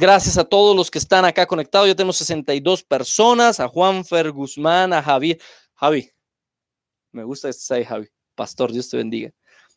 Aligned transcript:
Gracias 0.00 0.38
a 0.38 0.44
todos 0.44 0.76
los 0.76 0.90
que 0.90 0.98
están 0.98 1.24
acá 1.24 1.46
conectados. 1.46 1.88
Ya 1.88 1.94
tenemos 1.94 2.16
62 2.16 2.84
personas, 2.84 3.60
a 3.60 3.68
Juan 3.68 4.04
Fer 4.04 4.30
Guzmán, 4.30 4.92
a 4.92 5.02
Javi. 5.02 5.38
Javi, 5.74 6.10
me 7.12 7.24
gusta 7.24 7.48
este 7.48 7.74
ahí, 7.74 7.84
Javi. 7.84 8.08
Pastor, 8.34 8.72
Dios 8.72 8.88
te 8.88 8.96
bendiga. 8.96 9.30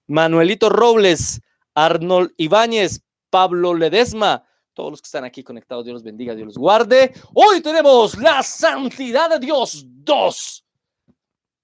Manuelito 0.07 0.69
Robles, 0.69 1.41
Arnold 1.75 2.33
Ibáñez, 2.37 3.01
Pablo 3.29 3.73
Ledesma, 3.73 4.43
todos 4.73 4.91
los 4.91 5.01
que 5.01 5.07
están 5.07 5.25
aquí 5.25 5.43
conectados, 5.43 5.85
Dios 5.85 5.95
los 5.95 6.03
bendiga, 6.03 6.33
Dios 6.35 6.47
los 6.47 6.57
guarde. 6.57 7.13
Hoy 7.33 7.61
tenemos 7.61 8.17
la 8.17 8.41
santidad 8.43 9.29
de 9.29 9.39
Dios 9.39 9.83
2. 9.85 10.65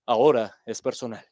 Ahora 0.07 0.59
es 0.65 0.81
personal. 0.81 1.25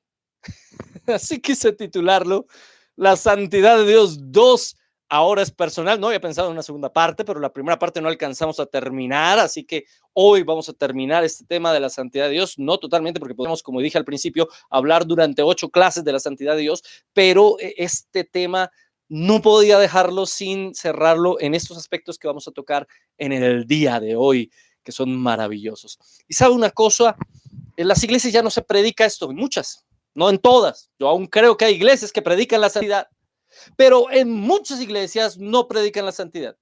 Así 1.07 1.41
quise 1.41 1.73
titularlo, 1.73 2.47
la 2.95 3.15
santidad 3.15 3.77
de 3.77 3.87
Dios 3.87 4.17
2 4.31 4.77
ahora 5.11 5.41
es 5.41 5.51
personal. 5.51 5.99
No 5.99 6.07
había 6.07 6.21
pensado 6.21 6.47
en 6.47 6.53
una 6.53 6.63
segunda 6.63 6.91
parte, 6.91 7.25
pero 7.25 7.39
la 7.41 7.51
primera 7.51 7.77
parte 7.77 8.01
no 8.01 8.07
alcanzamos 8.07 8.61
a 8.61 8.65
terminar, 8.65 9.39
así 9.39 9.65
que 9.65 9.83
hoy 10.13 10.43
vamos 10.43 10.69
a 10.69 10.73
terminar 10.73 11.25
este 11.25 11.43
tema 11.43 11.73
de 11.73 11.81
la 11.81 11.89
santidad 11.89 12.25
de 12.27 12.31
Dios, 12.31 12.57
no 12.57 12.77
totalmente 12.77 13.19
porque 13.19 13.35
podemos, 13.35 13.61
como 13.61 13.81
dije 13.81 13.97
al 13.97 14.05
principio, 14.05 14.47
hablar 14.69 15.05
durante 15.05 15.43
ocho 15.43 15.69
clases 15.69 16.05
de 16.05 16.13
la 16.13 16.19
santidad 16.19 16.55
de 16.55 16.61
Dios, 16.61 16.81
pero 17.11 17.59
eh, 17.59 17.75
este 17.77 18.23
tema 18.23 18.71
no 19.09 19.41
podía 19.41 19.77
dejarlo 19.77 20.25
sin 20.25 20.73
cerrarlo 20.73 21.37
en 21.41 21.55
estos 21.55 21.77
aspectos 21.77 22.17
que 22.17 22.29
vamos 22.29 22.47
a 22.47 22.51
tocar 22.51 22.87
en 23.17 23.33
el 23.33 23.67
día 23.67 23.99
de 23.99 24.15
hoy, 24.15 24.49
que 24.81 24.93
son 24.93 25.13
maravillosos. 25.13 25.99
Y 26.29 26.35
sabe 26.35 26.53
una 26.53 26.69
cosa, 26.69 27.17
en 27.75 27.89
las 27.89 28.01
iglesias 28.01 28.33
ya 28.33 28.41
no 28.41 28.49
se 28.49 28.61
predica 28.61 29.03
esto, 29.03 29.29
en 29.29 29.35
muchas, 29.35 29.85
no 30.13 30.29
en 30.29 30.39
todas. 30.39 30.89
Yo 30.97 31.09
aún 31.09 31.27
creo 31.27 31.57
que 31.57 31.65
hay 31.65 31.73
iglesias 31.75 32.13
que 32.13 32.21
predican 32.21 32.61
la 32.61 32.69
santidad, 32.69 33.09
pero 33.75 34.09
en 34.11 34.31
muchas 34.31 34.81
iglesias 34.81 35.37
no 35.37 35.67
predican 35.67 36.05
la 36.05 36.11
santidad. 36.11 36.57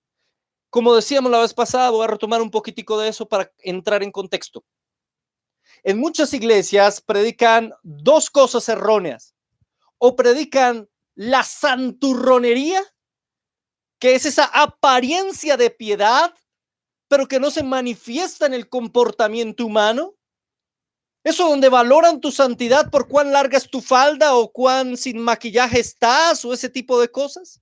Como 0.70 0.95
decíamos 0.95 1.31
la 1.31 1.39
vez 1.39 1.53
pasada, 1.53 1.89
voy 1.89 2.03
a 2.03 2.07
retomar 2.07 2.41
un 2.41 2.52
poquitico 2.52 2.99
de 2.99 3.09
eso 3.09 3.27
para 3.27 3.52
entrar 3.59 4.03
en 4.03 4.12
contexto. 4.12 4.63
En 5.84 5.98
muchas 5.98 6.34
iglesias 6.34 7.01
predican 7.01 7.73
dos 7.84 8.29
cosas 8.29 8.68
erróneas. 8.70 9.34
O 9.98 10.15
predican 10.15 10.90
la 11.15 11.43
santurronería, 11.43 12.81
que 13.99 14.15
es 14.15 14.26
esa 14.26 14.46
apariencia 14.46 15.57
de 15.57 15.70
piedad, 15.70 16.34
pero 17.09 17.27
que 17.27 17.40
no 17.40 17.51
se 17.51 17.63
manifiesta 17.63 18.46
en 18.46 18.53
el 18.53 18.70
comportamiento 18.70 19.65
humano. 19.65 20.15
Eso 21.23 21.49
donde 21.49 21.67
valoran 21.67 22.21
tu 22.21 22.31
santidad 22.31 22.89
por 22.89 23.07
cuán 23.07 23.31
larga 23.31 23.57
es 23.57 23.70
tu 23.70 23.81
falda 23.81 24.35
o 24.35 24.51
cuán 24.51 24.95
sin 24.95 25.20
maquillaje 25.20 25.79
estás 25.79 26.45
o 26.45 26.53
ese 26.53 26.70
tipo 26.70 26.99
de 26.99 27.09
cosas. 27.09 27.62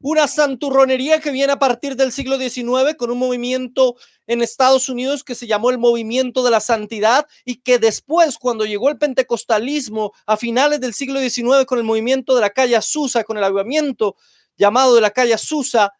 Una 0.00 0.28
santurronería 0.28 1.18
que 1.20 1.30
viene 1.30 1.54
a 1.54 1.58
partir 1.58 1.96
del 1.96 2.12
siglo 2.12 2.38
XIX 2.38 2.94
con 2.96 3.10
un 3.10 3.18
movimiento 3.18 3.96
en 4.26 4.42
Estados 4.42 4.88
Unidos 4.88 5.24
que 5.24 5.34
se 5.34 5.46
llamó 5.46 5.70
el 5.70 5.78
movimiento 5.78 6.44
de 6.44 6.50
la 6.50 6.60
santidad 6.60 7.26
y 7.44 7.56
que 7.56 7.78
después, 7.78 8.38
cuando 8.38 8.64
llegó 8.64 8.90
el 8.90 8.98
pentecostalismo 8.98 10.12
a 10.26 10.36
finales 10.36 10.80
del 10.80 10.94
siglo 10.94 11.20
XIX 11.20 11.64
con 11.66 11.78
el 11.78 11.84
movimiento 11.84 12.34
de 12.34 12.42
la 12.42 12.50
calle 12.50 12.76
Azusa, 12.76 13.24
con 13.24 13.38
el 13.38 13.44
avivamiento 13.44 14.14
llamado 14.56 14.94
de 14.94 15.00
la 15.00 15.10
calle 15.10 15.34
Azusa, 15.34 15.94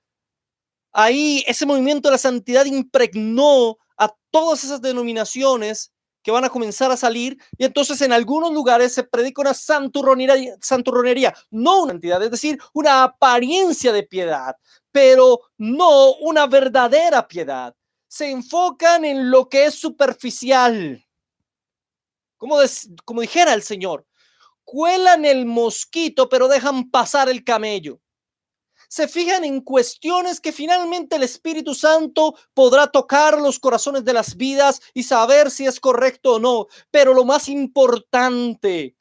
ahí 0.93 1.43
ese 1.49 1.67
movimiento 1.67 2.09
de 2.09 2.13
la 2.13 2.19
santidad 2.19 2.67
impregnó 2.67 3.79
a 3.97 4.15
todas 4.31 4.63
esas 4.63 4.81
denominaciones 4.81 5.93
que 6.23 6.31
van 6.31 6.45
a 6.45 6.51
comenzar 6.51 6.91
a 6.91 6.97
salir 6.97 7.39
y 7.57 7.65
entonces 7.65 8.01
en 8.03 8.13
algunos 8.13 8.53
lugares 8.53 8.93
se 8.95 9.05
predica 9.05 9.41
una 9.41 9.55
santurronería, 9.55 10.57
santurronería, 10.61 11.35
no 11.51 11.83
una 11.83 11.93
entidad, 11.93 12.23
es 12.23 12.31
decir, 12.31 12.59
una 12.73 13.03
apariencia 13.05 13.93
de 13.93 14.03
piedad, 14.03 14.57
pero 14.93 15.41
no 15.57 16.15
una 16.17 16.47
verdadera 16.47 17.27
piedad. 17.27 17.75
Se 18.09 18.31
enfocan 18.31 19.05
en 19.05 19.31
lo 19.31 19.49
que 19.49 19.67
es 19.67 19.75
superficial. 19.75 21.05
Como, 22.37 22.57
como 23.05 23.21
dijera 23.21 23.53
el 23.53 23.63
Señor, 23.63 24.07
cuelan 24.65 25.25
el 25.25 25.45
mosquito, 25.45 26.29
pero 26.29 26.49
dejan 26.49 26.91
pasar 26.91 27.29
el 27.29 27.45
camello 27.45 28.01
se 28.89 29.07
fijan 29.07 29.45
en 29.45 29.61
cuestiones 29.61 30.41
que 30.41 30.53
finalmente 30.53 31.17
el 31.17 31.23
Espíritu 31.23 31.75
Santo 31.75 32.35
podrá 32.55 32.89
tocar 32.89 33.39
los 33.39 33.59
corazones 33.59 34.05
de 34.05 34.15
las 34.15 34.37
vidas 34.37 34.81
y 34.95 35.03
saber 35.03 35.51
si 35.51 35.67
es 35.67 35.79
correcto 35.79 36.35
o 36.35 36.39
no. 36.41 36.67
Pero 36.91 37.15
lo 37.15 37.25
más 37.25 37.49
importante, 37.49 38.97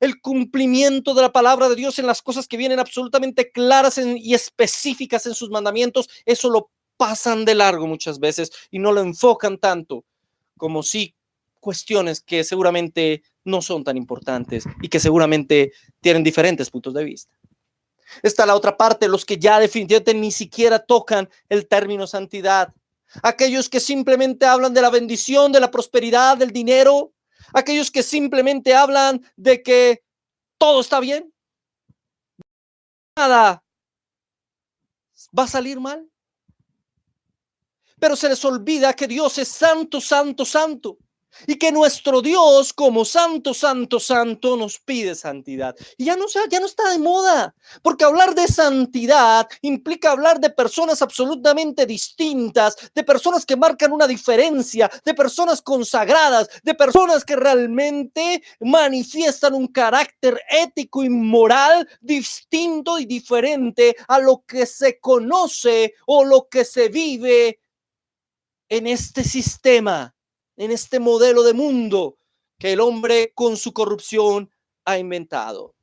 el 0.00 0.20
cumplimiento 0.20 1.12
de 1.14 1.22
la 1.22 1.32
palabra 1.32 1.68
de 1.68 1.76
Dios 1.76 1.98
en 1.98 2.06
las 2.06 2.22
cosas 2.22 2.48
que 2.48 2.56
vienen 2.56 2.78
absolutamente 2.78 3.50
claras 3.50 3.98
y 3.98 4.32
específicas 4.34 5.26
en 5.26 5.34
sus 5.34 5.50
mandamientos, 5.50 6.08
eso 6.24 6.48
lo 6.48 6.70
pasan 6.96 7.44
de 7.44 7.56
largo 7.56 7.86
muchas 7.86 8.20
veces 8.20 8.52
y 8.70 8.78
no 8.78 8.92
lo 8.92 9.00
enfocan 9.00 9.58
tanto 9.58 10.04
como 10.56 10.84
si 10.84 11.16
cuestiones 11.58 12.20
que 12.20 12.44
seguramente 12.44 13.22
no 13.44 13.62
son 13.62 13.84
tan 13.84 13.96
importantes 13.96 14.64
y 14.82 14.88
que 14.88 15.00
seguramente 15.00 15.72
tienen 16.00 16.22
diferentes 16.22 16.70
puntos 16.70 16.94
de 16.94 17.04
vista. 17.04 17.32
Está 18.22 18.46
la 18.46 18.54
otra 18.54 18.76
parte, 18.76 19.08
los 19.08 19.24
que 19.24 19.38
ya 19.38 19.58
definitivamente 19.58 20.14
ni 20.14 20.32
siquiera 20.32 20.78
tocan 20.78 21.28
el 21.48 21.66
término 21.66 22.06
santidad. 22.06 22.74
Aquellos 23.22 23.68
que 23.68 23.80
simplemente 23.80 24.46
hablan 24.46 24.74
de 24.74 24.82
la 24.82 24.90
bendición, 24.90 25.52
de 25.52 25.60
la 25.60 25.70
prosperidad, 25.70 26.36
del 26.36 26.50
dinero. 26.50 27.12
Aquellos 27.52 27.90
que 27.90 28.02
simplemente 28.02 28.74
hablan 28.74 29.22
de 29.36 29.62
que 29.62 30.02
todo 30.58 30.80
está 30.80 31.00
bien. 31.00 31.32
Nada 33.16 33.62
va 35.36 35.44
a 35.44 35.48
salir 35.48 35.80
mal. 35.80 36.08
Pero 37.98 38.16
se 38.16 38.28
les 38.28 38.44
olvida 38.44 38.94
que 38.94 39.06
Dios 39.06 39.38
es 39.38 39.48
santo, 39.48 40.00
santo, 40.00 40.44
santo 40.44 40.98
y 41.46 41.56
que 41.56 41.72
nuestro 41.72 42.22
Dios 42.22 42.72
como 42.72 43.04
santo, 43.04 43.54
santo, 43.54 44.00
santo 44.00 44.56
nos 44.56 44.78
pide 44.78 45.14
santidad. 45.14 45.74
Y 45.96 46.06
ya 46.06 46.16
no, 46.16 46.26
ya 46.50 46.60
no 46.60 46.66
está 46.66 46.90
de 46.90 46.98
moda, 46.98 47.54
porque 47.82 48.04
hablar 48.04 48.34
de 48.34 48.46
santidad 48.46 49.48
implica 49.62 50.10
hablar 50.10 50.40
de 50.40 50.50
personas 50.50 51.02
absolutamente 51.02 51.86
distintas, 51.86 52.76
de 52.94 53.04
personas 53.04 53.46
que 53.46 53.56
marcan 53.56 53.92
una 53.92 54.06
diferencia, 54.06 54.90
de 55.04 55.14
personas 55.14 55.62
consagradas, 55.62 56.48
de 56.62 56.74
personas 56.74 57.24
que 57.24 57.36
realmente 57.36 58.42
manifiestan 58.60 59.54
un 59.54 59.68
carácter 59.68 60.40
ético 60.50 61.02
y 61.04 61.10
moral 61.10 61.88
distinto 62.00 62.98
y 62.98 63.06
diferente 63.06 63.96
a 64.08 64.18
lo 64.18 64.44
que 64.46 64.66
se 64.66 64.98
conoce 65.00 65.94
o 66.06 66.24
lo 66.24 66.48
que 66.48 66.64
se 66.64 66.88
vive 66.88 67.60
en 68.68 68.86
este 68.86 69.24
sistema 69.24 70.14
en 70.62 70.70
este 70.70 71.00
modelo 71.00 71.42
de 71.42 71.54
mundo 71.54 72.18
que 72.56 72.72
el 72.72 72.78
hombre 72.78 73.32
con 73.34 73.56
su 73.56 73.72
corrupción 73.72 74.48
ha 74.84 74.96
inventado. 74.96 75.74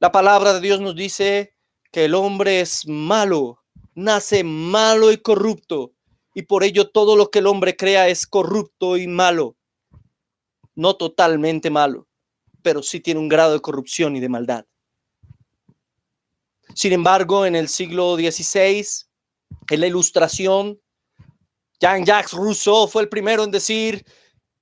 La 0.00 0.10
palabra 0.10 0.52
de 0.52 0.60
Dios 0.60 0.80
nos 0.80 0.96
dice 0.96 1.54
que 1.92 2.06
el 2.06 2.14
hombre 2.16 2.60
es 2.60 2.84
malo, 2.88 3.62
nace 3.94 4.42
malo 4.42 5.12
y 5.12 5.18
corrupto, 5.18 5.92
y 6.34 6.42
por 6.42 6.64
ello 6.64 6.90
todo 6.90 7.14
lo 7.14 7.30
que 7.30 7.38
el 7.38 7.46
hombre 7.46 7.76
crea 7.76 8.08
es 8.08 8.26
corrupto 8.26 8.96
y 8.96 9.06
malo. 9.06 9.54
No 10.74 10.96
totalmente 10.96 11.70
malo, 11.70 12.08
pero 12.62 12.82
sí 12.82 12.98
tiene 12.98 13.20
un 13.20 13.28
grado 13.28 13.52
de 13.52 13.60
corrupción 13.60 14.16
y 14.16 14.20
de 14.20 14.28
maldad. 14.28 14.66
Sin 16.74 16.92
embargo, 16.92 17.46
en 17.46 17.54
el 17.54 17.68
siglo 17.68 18.16
XVI, 18.16 18.84
en 19.70 19.80
la 19.80 19.86
ilustración, 19.86 20.80
Jean-Jacques 21.80 22.32
Rousseau 22.32 22.88
fue 22.88 23.02
el 23.02 23.08
primero 23.08 23.44
en 23.44 23.50
decir, 23.50 24.04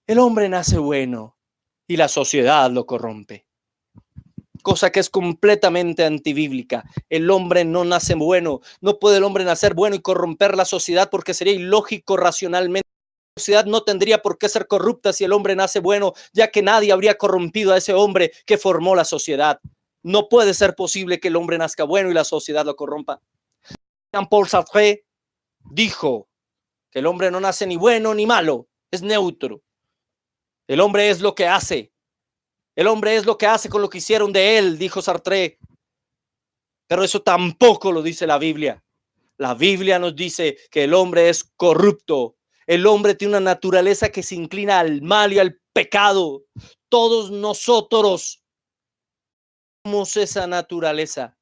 el 0.06 0.18
hombre 0.18 0.48
nace 0.48 0.78
bueno 0.78 1.36
y 1.86 1.96
la 1.96 2.08
sociedad 2.08 2.70
lo 2.70 2.86
corrompe. 2.86 3.46
Cosa 4.62 4.90
que 4.90 5.00
es 5.00 5.10
completamente 5.10 6.04
antibíblica. 6.04 6.84
El 7.10 7.30
hombre 7.30 7.64
no 7.64 7.84
nace 7.84 8.14
bueno. 8.14 8.60
No 8.80 8.98
puede 8.98 9.18
el 9.18 9.24
hombre 9.24 9.44
nacer 9.44 9.74
bueno 9.74 9.94
y 9.94 10.00
corromper 10.00 10.56
la 10.56 10.64
sociedad 10.64 11.10
porque 11.10 11.34
sería 11.34 11.52
ilógico 11.52 12.16
racionalmente. 12.16 12.88
La 13.36 13.40
sociedad 13.40 13.66
no 13.66 13.82
tendría 13.82 14.22
por 14.22 14.38
qué 14.38 14.48
ser 14.48 14.66
corrupta 14.66 15.12
si 15.12 15.24
el 15.24 15.32
hombre 15.32 15.54
nace 15.54 15.80
bueno, 15.80 16.14
ya 16.32 16.50
que 16.50 16.62
nadie 16.62 16.92
habría 16.92 17.18
corrompido 17.18 17.72
a 17.72 17.76
ese 17.76 17.92
hombre 17.92 18.32
que 18.46 18.56
formó 18.56 18.94
la 18.94 19.04
sociedad. 19.04 19.60
No 20.02 20.28
puede 20.28 20.54
ser 20.54 20.74
posible 20.74 21.20
que 21.20 21.28
el 21.28 21.36
hombre 21.36 21.58
nazca 21.58 21.84
bueno 21.84 22.10
y 22.10 22.14
la 22.14 22.24
sociedad 22.24 22.64
lo 22.64 22.76
corrompa. 22.76 23.20
Jean-Paul 24.12 24.48
Sartre 24.48 25.04
dijo, 25.70 26.28
el 26.94 27.06
hombre 27.06 27.30
no 27.30 27.40
nace 27.40 27.66
ni 27.66 27.76
bueno 27.76 28.14
ni 28.14 28.24
malo, 28.24 28.68
es 28.90 29.02
neutro. 29.02 29.62
El 30.66 30.80
hombre 30.80 31.10
es 31.10 31.20
lo 31.20 31.34
que 31.34 31.46
hace. 31.46 31.92
El 32.76 32.86
hombre 32.86 33.16
es 33.16 33.26
lo 33.26 33.36
que 33.36 33.46
hace 33.46 33.68
con 33.68 33.82
lo 33.82 33.90
que 33.90 33.98
hicieron 33.98 34.32
de 34.32 34.58
él, 34.58 34.78
dijo 34.78 35.02
Sartre. 35.02 35.58
Pero 36.86 37.04
eso 37.04 37.20
tampoco 37.22 37.92
lo 37.92 38.02
dice 38.02 38.26
la 38.26 38.38
Biblia. 38.38 38.82
La 39.36 39.54
Biblia 39.54 39.98
nos 39.98 40.14
dice 40.14 40.56
que 40.70 40.84
el 40.84 40.94
hombre 40.94 41.28
es 41.28 41.44
corrupto. 41.44 42.36
El 42.66 42.86
hombre 42.86 43.14
tiene 43.14 43.32
una 43.32 43.52
naturaleza 43.52 44.10
que 44.10 44.22
se 44.22 44.36
inclina 44.36 44.78
al 44.78 45.02
mal 45.02 45.32
y 45.32 45.38
al 45.38 45.60
pecado. 45.72 46.44
Todos 46.88 47.30
nosotros 47.30 48.42
somos 49.84 50.16
esa 50.16 50.46
naturaleza. 50.46 51.36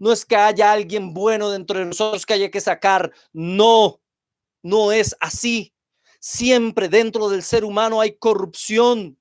No 0.00 0.10
es 0.12 0.24
que 0.24 0.34
haya 0.34 0.72
alguien 0.72 1.12
bueno 1.12 1.50
dentro 1.50 1.78
de 1.78 1.84
nosotros 1.84 2.24
que 2.24 2.32
haya 2.32 2.50
que 2.50 2.60
sacar. 2.60 3.12
No, 3.32 4.00
no 4.62 4.92
es 4.92 5.14
así. 5.20 5.74
Siempre 6.18 6.88
dentro 6.88 7.28
del 7.28 7.42
ser 7.42 7.64
humano 7.64 8.00
hay 8.00 8.16
corrupción. 8.16 9.18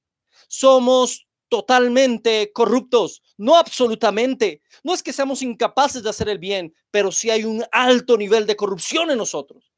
Somos 0.48 1.28
totalmente 1.50 2.52
corruptos, 2.54 3.22
no 3.38 3.58
absolutamente. 3.58 4.62
No 4.82 4.94
es 4.94 5.04
que 5.04 5.12
seamos 5.12 5.42
incapaces 5.42 6.02
de 6.02 6.12
hacer 6.12 6.30
el 6.30 6.40
bien, 6.40 6.74
pero 6.92 7.12
sí 7.12 7.30
hay 7.30 7.44
un 7.44 7.66
alto 7.72 8.18
nivel 8.18 8.46
de 8.48 8.56
corrupción 8.56 9.12
en 9.12 9.18
nosotros. 9.18 9.74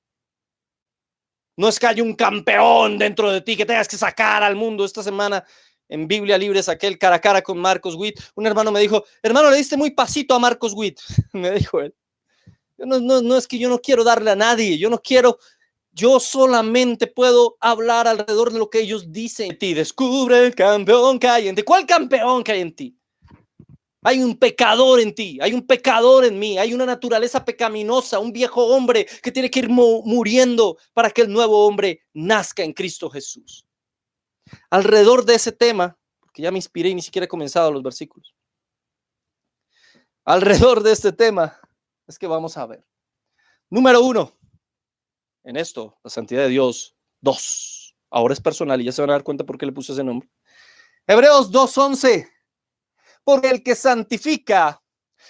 No 1.58 1.68
es 1.68 1.80
que 1.80 1.88
haya 1.88 2.04
un 2.04 2.16
campeón 2.16 3.00
dentro 3.00 3.32
de 3.32 3.42
ti 3.42 3.58
que 3.58 3.66
tengas 3.66 3.88
que 3.88 3.98
sacar 3.98 4.44
al 4.44 4.56
mundo. 4.56 4.86
Esta 4.86 5.02
semana 5.02 5.44
en 5.92 6.08
Biblia 6.08 6.38
Libre 6.38 6.64
saqué 6.64 6.88
el 6.88 6.98
cara 6.98 7.18
a 7.18 7.22
cara 7.22 7.42
con 7.42 7.60
Marcos 7.60 7.96
Witt. 7.96 8.20
Un 8.36 8.48
hermano 8.48 8.72
me 8.72 8.80
dijo, 8.80 9.04
hermano, 9.22 9.52
le 9.52 9.58
diste 9.58 9.76
muy 9.76 9.92
pasito 9.92 10.34
a 10.34 10.40
Marcos 10.40 10.74
Witt. 10.74 11.00
me 11.34 11.52
dijo 11.52 11.82
él. 11.82 11.94
No, 12.78 13.00
no, 13.00 13.22
no 13.22 13.38
es 13.38 13.48
que 13.48 13.60
yo 13.60 13.70
no 13.70 13.80
quiero 13.80 14.04
darle 14.04 14.32
a 14.32 14.36
nadie, 14.36 14.78
yo 14.78 14.90
no 14.90 15.00
quiero 15.00 15.38
yo 15.94 16.22
solamente 16.22 17.08
puedo 17.08 17.58
hablar 17.60 18.08
alrededor 18.08 18.52
de 18.54 18.60
lo 18.60 18.70
que 18.70 18.80
ellos 18.80 19.12
dicen. 19.12 19.58
Ti 19.58 19.74
descubre 19.74 20.46
el 20.46 20.56
campeón 20.56 21.20
que 21.20 21.28
hay 21.28 21.50
en 21.50 21.56
ti. 21.56 21.64
¿Cuál 21.64 21.86
campeón 21.86 22.44
que 22.44 22.54
hay 22.54 22.62
en 22.62 22.74
ti? 22.74 22.98
Hay 24.04 24.24
un 24.24 24.36
pecador 24.36 25.00
en 25.00 25.14
ti, 25.14 25.38
hay 25.40 25.54
un 25.54 25.68
pecador 25.68 26.26
en 26.26 26.40
mí, 26.40 26.58
hay 26.58 26.74
una 26.74 26.88
naturaleza 26.88 27.46
pecaminosa, 27.46 28.18
un 28.18 28.32
viejo 28.32 28.66
hombre 28.66 29.06
que 29.22 29.32
tiene 29.32 29.52
que 29.52 29.60
ir 29.60 29.70
muriendo 29.70 30.78
para 30.94 31.12
que 31.12 31.22
el 31.22 31.32
nuevo 31.32 31.68
hombre 31.68 32.02
nazca 32.14 32.64
en 32.64 32.74
Cristo 32.74 33.12
Jesús. 33.12 33.64
Alrededor 34.70 35.26
de 35.26 35.36
ese 35.36 35.52
tema, 35.52 35.98
porque 36.20 36.42
ya 36.42 36.52
me 36.52 36.58
inspiré 36.58 36.90
y 36.90 36.96
ni 36.96 37.02
siquiera 37.02 37.26
he 37.26 37.30
comenzado 37.30 37.72
los 37.72 37.84
versículos. 37.84 38.36
Alrededor 40.26 40.84
de 40.84 40.92
este 40.92 41.12
tema 41.12 41.60
es 42.08 42.20
que 42.20 42.28
vamos 42.28 42.58
a 42.58 42.66
ver. 42.66 42.86
Número 43.70 44.04
uno, 44.04 44.32
en 45.44 45.58
esto, 45.58 45.98
la 46.04 46.10
santidad 46.10 46.44
de 46.44 46.50
Dios. 46.50 46.96
Dos. 47.20 47.96
Ahora 48.10 48.34
es 48.34 48.42
personal 48.42 48.82
y 48.82 48.86
ya 48.86 48.92
se 48.92 49.02
van 49.02 49.12
a 49.12 49.14
dar 49.14 49.24
cuenta 49.24 49.46
por 49.46 49.58
qué 49.58 49.66
le 49.66 49.72
puse 49.72 49.94
ese 49.94 50.04
nombre. 50.04 50.30
Hebreos 51.08 51.52
2.11. 51.52 52.30
Porque 53.24 53.50
el 53.50 53.64
que 53.64 53.76
santifica 53.76 54.82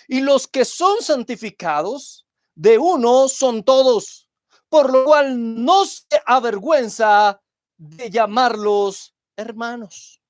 y 0.07 0.21
los 0.21 0.47
que 0.47 0.65
son 0.65 1.01
santificados, 1.01 2.27
de 2.55 2.77
uno 2.77 3.27
son 3.27 3.63
todos, 3.63 4.29
por 4.69 4.91
lo 4.91 5.05
cual 5.05 5.63
no 5.63 5.85
se 5.85 6.05
avergüenza 6.25 7.41
de 7.81 8.11
llamarlos 8.11 9.15
hermanos. 9.35 10.21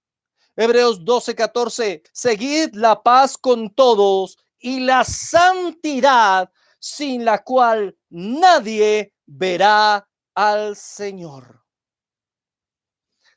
Hebreos 0.55 1.03
12:14, 1.03 2.01
seguid 2.13 2.73
la 2.73 3.03
paz 3.03 3.37
con 3.37 3.69
todos 3.69 4.37
y 4.57 4.79
la 4.79 5.03
santidad 5.03 6.49
sin 6.79 7.25
la 7.25 7.43
cual 7.43 7.97
nadie 8.09 9.13
verá 9.25 10.07
al 10.33 10.77
Señor. 10.77 11.61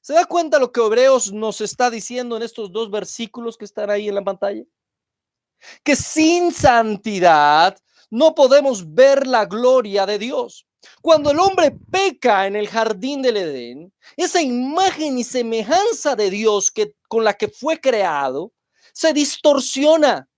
¿Se 0.00 0.12
da 0.12 0.26
cuenta 0.26 0.60
lo 0.60 0.70
que 0.70 0.80
Hebreos 0.80 1.32
nos 1.32 1.60
está 1.60 1.90
diciendo 1.90 2.36
en 2.36 2.44
estos 2.44 2.70
dos 2.70 2.90
versículos 2.90 3.56
que 3.56 3.64
están 3.64 3.90
ahí 3.90 4.08
en 4.08 4.14
la 4.14 4.22
pantalla? 4.22 4.62
Que 5.82 5.96
sin 5.96 6.52
santidad 6.52 7.76
no 8.10 8.34
podemos 8.34 8.94
ver 8.94 9.26
la 9.26 9.44
gloria 9.46 10.06
de 10.06 10.18
Dios. 10.18 10.66
Cuando 11.02 11.30
el 11.30 11.38
hombre 11.38 11.72
peca 11.90 12.46
en 12.46 12.56
el 12.56 12.68
jardín 12.68 13.22
del 13.22 13.36
Edén, 13.36 13.92
esa 14.16 14.42
imagen 14.42 15.18
y 15.18 15.24
semejanza 15.24 16.16
de 16.16 16.30
Dios 16.30 16.70
que 16.70 16.94
con 17.08 17.24
la 17.24 17.34
que 17.34 17.48
fue 17.48 17.80
creado 17.80 18.52
se 18.92 19.12
distorsiona, 19.12 20.28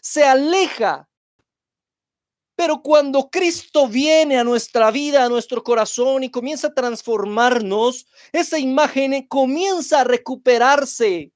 se 0.00 0.24
aleja 0.24 1.08
pero 2.56 2.82
cuando 2.82 3.30
Cristo 3.30 3.88
viene 3.88 4.38
a 4.38 4.44
nuestra 4.44 4.90
vida, 4.90 5.24
a 5.24 5.28
nuestro 5.28 5.62
corazón 5.64 6.22
y 6.22 6.30
comienza 6.30 6.68
a 6.68 6.74
transformarnos, 6.74 8.06
esa 8.32 8.58
imagen 8.58 9.26
comienza 9.26 10.00
a 10.00 10.04
recuperarse. 10.04 11.32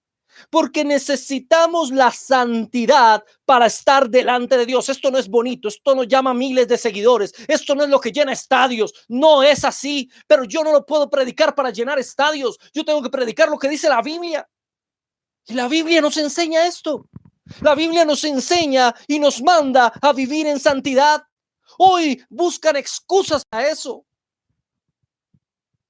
Porque 0.51 0.85
necesitamos 0.85 1.91
la 1.91 2.11
santidad 2.11 3.25
para 3.45 3.67
estar 3.67 4.09
delante 4.09 4.57
de 4.57 4.67
Dios. 4.67 4.89
Esto 4.89 5.11
no 5.11 5.19
es 5.19 5.29
bonito, 5.29 5.69
esto 5.69 5.95
no 5.95 6.05
llama 6.05 6.35
miles 6.35 6.69
de 6.69 6.79
seguidores, 6.79 7.33
esto 7.47 7.75
no 7.75 7.85
es 7.85 7.91
lo 7.91 8.01
que 8.01 8.13
llena 8.13 8.33
estadios, 8.33 8.93
no 9.09 9.43
es 9.43 9.65
así, 9.65 10.11
pero 10.27 10.45
yo 10.45 10.63
no 10.63 10.73
lo 10.73 10.85
puedo 10.85 11.09
predicar 11.09 11.55
para 11.55 11.71
llenar 11.71 11.99
estadios, 11.99 12.59
yo 12.73 12.85
tengo 12.85 13.03
que 13.03 13.11
predicar 13.11 13.49
lo 13.49 13.59
que 13.59 13.69
dice 13.69 13.89
la 13.89 14.03
Biblia. 14.03 14.49
Y 15.47 15.55
la 15.55 15.67
Biblia 15.69 16.01
nos 16.01 16.17
enseña 16.17 16.67
esto. 16.67 17.09
La 17.63 17.75
Biblia 17.75 18.05
nos 18.05 18.23
enseña 18.25 18.95
y 19.07 19.19
nos 19.19 19.43
manda 19.43 19.93
a 20.03 20.13
vivir 20.13 20.47
en 20.47 20.61
santidad. 20.61 21.23
Hoy 21.79 22.23
buscan 22.29 22.77
excusas 22.77 23.43
a 23.51 23.67
eso. 23.67 24.05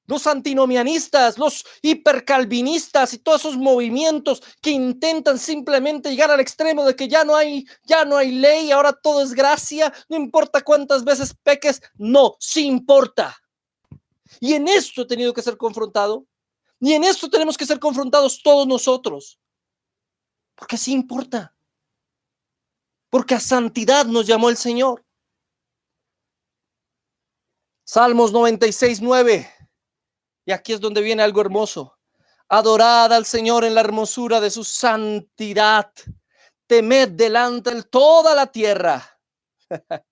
Los 0.09 0.27
antinomianistas, 0.27 1.39
los 1.39 1.65
hipercalvinistas 1.83 3.13
y 3.15 3.19
todos 3.19 3.43
esos 3.43 3.57
movimientos 3.57 4.43
que 4.61 4.71
intentan 4.71 5.39
simplemente 5.39 6.11
llegar 6.11 6.31
al 6.31 6.41
extremo 6.41 6.85
de 6.85 6.97
que 6.97 7.07
ya 7.07 7.25
no 7.25 7.37
hay, 7.37 7.67
ya 7.85 8.05
no 8.05 8.17
hay 8.17 8.33
ley, 8.33 8.73
ahora 8.73 8.93
todo 8.93 9.23
es 9.23 9.35
gracia, 9.35 9.93
no 10.09 10.17
importa 10.17 10.63
cuántas 10.63 11.05
veces 11.05 11.35
peques, 11.43 11.83
no, 11.97 12.37
sí 12.41 12.65
importa. 12.65 13.37
Y 14.41 14.55
en 14.55 14.67
esto 14.67 15.03
he 15.03 15.07
tenido 15.07 15.35
que 15.35 15.43
ser 15.43 15.57
confrontado. 15.57 16.27
Y 16.81 16.95
en 16.95 17.05
esto 17.05 17.29
tenemos 17.29 17.57
que 17.57 17.67
ser 17.67 17.79
confrontados 17.79 18.43
todos 18.43 18.67
nosotros. 18.67 19.39
Porque 20.55 20.79
sí 20.79 20.93
importa. 20.93 21.55
Porque 23.11 23.35
a 23.35 23.41
santidad 23.41 24.07
nos 24.07 24.27
llamó 24.27 24.49
el 24.49 24.57
Señor. 24.57 25.05
Salmos 27.85 28.33
96, 28.33 29.01
9. 29.01 29.58
Y 30.49 30.53
aquí 30.53 30.73
es 30.73 30.81
donde 30.81 31.03
viene 31.03 31.23
algo 31.23 31.43
hermoso. 31.43 31.99
Adorad 32.49 33.13
al 33.13 33.27
Señor 33.27 33.65
en 33.65 33.75
la 33.75 33.83
hermosura 33.83 34.41
de 34.41 34.49
su 34.49 34.65
santidad. 34.65 35.93
Temed 36.67 37.11
delante 37.11 37.75
de 37.75 37.83
toda 37.83 38.35
la 38.35 38.47
tierra. 38.47 39.21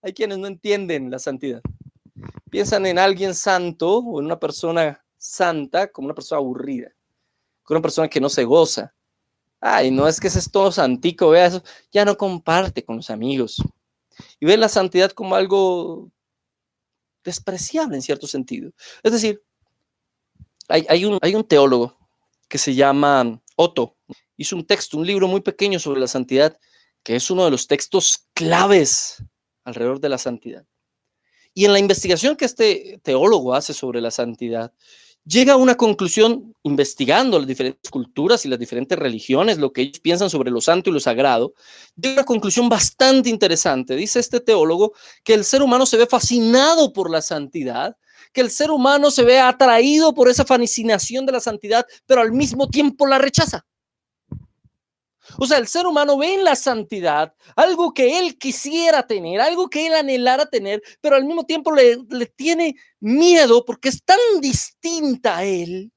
Hay 0.00 0.12
quienes 0.12 0.38
no 0.38 0.46
entienden 0.46 1.10
la 1.10 1.18
santidad. 1.18 1.60
Piensan 2.48 2.86
en 2.86 3.00
alguien 3.00 3.34
santo 3.34 3.98
o 3.98 4.20
en 4.20 4.26
una 4.26 4.38
persona 4.38 5.04
santa 5.18 5.90
como 5.90 6.06
una 6.06 6.14
persona 6.14 6.38
aburrida, 6.38 6.94
como 7.64 7.78
una 7.78 7.82
persona 7.82 8.06
que 8.06 8.20
no 8.20 8.28
se 8.28 8.44
goza. 8.44 8.94
Ay, 9.58 9.90
no 9.90 10.06
es 10.06 10.20
que 10.20 10.28
ese 10.28 10.38
es 10.38 10.48
todo 10.48 10.70
santico, 10.70 11.30
vea 11.30 11.46
eso, 11.46 11.64
ya 11.90 12.04
no 12.04 12.16
comparte 12.16 12.84
con 12.84 12.94
los 12.94 13.10
amigos. 13.10 13.60
Y 14.38 14.46
ve 14.46 14.56
la 14.56 14.68
santidad 14.68 15.10
como 15.10 15.34
algo 15.34 16.12
despreciable 17.24 17.96
en 17.96 18.02
cierto 18.02 18.26
sentido. 18.26 18.70
Es 19.02 19.12
decir, 19.12 19.42
hay, 20.68 21.04
un, 21.04 21.18
un 21.22 21.44
teólogo 21.44 21.98
que 22.48 22.58
se 22.58 22.74
llama 22.74 23.42
Otto, 23.56 23.96
hizo 24.36 24.56
un 24.56 24.66
texto, 24.66 24.98
un 24.98 25.06
libro 25.06 25.28
muy 25.28 25.40
pequeño 25.40 25.78
sobre 25.78 26.00
la 26.00 26.06
santidad, 26.06 26.58
que 27.02 27.16
es 27.16 27.30
uno 27.30 27.44
de 27.44 27.50
los 27.50 27.66
textos 27.66 28.28
claves 28.34 29.22
alrededor 29.64 30.00
de 30.00 30.08
la 30.08 30.18
santidad. 30.18 30.66
Y 31.52 31.64
en 31.64 31.72
la 31.72 31.78
investigación 31.78 32.36
que 32.36 32.46
este 32.46 33.00
teólogo 33.02 33.54
hace 33.54 33.74
sobre 33.74 34.00
la 34.00 34.10
santidad, 34.10 34.72
llega 35.24 35.54
a 35.54 35.56
una 35.56 35.76
conclusión 35.76 36.54
investigando 36.62 37.38
las 37.38 37.48
diferentes 37.48 37.90
culturas 37.90 38.44
y 38.44 38.48
las 38.48 38.58
diferentes 38.58 38.98
religiones, 38.98 39.58
lo 39.58 39.72
que 39.72 39.82
ellos 39.82 40.00
piensan 40.00 40.30
sobre 40.30 40.50
lo 40.50 40.60
santo 40.60 40.90
y 40.90 40.92
lo 40.92 41.00
sagrado, 41.00 41.54
llega 41.96 42.16
a 42.16 42.20
una 42.20 42.24
conclusión 42.24 42.68
bastante 42.68 43.30
interesante. 43.30 43.96
Dice 43.96 44.20
este 44.20 44.40
teólogo 44.40 44.92
que 45.22 45.34
el 45.34 45.44
ser 45.44 45.62
humano 45.62 45.86
se 45.86 45.96
ve 45.96 46.06
fascinado 46.06 46.92
por 46.92 47.10
la 47.10 47.22
santidad, 47.22 47.96
que 48.32 48.40
el 48.40 48.50
ser 48.50 48.70
humano 48.70 49.10
se 49.10 49.22
ve 49.22 49.38
atraído 49.38 50.12
por 50.12 50.28
esa 50.28 50.44
fascinación 50.44 51.24
de 51.26 51.32
la 51.32 51.40
santidad, 51.40 51.86
pero 52.06 52.20
al 52.20 52.32
mismo 52.32 52.68
tiempo 52.68 53.06
la 53.06 53.18
rechaza. 53.18 53.64
O 55.38 55.46
sea, 55.46 55.58
el 55.58 55.66
ser 55.66 55.86
humano 55.86 56.18
ve 56.18 56.34
en 56.34 56.44
la 56.44 56.56
santidad 56.56 57.34
algo 57.56 57.94
que 57.94 58.18
él 58.18 58.38
quisiera 58.38 59.06
tener, 59.06 59.40
algo 59.40 59.68
que 59.68 59.86
él 59.86 59.94
anhelara 59.94 60.46
tener, 60.46 60.82
pero 61.00 61.16
al 61.16 61.24
mismo 61.24 61.44
tiempo 61.44 61.72
le, 61.72 61.96
tiene 62.36 62.76
miedo 63.00 63.64
porque 63.64 63.88
es 63.88 64.02
tan 64.04 64.18
distinta 64.40 65.38
a 65.38 65.44
él. 65.44 65.92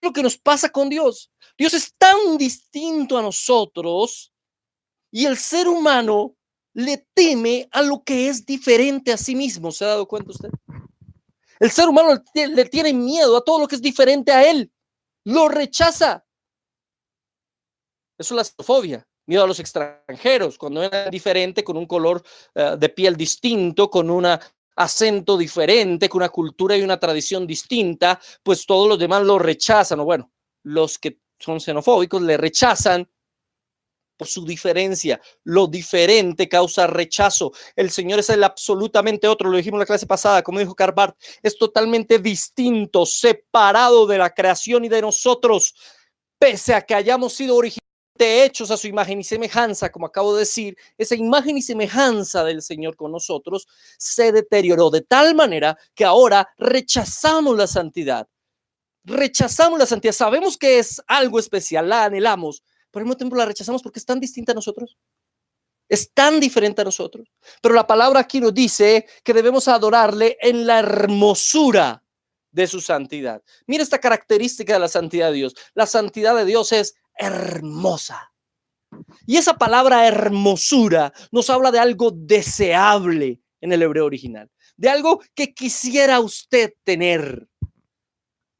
Lo 0.00 0.12
que 0.12 0.22
nos 0.22 0.36
pasa 0.36 0.68
con 0.68 0.88
Dios. 0.88 1.30
Dios 1.56 1.74
es 1.74 1.94
tan 1.96 2.36
distinto 2.36 3.16
a 3.16 3.22
nosotros 3.22 4.32
y 5.10 5.26
el 5.26 5.36
ser 5.36 5.68
humano 5.68 6.34
le 6.74 7.06
teme 7.14 7.68
a 7.70 7.82
lo 7.82 8.02
que 8.02 8.28
es 8.28 8.44
diferente 8.44 9.12
a 9.12 9.16
sí 9.16 9.34
mismo. 9.34 9.70
¿Se 9.70 9.84
ha 9.84 9.88
dado 9.88 10.08
cuenta 10.08 10.30
usted? 10.30 10.50
El 11.60 11.70
ser 11.70 11.88
humano 11.88 12.20
le 12.34 12.64
tiene 12.64 12.92
miedo 12.92 13.36
a 13.36 13.44
todo 13.44 13.60
lo 13.60 13.68
que 13.68 13.76
es 13.76 13.82
diferente 13.82 14.32
a 14.32 14.50
él. 14.50 14.72
Lo 15.24 15.48
rechaza. 15.48 16.24
Eso 18.22 18.34
es 18.34 18.36
la 18.36 18.44
xenofobia. 18.44 19.06
Miedo 19.26 19.42
a 19.42 19.46
los 19.48 19.58
extranjeros, 19.58 20.56
cuando 20.56 20.82
es 20.84 21.10
diferente, 21.10 21.64
con 21.64 21.76
un 21.76 21.86
color 21.86 22.22
eh, 22.54 22.76
de 22.78 22.88
piel 22.88 23.16
distinto, 23.16 23.90
con 23.90 24.10
un 24.10 24.26
acento 24.76 25.36
diferente, 25.36 26.08
con 26.08 26.20
una 26.20 26.28
cultura 26.28 26.76
y 26.76 26.82
una 26.82 26.98
tradición 26.98 27.46
distinta, 27.46 28.20
pues 28.44 28.64
todos 28.64 28.88
los 28.88 28.98
demás 28.98 29.22
lo 29.24 29.38
rechazan. 29.40 30.00
O 30.00 30.04
bueno, 30.04 30.30
los 30.62 30.98
que 30.98 31.18
son 31.38 31.60
xenofóbicos 31.60 32.22
le 32.22 32.36
rechazan 32.36 33.08
por 34.16 34.28
su 34.28 34.44
diferencia. 34.44 35.20
Lo 35.42 35.66
diferente 35.66 36.48
causa 36.48 36.86
rechazo. 36.86 37.52
El 37.74 37.90
Señor 37.90 38.20
es 38.20 38.30
el 38.30 38.44
absolutamente 38.44 39.26
otro, 39.26 39.50
lo 39.50 39.56
dijimos 39.56 39.78
en 39.78 39.80
la 39.80 39.86
clase 39.86 40.06
pasada, 40.06 40.42
como 40.42 40.60
dijo 40.60 40.76
Carbart, 40.76 41.16
es 41.42 41.58
totalmente 41.58 42.20
distinto, 42.20 43.04
separado 43.04 44.06
de 44.06 44.18
la 44.18 44.30
creación 44.30 44.84
y 44.84 44.88
de 44.88 45.02
nosotros, 45.02 45.74
pese 46.38 46.72
a 46.74 46.82
que 46.82 46.94
hayamos 46.94 47.32
sido 47.32 47.56
hechos 48.22 48.70
a 48.70 48.76
su 48.76 48.86
imagen 48.86 49.20
y 49.20 49.24
semejanza, 49.24 49.90
como 49.90 50.06
acabo 50.06 50.34
de 50.34 50.40
decir, 50.40 50.76
esa 50.98 51.14
imagen 51.14 51.56
y 51.58 51.62
semejanza 51.62 52.44
del 52.44 52.62
Señor 52.62 52.96
con 52.96 53.12
nosotros 53.12 53.66
se 53.98 54.32
deterioró 54.32 54.90
de 54.90 55.02
tal 55.02 55.34
manera 55.34 55.76
que 55.94 56.04
ahora 56.04 56.48
rechazamos 56.58 57.56
la 57.56 57.66
santidad. 57.66 58.28
Rechazamos 59.04 59.78
la 59.78 59.86
santidad, 59.86 60.12
sabemos 60.12 60.56
que 60.56 60.78
es 60.78 61.02
algo 61.06 61.38
especial, 61.38 61.88
la 61.88 62.04
anhelamos, 62.04 62.62
pero 62.90 63.02
al 63.02 63.06
mismo 63.06 63.16
tiempo 63.16 63.36
la 63.36 63.46
rechazamos 63.46 63.82
porque 63.82 63.98
es 63.98 64.06
tan 64.06 64.20
distinta 64.20 64.52
a 64.52 64.54
nosotros. 64.54 64.96
Es 65.88 66.12
tan 66.12 66.40
diferente 66.40 66.82
a 66.82 66.84
nosotros. 66.84 67.28
Pero 67.60 67.74
la 67.74 67.86
palabra 67.86 68.20
aquí 68.20 68.40
nos 68.40 68.54
dice 68.54 69.06
que 69.22 69.34
debemos 69.34 69.68
adorarle 69.68 70.38
en 70.40 70.66
la 70.66 70.78
hermosura 70.78 72.02
de 72.52 72.66
su 72.66 72.80
santidad. 72.80 73.42
Mira 73.66 73.82
esta 73.82 73.98
característica 73.98 74.74
de 74.74 74.78
la 74.78 74.88
santidad 74.88 75.28
de 75.28 75.36
Dios. 75.36 75.54
La 75.74 75.86
santidad 75.86 76.36
de 76.36 76.44
Dios 76.44 76.70
es 76.72 76.94
hermosa. 77.16 78.32
Y 79.26 79.36
esa 79.36 79.56
palabra 79.56 80.06
hermosura 80.06 81.12
nos 81.30 81.48
habla 81.50 81.70
de 81.70 81.78
algo 81.78 82.10
deseable 82.10 83.40
en 83.60 83.72
el 83.72 83.82
hebreo 83.82 84.04
original, 84.04 84.50
de 84.76 84.90
algo 84.90 85.22
que 85.34 85.54
quisiera 85.54 86.20
usted 86.20 86.74
tener 86.84 87.48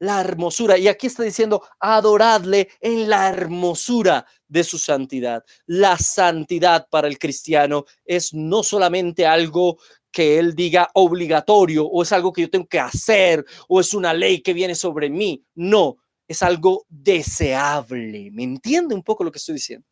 la 0.02 0.20
hermosura. 0.20 0.78
Y 0.78 0.88
aquí 0.88 1.06
está 1.06 1.22
diciendo, 1.22 1.62
adoradle 1.78 2.68
en 2.80 3.08
la 3.08 3.28
hermosura 3.28 4.26
de 4.48 4.64
su 4.64 4.76
santidad. 4.76 5.44
La 5.66 5.96
santidad 5.96 6.88
para 6.90 7.06
el 7.06 7.18
cristiano 7.18 7.84
es 8.04 8.34
no 8.34 8.64
solamente 8.64 9.26
algo 9.26 9.78
que 10.10 10.38
él 10.40 10.54
diga 10.54 10.90
obligatorio 10.94 11.86
o 11.86 12.02
es 12.02 12.12
algo 12.12 12.32
que 12.32 12.42
yo 12.42 12.50
tengo 12.50 12.66
que 12.66 12.80
hacer 12.80 13.44
o 13.68 13.80
es 13.80 13.94
una 13.94 14.12
ley 14.12 14.42
que 14.42 14.52
viene 14.52 14.74
sobre 14.74 15.08
mí. 15.08 15.44
No, 15.54 15.98
es 16.32 16.42
algo 16.42 16.86
deseable. 16.88 18.30
¿Me 18.32 18.42
entiende 18.42 18.94
un 18.94 19.02
poco 19.02 19.24
lo 19.24 19.32
que 19.32 19.38
estoy 19.38 19.54
diciendo? 19.54 19.86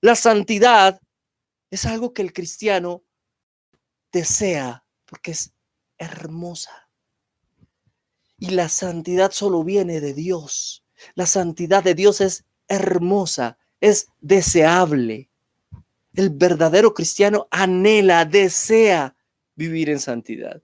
La 0.00 0.14
santidad 0.14 1.00
es 1.70 1.86
algo 1.86 2.12
que 2.12 2.22
el 2.22 2.32
cristiano 2.32 3.04
desea 4.12 4.84
porque 5.06 5.32
es 5.32 5.52
hermosa. 5.98 6.88
Y 8.38 8.50
la 8.50 8.68
santidad 8.68 9.30
solo 9.32 9.62
viene 9.62 10.00
de 10.00 10.14
Dios. 10.14 10.84
La 11.14 11.26
santidad 11.26 11.84
de 11.84 11.94
Dios 11.94 12.20
es 12.20 12.44
hermosa, 12.68 13.58
es 13.80 14.08
deseable. 14.20 15.30
El 16.14 16.30
verdadero 16.30 16.94
cristiano 16.94 17.46
anhela, 17.50 18.24
desea 18.24 19.16
vivir 19.54 19.90
en 19.90 20.00
santidad. 20.00 20.62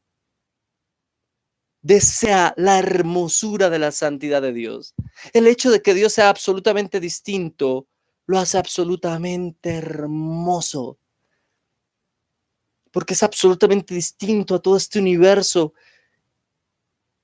Desea 1.86 2.52
la 2.56 2.80
hermosura 2.80 3.70
de 3.70 3.78
la 3.78 3.92
santidad 3.92 4.42
de 4.42 4.52
Dios. 4.52 4.96
El 5.32 5.46
hecho 5.46 5.70
de 5.70 5.82
que 5.82 5.94
Dios 5.94 6.14
sea 6.14 6.30
absolutamente 6.30 6.98
distinto 6.98 7.86
lo 8.26 8.40
hace 8.40 8.58
absolutamente 8.58 9.76
hermoso. 9.76 10.98
Porque 12.90 13.14
es 13.14 13.22
absolutamente 13.22 13.94
distinto 13.94 14.56
a 14.56 14.58
todo 14.58 14.76
este 14.76 14.98
universo 14.98 15.74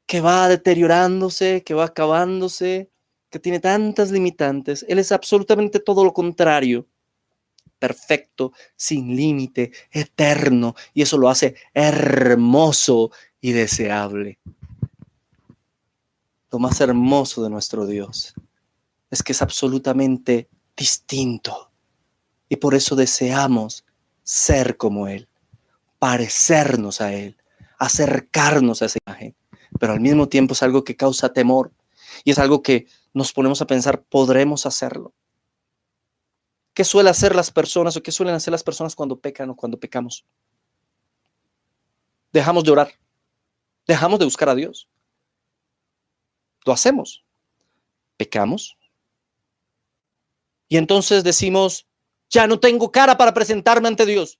que 0.06 0.20
va 0.20 0.48
deteriorándose, 0.48 1.64
que 1.64 1.74
va 1.74 1.86
acabándose, 1.86 2.88
que 3.30 3.40
tiene 3.40 3.58
tantas 3.58 4.12
limitantes. 4.12 4.86
Él 4.88 5.00
es 5.00 5.10
absolutamente 5.10 5.80
todo 5.80 6.04
lo 6.04 6.12
contrario. 6.12 6.86
Perfecto, 7.80 8.52
sin 8.76 9.16
límite, 9.16 9.72
eterno. 9.90 10.76
Y 10.94 11.02
eso 11.02 11.18
lo 11.18 11.28
hace 11.28 11.56
hermoso 11.74 13.10
y 13.42 13.52
deseable. 13.52 14.38
Lo 16.50 16.58
más 16.58 16.80
hermoso 16.80 17.42
de 17.42 17.50
nuestro 17.50 17.84
Dios 17.84 18.34
es 19.10 19.22
que 19.22 19.32
es 19.32 19.42
absolutamente 19.42 20.48
distinto. 20.74 21.70
Y 22.48 22.56
por 22.56 22.74
eso 22.74 22.96
deseamos 22.96 23.84
ser 24.22 24.78
como 24.78 25.08
Él, 25.08 25.28
parecernos 25.98 27.02
a 27.02 27.12
Él, 27.12 27.36
acercarnos 27.78 28.80
a 28.80 28.86
esa 28.86 28.98
imagen 29.06 29.36
pero 29.78 29.92
al 29.92 30.00
mismo 30.00 30.28
tiempo 30.28 30.52
es 30.52 30.62
algo 30.62 30.84
que 30.84 30.96
causa 30.96 31.32
temor 31.32 31.72
y 32.24 32.30
es 32.30 32.38
algo 32.38 32.62
que 32.62 32.86
nos 33.14 33.32
ponemos 33.32 33.60
a 33.62 33.66
pensar, 33.66 34.02
¿podremos 34.02 34.66
hacerlo? 34.66 35.12
¿Qué 36.74 36.84
suelen 36.84 37.10
hacer 37.10 37.34
las 37.34 37.50
personas 37.50 37.96
o 37.96 38.02
qué 38.02 38.12
suelen 38.12 38.34
hacer 38.34 38.52
las 38.52 38.62
personas 38.62 38.94
cuando 38.94 39.20
pecan 39.20 39.50
o 39.50 39.56
cuando 39.56 39.78
pecamos? 39.78 40.24
Dejamos 42.32 42.64
de 42.64 42.70
orar, 42.70 42.92
dejamos 43.86 44.18
de 44.18 44.24
buscar 44.24 44.48
a 44.48 44.54
Dios. 44.54 44.88
Lo 46.64 46.72
hacemos, 46.72 47.24
pecamos. 48.16 48.76
Y 50.68 50.76
entonces 50.76 51.24
decimos, 51.24 51.86
ya 52.30 52.46
no 52.46 52.60
tengo 52.60 52.90
cara 52.90 53.18
para 53.18 53.34
presentarme 53.34 53.88
ante 53.88 54.06
Dios. 54.06 54.38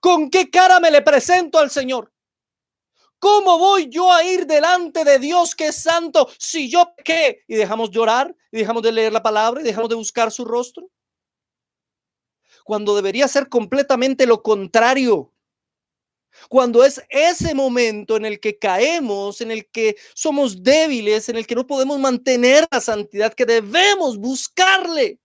¿Con 0.00 0.30
qué 0.30 0.50
cara 0.50 0.78
me 0.80 0.90
le 0.90 1.02
presento 1.02 1.58
al 1.58 1.70
Señor? 1.70 2.12
¿Cómo 3.18 3.58
voy 3.58 3.88
yo 3.88 4.12
a 4.12 4.24
ir 4.24 4.46
delante 4.46 5.04
de 5.04 5.18
Dios 5.18 5.54
que 5.54 5.68
es 5.68 5.76
santo 5.76 6.28
si 6.38 6.68
yo 6.68 6.92
qué? 7.04 7.44
Y 7.46 7.54
dejamos 7.54 7.90
llorar, 7.90 8.34
y 8.50 8.58
dejamos 8.58 8.82
de 8.82 8.92
leer 8.92 9.12
la 9.12 9.22
palabra, 9.22 9.60
y 9.60 9.64
dejamos 9.64 9.88
de 9.88 9.94
buscar 9.94 10.32
su 10.32 10.44
rostro. 10.44 10.88
Cuando 12.64 12.94
debería 12.94 13.28
ser 13.28 13.48
completamente 13.48 14.26
lo 14.26 14.42
contrario. 14.42 15.31
Cuando 16.48 16.84
es 16.84 17.02
ese 17.08 17.54
momento 17.54 18.16
en 18.16 18.24
el 18.24 18.40
que 18.40 18.58
caemos, 18.58 19.40
en 19.40 19.50
el 19.50 19.66
que 19.66 19.96
somos 20.14 20.62
débiles, 20.62 21.28
en 21.28 21.36
el 21.36 21.46
que 21.46 21.54
no 21.54 21.66
podemos 21.66 21.98
mantener 21.98 22.66
la 22.70 22.80
santidad 22.80 23.34
que 23.34 23.46
debemos 23.46 24.18
buscarle. 24.18 25.18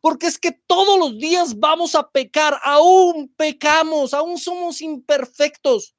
Porque 0.00 0.26
es 0.26 0.38
que 0.38 0.52
todos 0.66 0.98
los 0.98 1.18
días 1.18 1.58
vamos 1.58 1.94
a 1.94 2.08
pecar, 2.10 2.58
aún 2.62 3.32
pecamos, 3.36 4.12
aún 4.12 4.38
somos 4.38 4.80
imperfectos. 4.80 5.94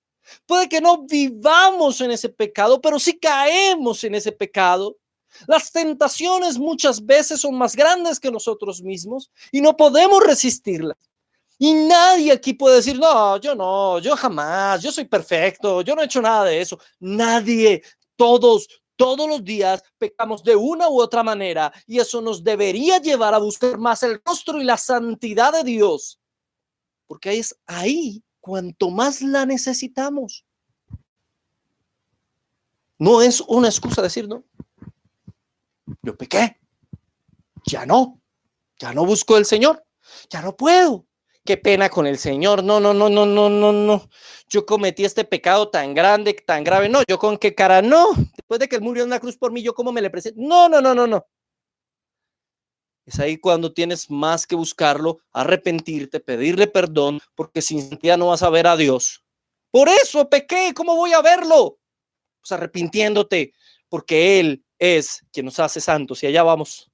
Puede 0.46 0.68
que 0.68 0.82
no 0.82 1.04
vivamos 1.04 2.02
en 2.02 2.12
ese 2.12 2.30
pecado, 2.30 2.82
pero 2.82 3.00
si 3.00 3.18
caemos 3.18 4.04
en 4.04 4.16
ese 4.16 4.32
pecado. 4.32 4.98
Las 5.48 5.72
tentaciones 5.72 6.58
muchas 6.58 7.06
veces 7.06 7.42
son 7.42 7.56
más 7.56 7.76
grandes 7.76 8.22
que 8.22 8.32
nosotros 8.32 8.82
mismos 8.82 9.30
y 9.52 9.60
no 9.60 9.76
podemos 9.76 10.24
resistirlas. 10.24 10.98
Y 11.58 11.74
nadie 11.74 12.34
aquí 12.34 12.54
puede 12.54 12.78
decir, 12.78 13.00
no, 13.00 13.38
yo 13.38 13.56
no, 13.56 14.00
yo 14.00 14.16
jamás, 14.16 14.82
yo 14.82 14.92
soy 14.92 15.06
perfecto, 15.06 15.82
yo 15.82 15.96
no 15.96 16.02
he 16.02 16.06
hecho 16.06 16.22
nada 16.22 16.46
de 16.46 16.60
eso. 16.60 16.78
Nadie, 17.00 17.82
todos, 18.16 18.68
todos 18.96 19.28
los 19.30 19.44
días 19.44 19.82
pecamos 19.98 20.44
de 20.44 20.56
una 20.56 20.90
u 20.90 21.00
otra 21.00 21.24
manera 21.24 21.72
y 21.88 22.00
eso 22.00 22.22
nos 22.22 22.44
debería 22.44 23.00
llevar 23.00 23.34
a 23.34 23.40
buscar 23.40 23.78
más 23.78 24.04
el 24.04 24.22
rostro 24.26 24.62
y 24.62 24.66
la 24.66 24.78
santidad 24.78 25.54
de 25.54 25.64
Dios. 25.64 26.20
Porque 27.08 27.38
es 27.38 27.56
ahí 27.66 28.22
cuanto 28.42 28.90
más 28.90 29.22
la 29.22 29.46
necesitamos. 29.46 30.46
No 32.98 33.22
es 33.22 33.42
una 33.42 33.68
excusa 33.68 34.02
decir, 34.02 34.28
no, 34.28 34.44
yo 36.02 36.18
pequé, 36.18 36.60
ya 37.66 37.86
no, 37.86 38.22
ya 38.80 38.94
no 38.94 39.06
busco 39.06 39.38
el 39.38 39.46
Señor, 39.46 39.86
ya 40.30 40.42
no 40.42 40.56
puedo. 40.56 41.06
Qué 41.46 41.58
pena 41.58 41.90
con 41.90 42.08
el 42.08 42.18
Señor. 42.18 42.64
No, 42.64 42.80
no, 42.80 42.92
no, 42.94 43.08
no, 43.08 43.26
no, 43.28 43.50
no, 43.50 43.72
no. 43.72 44.10
Yo 44.50 44.66
cometí 44.66 45.06
este 45.06 45.26
pecado 45.26 45.70
tan 45.70 45.94
grande, 45.94 46.34
tan 46.34 46.64
grave. 46.64 46.90
No, 46.90 47.04
yo 47.08 47.20
con 47.20 47.38
qué 47.38 47.54
cara. 47.54 47.84
No, 47.84 48.14
después 48.36 48.60
de 48.60 48.68
que 48.68 48.78
él 48.78 48.82
murió 48.82 49.04
en 49.04 49.12
la 49.12 49.20
cruz 49.20 49.38
por 49.38 49.52
mí, 49.52 49.62
yo 49.62 49.76
cómo 49.76 49.92
me 49.92 50.02
le 50.02 50.10
presento. 50.10 50.42
No, 50.42 50.68
no, 50.68 50.82
no, 50.82 50.96
no, 50.96 51.06
no. 51.06 51.28
Es 53.06 53.20
ahí 53.20 53.38
cuando 53.38 53.72
tienes 53.72 54.10
más 54.10 54.48
que 54.48 54.56
buscarlo, 54.56 55.20
arrepentirte, 55.32 56.20
pedirle 56.20 56.66
perdón, 56.66 57.20
porque 57.36 57.62
sin 57.62 57.88
santidad 57.88 58.18
no 58.18 58.30
vas 58.30 58.42
a 58.42 58.50
ver 58.50 58.66
a 58.66 58.76
Dios. 58.76 59.24
Por 59.70 59.88
eso 59.88 60.28
pequé, 60.28 60.74
¿cómo 60.76 60.96
voy 60.96 61.14
a 61.14 61.22
verlo? 61.22 61.78
Pues 62.42 62.52
arrepintiéndote, 62.54 63.54
porque 63.88 64.40
Él 64.40 64.66
es 64.80 65.24
quien 65.32 65.46
nos 65.46 65.60
hace 65.60 65.80
santos. 65.80 66.24
Y 66.24 66.28
allá 66.28 66.42
vamos, 66.42 66.90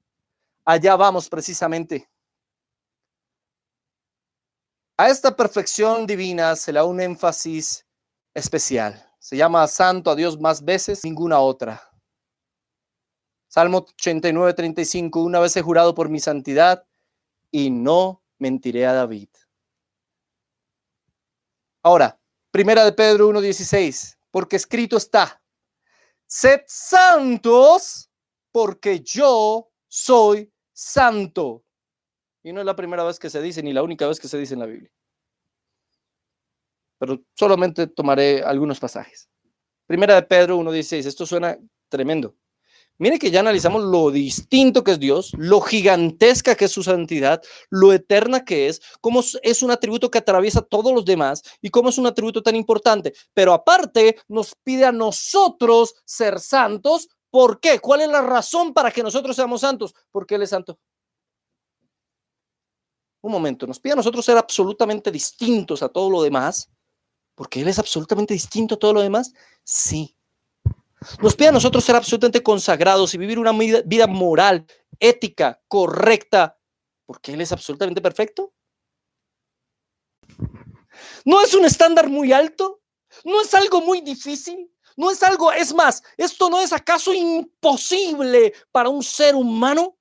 allá 0.65 0.97
vamos 0.97 1.29
precisamente. 1.29 2.10
A 4.97 5.09
esta 5.09 5.35
perfección 5.35 6.05
divina 6.05 6.55
se 6.55 6.71
le 6.71 6.79
da 6.79 6.85
un 6.85 7.01
énfasis 7.01 7.85
especial. 8.33 9.07
Se 9.19 9.37
llama 9.37 9.67
santo 9.67 10.11
a 10.11 10.15
Dios 10.15 10.39
más 10.39 10.63
veces, 10.63 11.03
ninguna 11.03 11.39
otra. 11.39 11.81
Salmo 13.47 13.79
89, 13.79 14.53
35, 14.53 15.21
una 15.21 15.39
vez 15.39 15.55
he 15.57 15.61
jurado 15.61 15.93
por 15.93 16.09
mi 16.09 16.19
santidad 16.19 16.87
y 17.51 17.69
no 17.69 18.23
mentiré 18.39 18.85
a 18.85 18.93
David. 18.93 19.29
Ahora, 21.83 22.19
primera 22.51 22.85
de 22.85 22.93
Pedro 22.93 23.27
1, 23.27 23.41
16, 23.41 24.19
porque 24.29 24.55
escrito 24.55 24.97
está, 24.97 25.41
sed 26.27 26.61
santos 26.67 28.09
porque 28.51 29.01
yo 29.01 29.69
soy 29.87 30.51
santo. 30.71 31.65
Y 32.43 32.53
no 32.53 32.59
es 32.59 32.65
la 32.65 32.75
primera 32.75 33.03
vez 33.03 33.19
que 33.19 33.29
se 33.29 33.41
dice, 33.41 33.61
ni 33.61 33.73
la 33.73 33.83
única 33.83 34.07
vez 34.07 34.19
que 34.19 34.27
se 34.27 34.37
dice 34.37 34.53
en 34.53 34.59
la 34.61 34.65
Biblia. 34.65 34.91
Pero 36.97 37.19
solamente 37.35 37.87
tomaré 37.87 38.43
algunos 38.43 38.79
pasajes. 38.79 39.29
Primera 39.87 40.15
de 40.15 40.23
Pedro 40.23 40.57
1.16. 40.59 41.05
Esto 41.05 41.25
suena 41.25 41.57
tremendo. 41.89 42.35
Mire 42.97 43.17
que 43.17 43.31
ya 43.31 43.39
analizamos 43.39 43.83
lo 43.83 44.11
distinto 44.11 44.83
que 44.83 44.91
es 44.91 44.99
Dios, 44.99 45.31
lo 45.35 45.59
gigantesca 45.59 46.53
que 46.53 46.65
es 46.65 46.71
su 46.71 46.83
santidad, 46.83 47.41
lo 47.71 47.93
eterna 47.93 48.45
que 48.45 48.67
es, 48.67 48.79
cómo 49.01 49.23
es 49.41 49.63
un 49.63 49.71
atributo 49.71 50.11
que 50.11 50.19
atraviesa 50.19 50.61
todos 50.61 50.93
los 50.93 51.03
demás 51.03 51.41
y 51.63 51.71
cómo 51.71 51.89
es 51.89 51.97
un 51.97 52.05
atributo 52.05 52.43
tan 52.43 52.55
importante. 52.55 53.13
Pero 53.33 53.53
aparte 53.53 54.17
nos 54.27 54.53
pide 54.63 54.85
a 54.85 54.91
nosotros 54.91 55.95
ser 56.05 56.39
santos. 56.39 57.07
¿Por 57.31 57.59
qué? 57.59 57.79
¿Cuál 57.79 58.01
es 58.01 58.09
la 58.09 58.21
razón 58.21 58.71
para 58.71 58.91
que 58.91 59.01
nosotros 59.01 59.35
seamos 59.35 59.61
santos? 59.61 59.95
Porque 60.11 60.35
Él 60.35 60.43
es 60.43 60.51
santo. 60.51 60.77
Un 63.21 63.31
momento, 63.31 63.67
nos 63.67 63.79
pide 63.79 63.93
a 63.93 63.97
nosotros 63.97 64.25
ser 64.25 64.37
absolutamente 64.37 65.11
distintos 65.11 65.83
a 65.83 65.89
todo 65.89 66.09
lo 66.09 66.23
demás. 66.23 66.69
Porque 67.35 67.61
Él 67.61 67.67
es 67.67 67.79
absolutamente 67.79 68.33
distinto 68.33 68.75
a 68.75 68.79
todo 68.79 68.93
lo 68.93 69.01
demás. 69.01 69.33
Sí, 69.63 70.15
nos 71.19 71.35
pide 71.35 71.47
a 71.47 71.51
nosotros 71.51 71.83
ser 71.83 71.95
absolutamente 71.95 72.43
consagrados 72.43 73.13
y 73.13 73.17
vivir 73.17 73.39
una 73.39 73.51
vida 73.51 74.07
moral, 74.07 74.65
ética, 74.99 75.59
correcta, 75.67 76.59
porque 77.05 77.33
Él 77.33 77.41
es 77.41 77.51
absolutamente 77.51 78.01
perfecto. 78.01 78.53
No 81.25 81.41
es 81.41 81.53
un 81.55 81.65
estándar 81.65 82.07
muy 82.07 82.31
alto, 82.31 82.81
no 83.23 83.41
es 83.41 83.53
algo 83.55 83.81
muy 83.81 84.01
difícil, 84.01 84.71
no 84.95 85.09
es 85.09 85.23
algo, 85.23 85.51
es 85.51 85.73
más, 85.73 86.03
esto 86.17 86.49
no 86.49 86.61
es 86.61 86.71
acaso 86.71 87.13
imposible 87.13 88.53
para 88.71 88.89
un 88.89 89.01
ser 89.01 89.35
humano. 89.35 89.97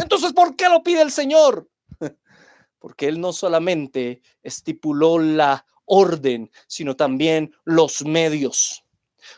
Entonces, 0.00 0.32
¿por 0.32 0.56
qué 0.56 0.68
lo 0.68 0.82
pide 0.82 1.02
el 1.02 1.10
Señor? 1.10 1.68
Porque 2.78 3.08
Él 3.08 3.20
no 3.20 3.32
solamente 3.32 4.22
estipuló 4.42 5.18
la 5.18 5.66
orden, 5.84 6.50
sino 6.66 6.96
también 6.96 7.52
los 7.64 8.04
medios. 8.04 8.84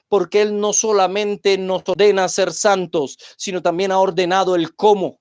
Porque 0.09 0.43
Él 0.43 0.61
no 0.61 0.73
solamente 0.73 1.59
nos 1.59 1.83
ordena 1.89 2.29
ser 2.29 2.53
santos, 2.53 3.19
sino 3.37 3.63
también 3.63 3.91
ha 3.91 3.99
ordenado 3.99 4.55
el 4.55 4.75
cómo. 4.77 5.21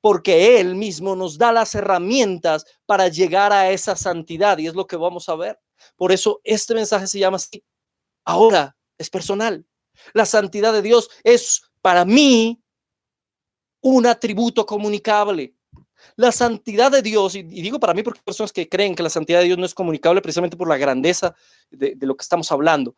Porque 0.00 0.60
Él 0.60 0.76
mismo 0.76 1.16
nos 1.16 1.38
da 1.38 1.50
las 1.52 1.74
herramientas 1.74 2.64
para 2.86 3.08
llegar 3.08 3.52
a 3.52 3.70
esa 3.70 3.96
santidad 3.96 4.58
y 4.58 4.68
es 4.68 4.74
lo 4.74 4.86
que 4.86 4.96
vamos 4.96 5.28
a 5.28 5.34
ver. 5.34 5.58
Por 5.96 6.12
eso 6.12 6.40
este 6.44 6.74
mensaje 6.74 7.08
se 7.08 7.18
llama 7.18 7.36
así. 7.36 7.64
Ahora 8.24 8.76
es 8.98 9.10
personal. 9.10 9.66
La 10.14 10.26
santidad 10.26 10.72
de 10.72 10.82
Dios 10.82 11.10
es 11.24 11.62
para 11.80 12.04
mí 12.04 12.61
un 13.82 14.06
atributo 14.06 14.64
comunicable. 14.64 15.54
La 16.16 16.32
santidad 16.32 16.90
de 16.90 17.02
Dios, 17.02 17.34
y, 17.34 17.42
digo 17.42 17.78
para 17.78 17.94
mí 17.94 18.02
porque 18.02 18.18
hay 18.20 18.24
personas 18.24 18.52
que 18.52 18.68
creen 18.68 18.94
que 18.94 19.02
la 19.02 19.10
santidad 19.10 19.40
de 19.40 19.46
Dios 19.46 19.58
no 19.58 19.66
es 19.66 19.74
comunicable 19.74 20.20
precisamente 20.20 20.56
por 20.56 20.68
la 20.68 20.76
grandeza 20.76 21.34
de, 21.70 21.94
de 21.94 22.06
lo 22.06 22.16
que 22.16 22.22
estamos 22.22 22.50
hablando. 22.50 22.94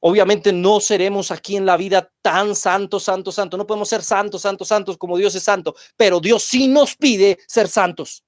Obviamente 0.00 0.52
no 0.52 0.78
seremos 0.80 1.30
aquí 1.30 1.56
en 1.56 1.66
la 1.66 1.76
vida 1.76 2.12
tan 2.22 2.54
santos, 2.54 3.04
santos, 3.04 3.34
santos. 3.34 3.58
No 3.58 3.66
podemos 3.66 3.88
ser 3.88 4.02
santos, 4.02 4.42
santos, 4.42 4.68
santos 4.68 4.98
como 4.98 5.16
Dios 5.16 5.34
es 5.34 5.42
santo, 5.42 5.74
pero 5.96 6.20
Dios 6.20 6.44
sí 6.44 6.68
nos 6.68 6.94
pide 6.94 7.38
ser 7.48 7.66
santos. 7.66 8.22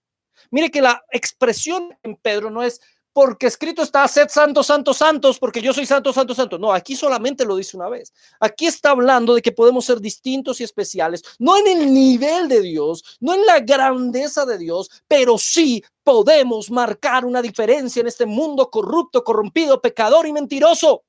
Mire 0.51 0.71
que 0.71 0.81
la 0.81 1.05
expresión 1.11 1.97
en 2.03 2.17
Pedro 2.17 2.51
no 2.51 2.63
es 2.63 2.81
porque 3.19 3.49
escrito 3.49 3.83
está, 3.83 4.07
sed 4.07 4.29
santos, 4.29 4.69
santos, 4.69 4.97
santos, 4.97 5.41
porque 5.41 5.61
yo 5.61 5.73
soy 5.73 5.85
santo, 5.85 6.13
santo, 6.13 6.37
santo. 6.37 6.57
No, 6.57 6.73
aquí 6.73 6.95
solamente 6.95 7.45
lo 7.45 7.57
dice 7.57 7.77
una 7.77 7.89
vez. 7.89 8.13
Aquí 8.39 8.69
está 8.69 8.91
hablando 8.91 9.35
de 9.35 9.43
que 9.43 9.51
podemos 9.51 9.85
ser 9.87 9.99
distintos 9.99 10.61
y 10.61 10.63
especiales, 10.63 11.25
no 11.41 11.57
en 11.57 11.67
el 11.67 11.93
nivel 11.93 12.47
de 12.47 12.61
Dios, 12.61 13.19
no 13.19 13.35
en 13.35 13.45
la 13.45 13.59
grandeza 13.59 14.47
de 14.47 14.57
Dios, 14.57 14.89
pero 15.09 15.37
sí 15.37 15.83
podemos 16.05 16.71
marcar 16.71 17.25
una 17.25 17.43
diferencia 17.43 17.99
en 17.99 18.07
este 18.07 18.25
mundo 18.25 18.71
corrupto, 18.71 19.25
corrompido, 19.25 19.81
pecador 19.81 20.25
y 20.29 20.33
mentiroso. 20.33 21.03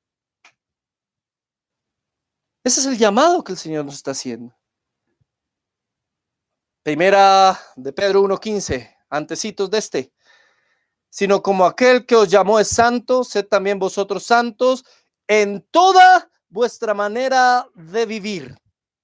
Ese 2.63 2.79
es 2.79 2.87
el 2.87 2.97
llamado 2.97 3.43
que 3.43 3.51
el 3.51 3.57
Señor 3.59 3.85
nos 3.85 3.93
está 3.93 4.11
haciendo. 4.11 4.57
Primera 6.81 7.59
de 7.75 7.93
Pedro 7.93 8.23
1.15, 8.23 8.95
antecitos 9.11 9.69
de 9.69 9.77
este 9.77 10.11
sino 11.09 11.41
como 11.41 11.65
aquel 11.65 12.05
que 12.05 12.15
os 12.15 12.29
llamó 12.29 12.59
es 12.59 12.67
santo, 12.67 13.23
sed 13.23 13.45
también 13.45 13.79
vosotros 13.79 14.23
santos 14.23 14.85
en 15.27 15.65
toda 15.71 16.29
vuestra 16.49 16.93
manera 16.93 17.67
de 17.75 18.05
vivir. 18.05 18.55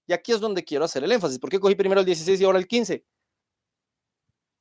Y 0.08 0.14
aquí 0.14 0.32
es 0.32 0.40
donde 0.40 0.64
quiero 0.64 0.86
hacer 0.86 1.04
el 1.04 1.12
énfasis. 1.12 1.40
¿Por 1.40 1.50
qué 1.50 1.60
cogí 1.60 1.76
primero 1.76 2.02
el 2.02 2.06
16 2.06 2.40
y 2.40 2.44
ahora 2.44 2.60
el 2.60 2.68
15? 2.68 3.04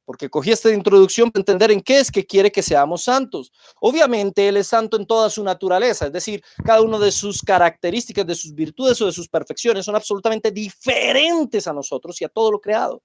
Porque 0.06 0.28
cogí 0.28 0.52
esta 0.52 0.70
introducción 0.70 1.30
para 1.30 1.40
entender 1.40 1.70
en 1.70 1.80
qué 1.80 1.98
es 1.98 2.10
que 2.10 2.26
quiere 2.26 2.52
que 2.52 2.62
seamos 2.62 3.04
santos. 3.04 3.50
Obviamente 3.80 4.46
Él 4.46 4.58
es 4.58 4.66
santo 4.66 4.98
en 4.98 5.06
toda 5.06 5.30
su 5.30 5.42
naturaleza, 5.42 6.06
es 6.06 6.12
decir, 6.12 6.42
cada 6.62 6.82
una 6.82 6.98
de 6.98 7.10
sus 7.10 7.40
características, 7.40 8.26
de 8.26 8.34
sus 8.34 8.54
virtudes 8.54 9.00
o 9.00 9.06
de 9.06 9.12
sus 9.12 9.28
perfecciones 9.28 9.84
son 9.84 9.96
absolutamente 9.96 10.50
diferentes 10.50 11.66
a 11.66 11.72
nosotros 11.72 12.20
y 12.20 12.24
a 12.24 12.28
todo 12.28 12.52
lo 12.52 12.60
creado. 12.60 13.02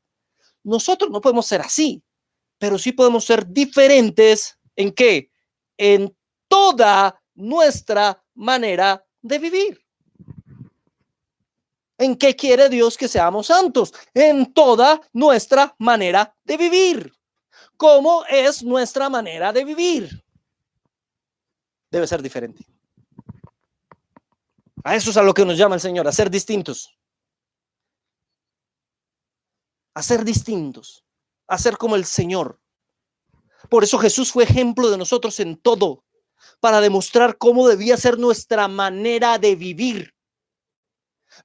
Nosotros 0.64 1.10
no 1.10 1.22
podemos 1.22 1.46
ser 1.46 1.62
así 1.62 2.04
pero 2.60 2.78
sí 2.78 2.92
podemos 2.92 3.26
ser 3.26 3.48
diferentes 3.48 4.60
en 4.76 4.92
qué? 4.92 5.32
En 5.78 6.16
toda 6.48 7.20
nuestra 7.34 8.22
manera 8.36 9.04
de 9.22 9.40
vivir. 9.40 9.86
¿En 11.98 12.16
qué 12.18 12.36
quiere 12.36 12.70
Dios 12.70 12.98
que 12.98 13.08
seamos 13.08 13.48
santos? 13.48 13.94
En 14.14 14.54
toda 14.54 15.02
nuestra 15.14 15.76
manera 15.80 16.36
de 16.44 16.58
vivir. 16.58 17.14
¿Cómo 17.78 18.26
es 18.30 18.62
nuestra 18.62 19.10
manera 19.10 19.52
de 19.54 19.66
vivir? 19.66 20.24
Debe 21.90 22.08
ser 22.08 22.22
diferente. 22.22 22.66
A 24.84 24.96
eso 24.96 25.12
es 25.12 25.18
a 25.18 25.24
lo 25.24 25.34
que 25.34 25.46
nos 25.46 25.58
llama 25.58 25.76
el 25.76 25.82
Señor, 25.82 26.08
a 26.08 26.12
ser 26.12 26.30
distintos. 26.30 26.96
A 29.94 30.04
ser 30.04 30.24
distintos 30.24 31.06
a 31.50 31.58
ser 31.58 31.78
como 31.78 31.96
el 31.96 32.06
Señor. 32.06 32.60
Por 33.70 33.84
eso 33.84 33.98
Jesús 33.98 34.32
fue 34.32 34.46
ejemplo 34.46 34.90
de 34.90 34.98
nosotros 34.98 35.40
en 35.40 35.58
todo, 35.58 36.04
para 36.60 36.82
demostrar 36.82 37.38
cómo 37.38 37.68
debía 37.68 37.98
ser 37.98 38.18
nuestra 38.18 38.68
manera 38.68 39.38
de 39.38 39.56
vivir. 39.56 40.14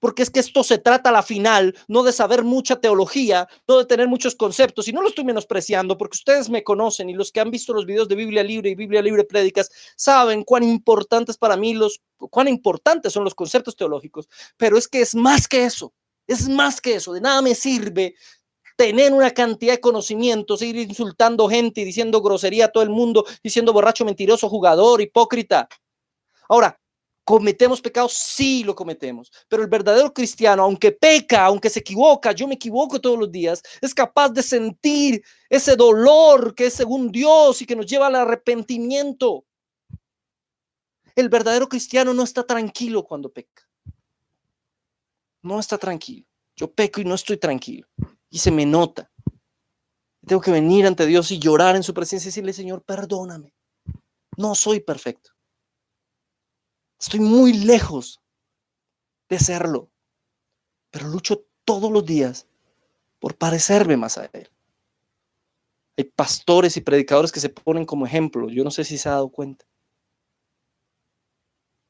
Porque 0.00 0.22
es 0.22 0.30
que 0.30 0.40
esto 0.40 0.64
se 0.64 0.78
trata 0.78 1.10
a 1.10 1.12
la 1.12 1.22
final, 1.22 1.76
no 1.88 2.02
de 2.02 2.12
saber 2.12 2.42
mucha 2.42 2.80
teología, 2.80 3.46
no 3.68 3.78
de 3.78 3.84
tener 3.84 4.08
muchos 4.08 4.34
conceptos, 4.34 4.88
y 4.88 4.92
no 4.92 5.02
lo 5.02 5.08
estoy 5.08 5.24
menospreciando, 5.24 5.98
porque 5.98 6.16
ustedes 6.16 6.48
me 6.48 6.64
conocen 6.64 7.10
y 7.10 7.14
los 7.14 7.30
que 7.30 7.40
han 7.40 7.50
visto 7.50 7.74
los 7.74 7.86
videos 7.86 8.08
de 8.08 8.14
Biblia 8.14 8.42
Libre 8.42 8.70
y 8.70 8.74
Biblia 8.74 9.02
Libre 9.02 9.24
Prédicas 9.24 9.70
saben 9.96 10.42
cuán 10.42 10.62
importantes 10.64 11.36
para 11.36 11.56
mí 11.56 11.74
los, 11.74 12.00
cuán 12.16 12.48
importantes 12.48 13.12
son 13.12 13.24
los 13.24 13.34
conceptos 13.34 13.76
teológicos, 13.76 14.28
pero 14.56 14.78
es 14.78 14.88
que 14.88 15.00
es 15.00 15.14
más 15.14 15.46
que 15.46 15.64
eso, 15.64 15.92
es 16.26 16.48
más 16.48 16.80
que 16.80 16.94
eso, 16.94 17.12
de 17.12 17.20
nada 17.20 17.42
me 17.42 17.54
sirve 17.54 18.14
tener 18.76 19.12
una 19.12 19.30
cantidad 19.30 19.74
de 19.74 19.80
conocimientos, 19.80 20.62
ir 20.62 20.76
insultando 20.76 21.48
gente 21.48 21.80
y 21.80 21.84
diciendo 21.84 22.20
grosería 22.20 22.66
a 22.66 22.68
todo 22.68 22.82
el 22.82 22.90
mundo, 22.90 23.24
diciendo 23.42 23.72
borracho, 23.72 24.04
mentiroso, 24.04 24.48
jugador, 24.48 25.00
hipócrita. 25.00 25.68
Ahora, 26.48 26.78
¿cometemos 27.24 27.80
pecados? 27.80 28.12
Sí, 28.12 28.64
lo 28.64 28.74
cometemos. 28.74 29.30
Pero 29.48 29.62
el 29.62 29.68
verdadero 29.68 30.12
cristiano, 30.12 30.64
aunque 30.64 30.92
peca, 30.92 31.44
aunque 31.44 31.70
se 31.70 31.80
equivoca, 31.80 32.32
yo 32.32 32.48
me 32.48 32.54
equivoco 32.54 33.00
todos 33.00 33.18
los 33.18 33.30
días, 33.30 33.62
es 33.80 33.94
capaz 33.94 34.30
de 34.30 34.42
sentir 34.42 35.22
ese 35.48 35.76
dolor 35.76 36.54
que 36.54 36.66
es 36.66 36.74
según 36.74 37.10
Dios 37.10 37.62
y 37.62 37.66
que 37.66 37.76
nos 37.76 37.86
lleva 37.86 38.08
al 38.08 38.16
arrepentimiento. 38.16 39.44
El 41.14 41.28
verdadero 41.28 41.68
cristiano 41.68 42.12
no 42.12 42.24
está 42.24 42.44
tranquilo 42.44 43.04
cuando 43.04 43.32
peca. 43.32 43.62
No 45.42 45.60
está 45.60 45.78
tranquilo. 45.78 46.26
Yo 46.56 46.72
peco 46.72 47.00
y 47.00 47.04
no 47.04 47.14
estoy 47.14 47.36
tranquilo 47.36 47.86
y 48.34 48.38
se 48.38 48.50
me 48.50 48.66
nota. 48.66 49.12
Tengo 50.26 50.42
que 50.42 50.50
venir 50.50 50.88
ante 50.88 51.06
Dios 51.06 51.30
y 51.30 51.38
llorar 51.38 51.76
en 51.76 51.84
su 51.84 51.94
presencia 51.94 52.26
y 52.26 52.30
decirle, 52.30 52.52
Señor, 52.52 52.82
perdóname. 52.82 53.54
No 54.36 54.56
soy 54.56 54.80
perfecto. 54.80 55.30
Estoy 56.98 57.20
muy 57.20 57.52
lejos 57.52 58.20
de 59.28 59.38
serlo, 59.38 59.88
pero 60.90 61.06
lucho 61.06 61.46
todos 61.64 61.92
los 61.92 62.04
días 62.04 62.48
por 63.20 63.38
parecerme 63.38 63.96
más 63.96 64.18
a 64.18 64.24
Él. 64.32 64.50
Hay 65.96 66.02
pastores 66.02 66.76
y 66.76 66.80
predicadores 66.80 67.30
que 67.30 67.38
se 67.38 67.50
ponen 67.50 67.86
como 67.86 68.04
ejemplo. 68.04 68.48
Yo 68.48 68.64
no 68.64 68.72
sé 68.72 68.82
si 68.82 68.98
se 68.98 69.08
ha 69.08 69.12
dado 69.12 69.28
cuenta. 69.28 69.64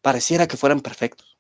Pareciera 0.02 0.46
que 0.46 0.58
fueran 0.58 0.82
perfectos 0.82 1.33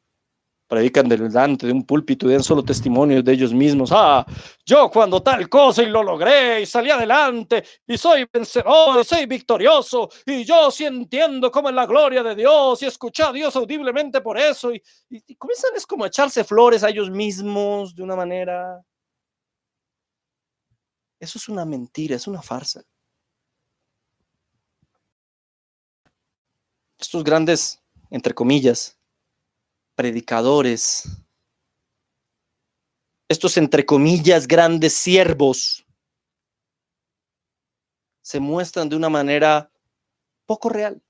predican 0.66 1.08
delante 1.08 1.66
de 1.66 1.72
un 1.72 1.84
púlpito 1.84 2.28
y 2.28 2.32
dan 2.32 2.42
solo 2.42 2.64
testimonios 2.64 3.24
de 3.24 3.32
ellos 3.32 3.52
mismos. 3.52 3.90
Ah, 3.92 4.26
yo 4.64 4.90
cuando 4.90 5.22
tal 5.22 5.48
cosa 5.48 5.82
y 5.82 5.86
lo 5.86 6.02
logré 6.02 6.62
y 6.62 6.66
salí 6.66 6.90
adelante 6.90 7.64
y 7.86 7.98
soy 7.98 8.26
vencedor 8.32 9.00
y 9.00 9.04
soy 9.04 9.26
victorioso 9.26 10.08
y 10.26 10.44
yo 10.44 10.70
sí 10.70 10.84
entiendo 10.84 11.50
cómo 11.50 11.68
es 11.68 11.74
la 11.74 11.86
gloria 11.86 12.22
de 12.22 12.34
Dios 12.34 12.82
y 12.82 12.86
escuché 12.86 13.22
a 13.22 13.32
Dios 13.32 13.54
audiblemente 13.56 14.20
por 14.20 14.38
eso 14.38 14.72
y, 14.72 14.82
y, 15.10 15.34
comienzan 15.36 15.72
es 15.76 15.86
como 15.86 16.04
a 16.04 16.08
echarse 16.08 16.44
flores 16.44 16.82
a 16.82 16.90
ellos 16.90 17.10
mismos 17.10 17.94
de 17.94 18.02
una 18.02 18.16
manera. 18.16 18.82
Eso 21.20 21.38
es 21.38 21.48
una 21.48 21.64
mentira, 21.64 22.16
es 22.16 22.26
una 22.26 22.42
farsa. 22.42 22.82
Estos 26.98 27.22
grandes, 27.24 27.82
entre 28.10 28.34
comillas, 28.34 28.93
predicadores, 29.94 31.08
estos, 33.28 33.56
entre 33.56 33.86
comillas, 33.86 34.46
grandes 34.46 34.94
siervos, 34.94 35.86
se 38.22 38.40
muestran 38.40 38.88
de 38.88 38.96
una 38.96 39.08
manera 39.08 39.70
poco 40.46 40.68
real. 40.68 41.02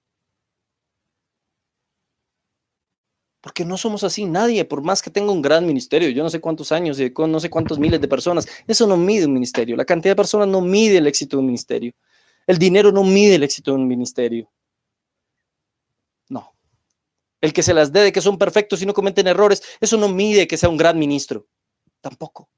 Porque 3.41 3.65
no 3.65 3.77
somos 3.77 4.03
así, 4.05 4.25
nadie, 4.25 4.65
por 4.65 4.83
más 4.83 5.03
que 5.03 5.11
tenga 5.11 5.31
un 5.31 5.43
gran 5.43 5.67
ministerio, 5.67 6.09
yo 6.09 6.23
no 6.23 6.31
sé 6.31 6.41
cuántos 6.41 6.73
años 6.73 6.99
y 6.99 7.11
con 7.13 7.31
no 7.31 7.41
sé 7.41 7.51
cuántos 7.51 7.79
miles 7.79 8.01
de 8.01 8.09
personas, 8.09 8.49
eso 8.67 8.87
no 8.87 8.97
mide 8.97 9.27
un 9.27 9.35
ministerio. 9.35 9.77
La 9.77 9.85
cantidad 9.85 10.13
de 10.13 10.17
personas 10.17 10.49
no 10.49 10.63
mide 10.63 10.97
el 10.97 11.07
éxito 11.07 11.37
de 11.37 11.41
un 11.41 11.47
ministerio. 11.47 11.93
El 12.47 12.59
dinero 12.59 12.91
no 12.91 13.05
mide 13.05 13.35
el 13.35 13.43
éxito 13.43 13.73
de 13.73 13.77
un 13.77 13.87
ministerio. 13.87 14.51
El 17.45 17.53
que 17.53 17.63
se 17.63 17.75
las 17.75 17.93
dé 17.93 18.01
de 18.01 18.11
que 18.11 18.23
son 18.23 18.39
perfectos 18.39 18.81
y 18.81 18.87
no 18.87 18.95
cometen 18.95 19.27
errores, 19.27 19.63
eso 19.79 19.99
no 19.99 20.09
mide 20.09 20.49
que 20.49 20.57
sea 20.57 20.71
un 20.71 20.79
gran 20.79 20.99
ministro. 20.99 21.47
Tampoco. 22.01 22.49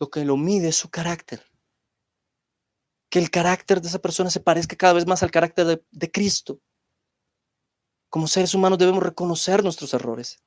Lo 0.00 0.08
que 0.08 0.24
lo 0.24 0.38
mide 0.38 0.68
es 0.68 0.76
su 0.76 0.88
carácter. 0.88 1.44
Que 3.10 3.18
el 3.18 3.30
carácter 3.30 3.82
de 3.82 3.88
esa 3.88 3.98
persona 3.98 4.30
se 4.30 4.40
parezca 4.40 4.74
cada 4.74 4.94
vez 4.94 5.06
más 5.06 5.22
al 5.22 5.30
carácter 5.30 5.66
de, 5.66 5.84
de 5.90 6.10
Cristo. 6.10 6.62
Como 8.08 8.26
seres 8.26 8.54
humanos 8.54 8.78
debemos 8.78 9.02
reconocer 9.02 9.62
nuestros 9.62 9.92
errores. 9.92 10.42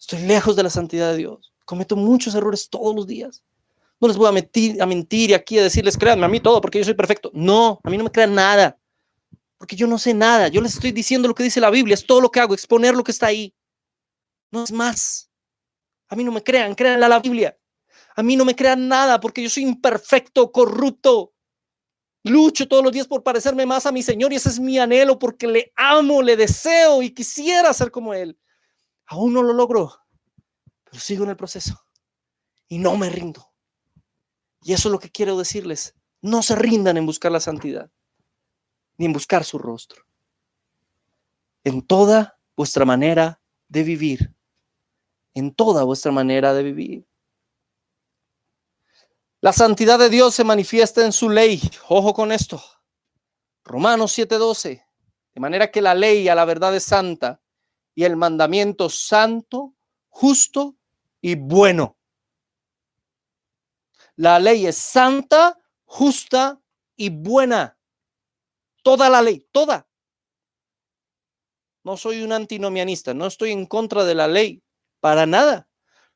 Estoy 0.00 0.22
lejos 0.22 0.56
de 0.56 0.64
la 0.64 0.70
santidad 0.70 1.12
de 1.12 1.18
Dios. 1.18 1.52
Cometo 1.64 1.94
muchos 1.94 2.34
errores 2.34 2.68
todos 2.68 2.92
los 2.92 3.06
días. 3.06 3.44
No 4.00 4.08
les 4.08 4.16
voy 4.16 4.26
a 4.26 4.32
mentir, 4.32 4.82
a 4.82 4.86
mentir 4.86 5.30
y 5.30 5.34
aquí 5.34 5.60
a 5.60 5.62
decirles, 5.62 5.96
créanme 5.96 6.26
a 6.26 6.28
mí 6.28 6.40
todo 6.40 6.60
porque 6.60 6.78
yo 6.78 6.84
soy 6.84 6.94
perfecto. 6.94 7.30
No, 7.34 7.78
a 7.84 7.88
mí 7.88 7.96
no 7.96 8.02
me 8.02 8.10
crean 8.10 8.34
nada. 8.34 8.79
Porque 9.60 9.76
yo 9.76 9.86
no 9.86 9.98
sé 9.98 10.14
nada. 10.14 10.48
Yo 10.48 10.62
les 10.62 10.72
estoy 10.72 10.90
diciendo 10.90 11.28
lo 11.28 11.34
que 11.34 11.42
dice 11.42 11.60
la 11.60 11.68
Biblia. 11.68 11.92
Es 11.92 12.06
todo 12.06 12.22
lo 12.22 12.30
que 12.30 12.40
hago, 12.40 12.54
exponer 12.54 12.94
lo 12.94 13.04
que 13.04 13.10
está 13.10 13.26
ahí. 13.26 13.54
No 14.50 14.64
es 14.64 14.72
más. 14.72 15.30
A 16.08 16.16
mí 16.16 16.24
no 16.24 16.32
me 16.32 16.42
crean, 16.42 16.74
créanle 16.74 17.04
a 17.04 17.10
la 17.10 17.20
Biblia. 17.20 17.58
A 18.16 18.22
mí 18.22 18.36
no 18.36 18.46
me 18.46 18.56
crean 18.56 18.88
nada 18.88 19.20
porque 19.20 19.42
yo 19.42 19.50
soy 19.50 19.64
imperfecto, 19.64 20.50
corrupto. 20.50 21.34
Lucho 22.24 22.66
todos 22.66 22.82
los 22.82 22.90
días 22.90 23.06
por 23.06 23.22
parecerme 23.22 23.66
más 23.66 23.84
a 23.84 23.92
mi 23.92 24.02
Señor 24.02 24.32
y 24.32 24.36
ese 24.36 24.48
es 24.48 24.58
mi 24.58 24.78
anhelo 24.78 25.18
porque 25.18 25.46
le 25.46 25.72
amo, 25.76 26.22
le 26.22 26.36
deseo 26.36 27.02
y 27.02 27.10
quisiera 27.12 27.74
ser 27.74 27.90
como 27.90 28.14
Él. 28.14 28.40
Aún 29.08 29.34
no 29.34 29.42
lo 29.42 29.52
logro, 29.52 29.94
pero 30.84 30.98
sigo 30.98 31.24
en 31.24 31.30
el 31.30 31.36
proceso 31.36 31.78
y 32.66 32.78
no 32.78 32.96
me 32.96 33.10
rindo. 33.10 33.52
Y 34.62 34.72
eso 34.72 34.88
es 34.88 34.92
lo 34.92 34.98
que 34.98 35.10
quiero 35.10 35.36
decirles. 35.36 35.94
No 36.22 36.42
se 36.42 36.56
rindan 36.56 36.96
en 36.96 37.04
buscar 37.04 37.30
la 37.30 37.40
santidad, 37.40 37.90
ni 39.00 39.06
en 39.06 39.14
buscar 39.14 39.44
su 39.44 39.58
rostro. 39.58 40.04
En 41.64 41.80
toda 41.80 42.38
vuestra 42.54 42.84
manera 42.84 43.40
de 43.66 43.82
vivir, 43.82 44.34
en 45.32 45.54
toda 45.54 45.84
vuestra 45.84 46.12
manera 46.12 46.52
de 46.52 46.62
vivir. 46.62 47.08
La 49.40 49.54
santidad 49.54 49.98
de 49.98 50.10
Dios 50.10 50.34
se 50.34 50.44
manifiesta 50.44 51.02
en 51.02 51.12
su 51.12 51.30
ley. 51.30 51.62
Ojo 51.88 52.12
con 52.12 52.30
esto. 52.30 52.62
Romanos 53.64 54.12
7:12. 54.12 54.84
De 55.32 55.40
manera 55.40 55.70
que 55.70 55.80
la 55.80 55.94
ley 55.94 56.28
a 56.28 56.34
la 56.34 56.44
verdad 56.44 56.76
es 56.76 56.84
santa 56.84 57.40
y 57.94 58.04
el 58.04 58.16
mandamiento 58.16 58.90
santo, 58.90 59.74
justo 60.10 60.76
y 61.22 61.36
bueno. 61.36 61.96
La 64.16 64.38
ley 64.38 64.66
es 64.66 64.76
santa, 64.76 65.58
justa 65.86 66.60
y 66.96 67.08
buena. 67.08 67.79
Toda 68.82 69.08
la 69.08 69.22
ley, 69.22 69.46
toda. 69.52 69.86
No 71.84 71.96
soy 71.96 72.22
un 72.22 72.32
antinomianista, 72.32 73.14
no 73.14 73.26
estoy 73.26 73.52
en 73.52 73.66
contra 73.66 74.04
de 74.04 74.14
la 74.14 74.28
ley, 74.28 74.62
para 75.00 75.26
nada. 75.26 75.68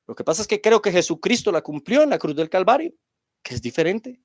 Lo 0.07 0.15
que 0.15 0.25
pasa 0.25 0.43
es 0.43 0.49
que 0.49 0.61
creo 0.61 0.83
que 0.83 0.93
Jesucristo 0.93 1.51
la 1.51 1.63
cumplió 1.63 2.03
en 2.03 2.11
la 2.11 2.19
cruz 2.19 2.37
del 2.37 2.51
Calvario 2.51 2.93
que 3.45 3.55
es 3.55 3.63
diferente. 3.63 4.21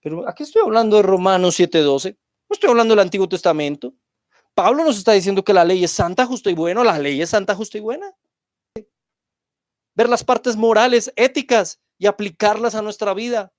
Pero 0.00 0.28
aquí 0.28 0.42
estoy 0.42 0.62
hablando 0.64 0.96
de 0.96 1.02
Romanos 1.02 1.54
7:12, 1.54 2.16
no 2.48 2.54
estoy 2.54 2.70
hablando 2.70 2.92
del 2.92 3.00
Antiguo 3.00 3.28
Testamento. 3.28 3.94
Pablo 4.54 4.84
nos 4.84 4.98
está 4.98 5.12
diciendo 5.12 5.44
que 5.44 5.52
la 5.52 5.64
ley 5.64 5.84
es 5.84 5.92
santa, 5.92 6.26
justa 6.26 6.50
y 6.50 6.54
buena, 6.54 6.82
la 6.82 6.98
ley 6.98 7.20
es 7.20 7.30
santa, 7.30 7.54
justa 7.54 7.78
y 7.78 7.80
buena. 7.80 8.12
Ver 9.94 10.08
las 10.08 10.24
partes 10.24 10.56
morales, 10.56 11.12
éticas 11.14 11.80
y 11.98 12.06
aplicarlas 12.06 12.74
a 12.74 12.82
nuestra 12.82 13.14
vida. 13.14 13.52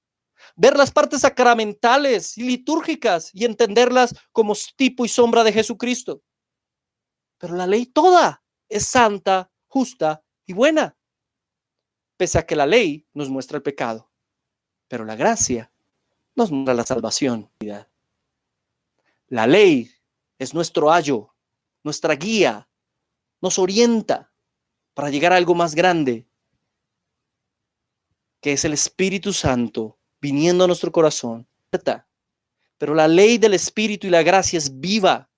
Ver 0.55 0.77
las 0.77 0.91
partes 0.91 1.21
sacramentales 1.21 2.37
y 2.37 2.43
litúrgicas 2.43 3.31
y 3.33 3.45
entenderlas 3.45 4.15
como 4.31 4.53
tipo 4.75 5.05
y 5.05 5.09
sombra 5.09 5.43
de 5.43 5.53
Jesucristo. 5.53 6.21
Pero 7.37 7.55
la 7.55 7.67
ley 7.67 7.85
toda 7.85 8.43
es 8.67 8.85
santa, 8.85 9.51
justa 9.67 10.23
y 10.45 10.53
buena 10.53 10.95
pese 12.19 12.37
a 12.37 12.45
que 12.45 12.57
la 12.57 12.65
ley 12.65 13.07
nos 13.13 13.29
muestra 13.29 13.55
el 13.55 13.63
pecado, 13.63 14.11
pero 14.89 15.05
la 15.05 15.15
gracia 15.15 15.71
nos 16.35 16.51
muestra 16.51 16.73
la 16.73 16.83
salvación. 16.83 17.49
La 19.27 19.47
ley 19.47 19.89
es 20.37 20.53
nuestro 20.53 20.91
ayo, 20.91 21.33
nuestra 21.81 22.15
guía, 22.15 22.69
nos 23.41 23.57
orienta 23.57 24.33
para 24.93 25.09
llegar 25.09 25.31
a 25.31 25.37
algo 25.37 25.55
más 25.55 25.73
grande, 25.73 26.27
que 28.41 28.51
es 28.51 28.65
el 28.65 28.73
Espíritu 28.73 29.31
Santo 29.31 29.97
viniendo 30.21 30.63
a 30.63 30.67
nuestro 30.67 30.91
corazón. 30.91 31.47
Pero 32.77 32.95
la 32.95 33.07
ley 33.07 33.37
del 33.37 33.53
Espíritu 33.53 34.07
y 34.07 34.09
la 34.09 34.23
gracia 34.23 34.57
es 34.57 34.79
viva. 34.79 35.29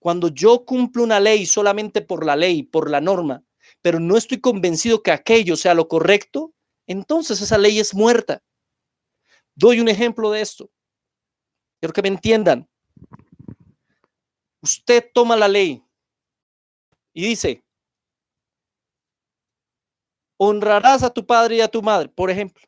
Cuando 0.00 0.28
yo 0.28 0.64
cumplo 0.64 1.04
una 1.04 1.20
ley 1.20 1.46
solamente 1.46 2.02
por 2.02 2.26
la 2.26 2.34
ley, 2.34 2.64
por 2.64 2.90
la 2.90 3.00
norma, 3.00 3.44
pero 3.80 4.00
no 4.00 4.16
estoy 4.16 4.40
convencido 4.40 5.02
que 5.02 5.12
aquello 5.12 5.56
sea 5.56 5.74
lo 5.74 5.86
correcto, 5.86 6.52
entonces 6.86 7.40
esa 7.40 7.58
ley 7.58 7.78
es 7.78 7.94
muerta. 7.94 8.42
Doy 9.54 9.80
un 9.80 9.88
ejemplo 9.88 10.30
de 10.30 10.40
esto. 10.40 10.70
Quiero 11.78 11.92
que 11.92 12.02
me 12.02 12.08
entiendan. 12.08 12.68
Usted 14.60 15.10
toma 15.12 15.36
la 15.36 15.48
ley 15.48 15.82
y 17.12 17.24
dice, 17.28 17.64
honrarás 20.36 21.02
a 21.02 21.10
tu 21.10 21.24
padre 21.24 21.56
y 21.56 21.60
a 21.60 21.68
tu 21.68 21.82
madre, 21.82 22.08
por 22.08 22.30
ejemplo. 22.30 22.62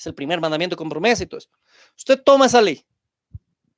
Es 0.00 0.06
el 0.06 0.14
primer 0.14 0.40
mandamiento 0.40 0.78
con 0.78 0.88
promesa 0.88 1.22
y 1.22 1.26
todo 1.26 1.36
eso. 1.36 1.50
Usted 1.94 2.22
toma 2.22 2.46
esa 2.46 2.62
ley. 2.62 2.82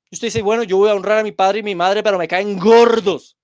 Usted 0.08 0.28
dice, 0.28 0.40
bueno, 0.40 0.62
yo 0.62 0.76
voy 0.76 0.88
a 0.88 0.94
honrar 0.94 1.18
a 1.18 1.22
mi 1.24 1.32
padre 1.32 1.58
y 1.58 1.62
mi 1.64 1.74
madre, 1.74 2.00
pero 2.00 2.16
me 2.16 2.28
caen 2.28 2.60
gordos. 2.60 3.36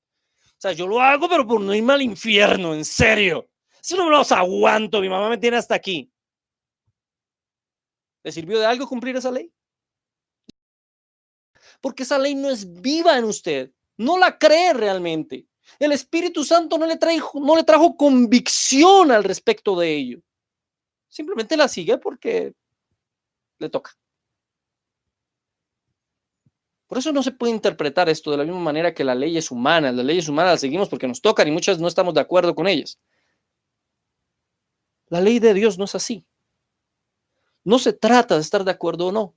O 0.45 0.61
sea, 0.61 0.71
yo 0.71 0.87
lo 0.87 1.01
hago, 1.01 1.29
pero 1.29 1.45
por 1.45 1.61
no 1.61 1.75
irme 1.75 1.95
al 1.95 2.03
infierno, 2.03 2.75
en 2.75 2.85
serio. 2.85 3.51
Eso 3.83 3.97
no 3.97 4.05
me 4.05 4.11
los 4.13 4.31
aguanto, 4.31 5.01
mi 5.01 5.09
mamá 5.09 5.29
me 5.29 5.39
tiene 5.39 5.57
hasta 5.57 5.75
aquí. 5.75 6.09
¿Le 8.23 8.31
sirvió 8.31 8.61
de 8.61 8.67
algo 8.67 8.87
cumplir 8.87 9.17
esa 9.17 9.33
ley? 9.33 9.53
Porque 11.81 12.05
esa 12.05 12.17
ley 12.17 12.37
no 12.37 12.49
es 12.49 12.81
viva 12.81 13.19
en 13.19 13.25
usted, 13.25 13.73
no 13.97 14.19
la 14.19 14.39
cree 14.39 14.73
realmente. 14.73 15.49
El 15.81 15.91
Espíritu 15.91 16.45
Santo 16.45 16.79
no 16.79 16.87
le, 16.87 16.97
trajo, 16.97 17.41
no 17.41 17.57
le 17.57 17.65
trajo 17.65 17.97
convicción 17.97 19.11
al 19.11 19.25
respecto 19.25 19.77
de 19.77 19.97
ello. 19.97 20.21
Simplemente 21.09 21.57
la 21.57 21.67
sigue 21.67 21.99
porque 21.99 22.55
le 23.59 23.69
toca. 23.71 23.97
Por 26.87 26.97
eso 26.97 27.13
no 27.13 27.23
se 27.23 27.33
puede 27.33 27.53
interpretar 27.53 28.09
esto 28.09 28.31
de 28.31 28.39
la 28.39 28.45
misma 28.45 28.61
manera 28.61 28.95
que 28.95 29.05
la 29.05 29.15
ley 29.15 29.37
es 29.37 29.51
humana. 29.51 29.93
Las 29.93 30.05
leyes 30.05 30.29
humanas 30.29 30.53
las 30.53 30.61
seguimos 30.61 30.89
porque 30.89 31.07
nos 31.07 31.21
tocan 31.21 31.47
y 31.47 31.51
muchas 31.51 31.79
no 31.79 31.87
estamos 31.87 32.15
de 32.15 32.21
acuerdo 32.21 32.55
con 32.55 32.67
ellas. 32.67 32.99
La 35.09 35.21
ley 35.21 35.39
de 35.39 35.53
Dios 35.53 35.79
no 35.79 35.85
es 35.85 35.95
así. 35.95 36.25
No 37.63 37.79
se 37.79 37.93
trata 37.93 38.37
de 38.37 38.41
estar 38.41 38.65
de 38.65 38.71
acuerdo 38.71 39.09
o 39.09 39.13
no. 39.13 39.35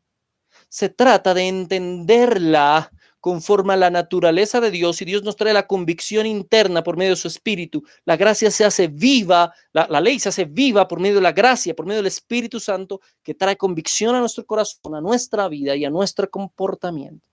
Se 0.69 0.87
trata 0.87 1.33
de 1.33 1.47
entenderla 1.47 2.91
conforme 3.21 3.73
a 3.73 3.77
la 3.77 3.89
naturaleza 3.89 4.59
de 4.59 4.71
Dios 4.71 5.01
y 5.01 5.05
Dios 5.05 5.23
nos 5.23 5.37
trae 5.37 5.53
la 5.53 5.67
convicción 5.67 6.25
interna 6.25 6.83
por 6.83 6.97
medio 6.97 7.11
de 7.11 7.17
su 7.17 7.27
espíritu. 7.27 7.83
La 8.03 8.17
gracia 8.17 8.51
se 8.51 8.65
hace 8.65 8.87
viva, 8.87 9.53
la, 9.71 9.87
la, 9.89 10.01
ley 10.01 10.19
se 10.19 10.29
hace 10.29 10.45
viva 10.45 10.87
por 10.87 10.99
medio 10.99 11.15
de 11.15 11.21
la 11.21 11.31
gracia, 11.31 11.75
por 11.75 11.85
medio 11.85 11.99
del 11.99 12.07
Espíritu 12.07 12.59
Santo 12.59 12.99
que 13.23 13.35
trae 13.35 13.55
convicción 13.55 14.15
a 14.15 14.19
nuestro 14.19 14.45
corazón, 14.45 14.95
a 14.95 15.01
nuestra 15.01 15.47
vida 15.47 15.75
y 15.75 15.85
a 15.85 15.89
nuestro 15.89 16.29
comportamiento. 16.29 17.31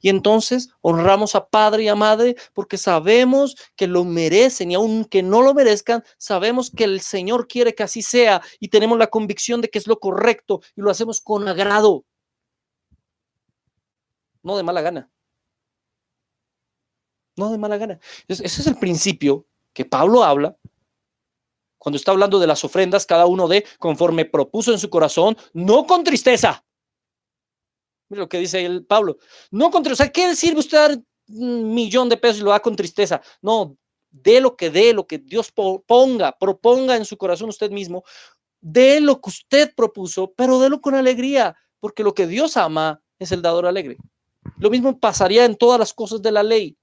Y 0.00 0.08
entonces 0.08 0.70
honramos 0.80 1.34
a 1.34 1.48
padre 1.48 1.84
y 1.84 1.88
a 1.88 1.94
madre 1.94 2.36
porque 2.54 2.78
sabemos 2.78 3.56
que 3.76 3.86
lo 3.86 4.04
merecen 4.04 4.70
y 4.70 4.74
aunque 4.74 5.22
no 5.22 5.42
lo 5.42 5.54
merezcan, 5.54 6.02
sabemos 6.16 6.70
que 6.70 6.84
el 6.84 7.00
Señor 7.00 7.48
quiere 7.48 7.74
que 7.74 7.82
así 7.82 8.02
sea 8.02 8.40
y 8.58 8.68
tenemos 8.68 8.98
la 8.98 9.08
convicción 9.08 9.60
de 9.60 9.68
que 9.68 9.78
es 9.78 9.86
lo 9.86 9.98
correcto 10.00 10.60
y 10.76 10.82
lo 10.82 10.90
hacemos 10.90 11.20
con 11.20 11.46
agrado, 11.48 12.04
no 14.42 14.56
de 14.56 14.62
mala 14.62 14.80
gana. 14.80 15.10
No 17.40 17.50
de 17.50 17.56
mala 17.56 17.78
gana. 17.78 17.98
Ese 18.28 18.44
es 18.44 18.66
el 18.66 18.76
principio 18.76 19.46
que 19.72 19.86
Pablo 19.86 20.22
habla 20.22 20.58
Cuando 21.78 21.96
está 21.96 22.10
hablando 22.10 22.38
de 22.38 22.46
las 22.46 22.62
ofrendas, 22.64 23.06
cada 23.06 23.24
uno 23.24 23.48
de 23.48 23.64
conforme 23.78 24.26
propuso 24.26 24.72
en 24.72 24.78
su 24.78 24.90
corazón, 24.90 25.38
no 25.54 25.86
con 25.86 26.04
tristeza. 26.04 26.62
Mira 28.10 28.20
lo 28.20 28.28
que 28.28 28.38
dice 28.38 28.62
el 28.62 28.84
Pablo. 28.84 29.16
No 29.50 29.70
con 29.70 29.82
tristeza. 29.82 30.12
¿Qué 30.12 30.36
sirve 30.36 30.60
usted 30.60 30.76
dar 30.76 30.98
un 31.28 31.72
millón 31.72 32.10
de 32.10 32.18
pesos 32.18 32.40
y 32.40 32.44
lo 32.44 32.50
da 32.50 32.60
con 32.60 32.76
tristeza? 32.76 33.22
No, 33.40 33.78
dé 34.10 34.42
lo 34.42 34.54
que 34.54 34.68
dé, 34.68 34.92
lo 34.92 35.06
que 35.06 35.16
Dios 35.16 35.50
ponga, 35.86 36.36
proponga 36.38 36.94
en 36.96 37.06
su 37.06 37.16
corazón 37.16 37.48
usted 37.48 37.70
mismo. 37.70 38.04
Dé 38.60 39.00
lo 39.00 39.18
que 39.18 39.30
usted 39.30 39.74
propuso, 39.74 40.30
pero 40.36 40.58
délo 40.58 40.82
con 40.82 40.94
alegría, 40.94 41.56
porque 41.78 42.02
lo 42.02 42.12
que 42.12 42.26
Dios 42.26 42.58
ama 42.58 43.02
es 43.18 43.32
el 43.32 43.40
dador 43.40 43.64
alegre. 43.64 43.96
Lo 44.58 44.68
mismo 44.68 45.00
pasaría 45.00 45.46
en 45.46 45.56
todas 45.56 45.78
las 45.78 45.94
cosas 45.94 46.20
de 46.20 46.32
la 46.32 46.42
ley. 46.42 46.76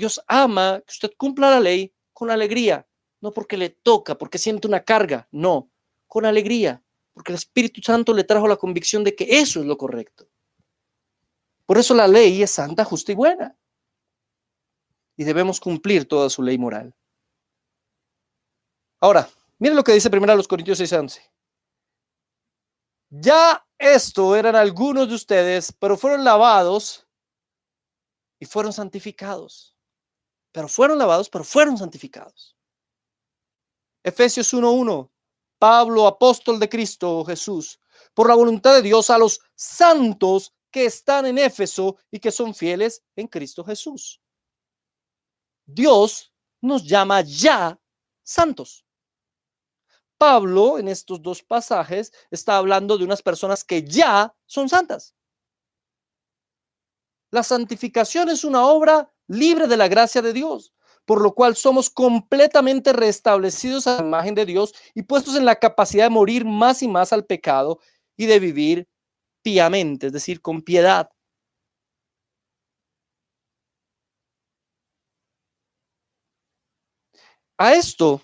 Dios 0.00 0.20
ama 0.26 0.82
que 0.86 0.92
usted 0.92 1.12
cumpla 1.16 1.50
la 1.50 1.60
ley 1.60 1.94
con 2.12 2.30
alegría, 2.30 2.88
no 3.20 3.32
porque 3.32 3.56
le 3.56 3.70
toca, 3.70 4.18
porque 4.18 4.38
siente 4.38 4.66
una 4.66 4.84
carga, 4.84 5.28
no, 5.30 5.70
con 6.08 6.26
alegría, 6.26 6.82
porque 7.12 7.32
el 7.32 7.36
Espíritu 7.36 7.80
Santo 7.82 8.12
le 8.12 8.24
trajo 8.24 8.48
la 8.48 8.56
convicción 8.56 9.04
de 9.04 9.14
que 9.14 9.26
eso 9.28 9.60
es 9.60 9.66
lo 9.66 9.76
correcto. 9.76 10.28
Por 11.66 11.78
eso 11.78 11.94
la 11.94 12.08
ley 12.08 12.42
es 12.42 12.50
santa, 12.50 12.84
justa 12.84 13.12
y 13.12 13.14
buena. 13.14 13.56
Y 15.16 15.24
debemos 15.24 15.60
cumplir 15.60 16.08
toda 16.08 16.28
su 16.28 16.42
ley 16.42 16.58
moral. 16.58 16.94
Ahora, 19.00 19.28
miren 19.58 19.76
lo 19.76 19.84
que 19.84 19.92
dice 19.92 20.10
primero 20.10 20.32
a 20.32 20.36
los 20.36 20.48
Corintios 20.48 20.80
6:11. 20.80 21.20
Ya 23.10 23.66
esto 23.78 24.36
eran 24.36 24.56
algunos 24.56 25.08
de 25.08 25.14
ustedes, 25.14 25.72
pero 25.72 25.96
fueron 25.96 26.24
lavados 26.24 27.06
y 28.38 28.46
fueron 28.46 28.72
santificados. 28.72 29.76
Pero 30.52 30.68
fueron 30.68 30.98
lavados, 30.98 31.28
pero 31.28 31.44
fueron 31.44 31.78
santificados. 31.78 32.56
Efesios 34.02 34.52
1.1. 34.52 35.10
Pablo, 35.58 36.06
apóstol 36.06 36.58
de 36.58 36.68
Cristo 36.68 37.22
Jesús, 37.24 37.78
por 38.14 38.28
la 38.28 38.34
voluntad 38.34 38.74
de 38.74 38.82
Dios 38.82 39.10
a 39.10 39.18
los 39.18 39.40
santos 39.54 40.54
que 40.70 40.86
están 40.86 41.26
en 41.26 41.36
Éfeso 41.36 41.96
y 42.10 42.18
que 42.18 42.32
son 42.32 42.54
fieles 42.54 43.04
en 43.14 43.26
Cristo 43.26 43.62
Jesús. 43.62 44.22
Dios 45.66 46.32
nos 46.62 46.84
llama 46.84 47.20
ya 47.20 47.78
santos. 48.22 48.86
Pablo 50.16 50.78
en 50.78 50.88
estos 50.88 51.22
dos 51.22 51.42
pasajes 51.42 52.12
está 52.30 52.56
hablando 52.56 52.98
de 52.98 53.04
unas 53.04 53.22
personas 53.22 53.64
que 53.64 53.82
ya 53.82 54.34
son 54.46 54.68
santas. 54.68 55.14
La 57.30 57.42
santificación 57.42 58.28
es 58.28 58.44
una 58.44 58.66
obra 58.66 59.12
libre 59.30 59.68
de 59.68 59.76
la 59.76 59.86
gracia 59.86 60.22
de 60.22 60.32
Dios, 60.32 60.74
por 61.04 61.22
lo 61.22 61.34
cual 61.34 61.54
somos 61.54 61.88
completamente 61.88 62.92
restablecidos 62.92 63.86
a 63.86 64.00
la 64.00 64.06
imagen 64.06 64.34
de 64.34 64.44
Dios 64.44 64.74
y 64.92 65.02
puestos 65.02 65.36
en 65.36 65.44
la 65.44 65.56
capacidad 65.56 66.06
de 66.06 66.10
morir 66.10 66.44
más 66.44 66.82
y 66.82 66.88
más 66.88 67.12
al 67.12 67.24
pecado 67.24 67.78
y 68.16 68.26
de 68.26 68.40
vivir 68.40 68.88
piamente, 69.42 70.08
es 70.08 70.12
decir, 70.12 70.42
con 70.42 70.62
piedad. 70.62 71.10
A 77.56 77.74
esto 77.74 78.20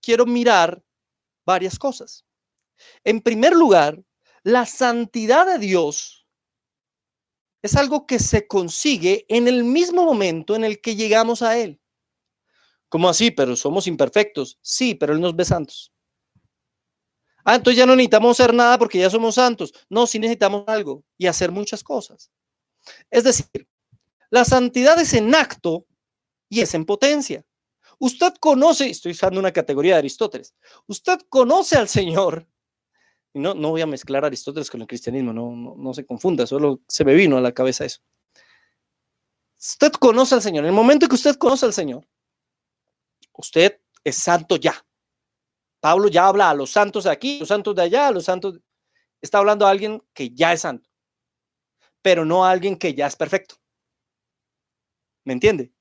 quiero 0.00 0.24
mirar 0.24 0.82
varias 1.44 1.78
cosas. 1.78 2.24
En 3.04 3.20
primer 3.20 3.54
lugar, 3.54 4.02
la 4.44 4.64
santidad 4.64 5.46
de 5.46 5.58
Dios 5.58 6.23
es 7.64 7.76
algo 7.76 8.06
que 8.06 8.18
se 8.18 8.46
consigue 8.46 9.24
en 9.26 9.48
el 9.48 9.64
mismo 9.64 10.04
momento 10.04 10.54
en 10.54 10.64
el 10.64 10.82
que 10.82 10.96
llegamos 10.96 11.40
a 11.40 11.58
Él. 11.58 11.80
¿Cómo 12.90 13.08
así? 13.08 13.30
Pero 13.30 13.56
somos 13.56 13.86
imperfectos. 13.86 14.58
Sí, 14.60 14.94
pero 14.94 15.14
Él 15.14 15.20
nos 15.22 15.34
ve 15.34 15.46
santos. 15.46 15.90
Ah, 17.42 17.54
entonces 17.54 17.78
ya 17.78 17.86
no 17.86 17.96
necesitamos 17.96 18.38
hacer 18.38 18.52
nada 18.52 18.76
porque 18.76 18.98
ya 18.98 19.08
somos 19.08 19.36
santos. 19.36 19.72
No, 19.88 20.06
sí 20.06 20.18
necesitamos 20.18 20.64
algo 20.66 21.04
y 21.16 21.26
hacer 21.26 21.52
muchas 21.52 21.82
cosas. 21.82 22.30
Es 23.10 23.24
decir, 23.24 23.66
la 24.28 24.44
santidad 24.44 25.00
es 25.00 25.14
en 25.14 25.34
acto 25.34 25.86
y 26.50 26.60
es 26.60 26.74
en 26.74 26.84
potencia. 26.84 27.46
Usted 27.98 28.34
conoce, 28.40 28.90
estoy 28.90 29.12
usando 29.12 29.40
una 29.40 29.52
categoría 29.52 29.94
de 29.94 30.00
Aristóteles, 30.00 30.54
usted 30.86 31.18
conoce 31.30 31.78
al 31.78 31.88
Señor. 31.88 32.46
No, 33.34 33.52
no 33.52 33.70
voy 33.70 33.80
a 33.80 33.86
mezclar 33.86 34.24
Aristóteles 34.24 34.70
con 34.70 34.80
el 34.80 34.86
cristianismo, 34.86 35.32
no, 35.32 35.74
no, 35.76 35.92
se 35.92 36.06
confunda, 36.06 36.46
solo 36.46 36.80
se 36.86 37.04
me 37.04 37.14
vino 37.14 37.36
a 37.36 37.40
la 37.40 37.52
cabeza 37.52 37.84
eso. 37.84 38.00
Usted 39.58 39.92
conoce 39.92 40.36
al 40.36 40.42
Señor. 40.42 40.64
En 40.64 40.68
el 40.68 40.74
momento 40.74 41.08
que 41.08 41.16
usted 41.16 41.36
conoce 41.36 41.66
al 41.66 41.72
Señor, 41.72 42.06
usted 43.32 43.80
es 44.04 44.16
santo 44.16 44.56
ya. 44.56 44.86
Pablo 45.80 46.08
ya 46.08 46.28
habla 46.28 46.50
a 46.50 46.54
los 46.54 46.70
santos 46.70 47.04
de 47.04 47.10
aquí, 47.10 47.40
los 47.40 47.48
santos 47.48 47.74
de 47.74 47.82
allá, 47.82 48.08
a 48.08 48.12
los 48.12 48.24
santos. 48.24 48.60
Está 49.20 49.38
hablando 49.38 49.66
a 49.66 49.70
alguien 49.70 50.02
que 50.12 50.30
ya 50.30 50.52
es 50.52 50.60
santo, 50.60 50.88
pero 52.02 52.24
no 52.24 52.44
a 52.44 52.50
alguien 52.50 52.76
que 52.76 52.94
ya 52.94 53.06
es 53.06 53.16
perfecto. 53.16 53.56
¿Me 55.24 55.32
entiende? 55.32 55.72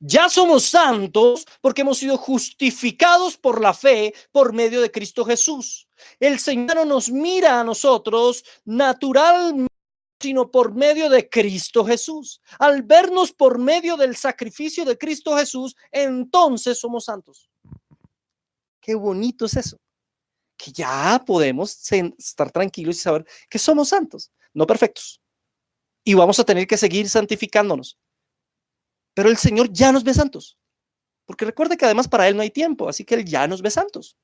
Ya 0.00 0.28
somos 0.28 0.64
santos 0.64 1.46
porque 1.60 1.82
hemos 1.82 1.98
sido 1.98 2.16
justificados 2.16 3.36
por 3.36 3.60
la 3.60 3.74
fe 3.74 4.14
por 4.32 4.52
medio 4.52 4.80
de 4.80 4.90
Cristo 4.90 5.24
Jesús. 5.24 5.88
El 6.20 6.38
Señor 6.38 6.76
no 6.76 6.84
nos 6.84 7.10
mira 7.10 7.60
a 7.60 7.64
nosotros 7.64 8.44
naturalmente 8.64 9.68
sino 10.20 10.50
por 10.50 10.74
medio 10.74 11.08
de 11.08 11.28
Cristo 11.28 11.84
Jesús. 11.84 12.40
Al 12.58 12.82
vernos 12.82 13.32
por 13.32 13.58
medio 13.58 13.96
del 13.96 14.16
sacrificio 14.16 14.84
de 14.84 14.98
Cristo 14.98 15.36
Jesús, 15.36 15.76
entonces 15.92 16.78
somos 16.78 17.04
santos. 17.04 17.48
Qué 18.80 18.94
bonito 18.94 19.46
es 19.46 19.56
eso. 19.56 19.76
Que 20.56 20.72
ya 20.72 21.22
podemos 21.24 21.78
estar 21.92 22.50
tranquilos 22.50 22.96
y 22.96 23.00
saber 23.00 23.24
que 23.48 23.58
somos 23.58 23.90
santos, 23.90 24.32
no 24.52 24.66
perfectos. 24.66 25.20
Y 26.02 26.14
vamos 26.14 26.38
a 26.40 26.44
tener 26.44 26.66
que 26.66 26.76
seguir 26.76 27.08
santificándonos. 27.08 27.96
Pero 29.18 29.30
el 29.30 29.36
Señor 29.36 29.72
ya 29.72 29.90
nos 29.90 30.04
ve 30.04 30.14
santos. 30.14 30.56
Porque 31.26 31.44
recuerde 31.44 31.76
que 31.76 31.84
además 31.84 32.06
para 32.06 32.28
Él 32.28 32.36
no 32.36 32.42
hay 32.42 32.50
tiempo, 32.50 32.88
así 32.88 33.04
que 33.04 33.16
Él 33.16 33.24
ya 33.24 33.48
nos 33.48 33.62
ve 33.62 33.68
santos. 33.68 34.16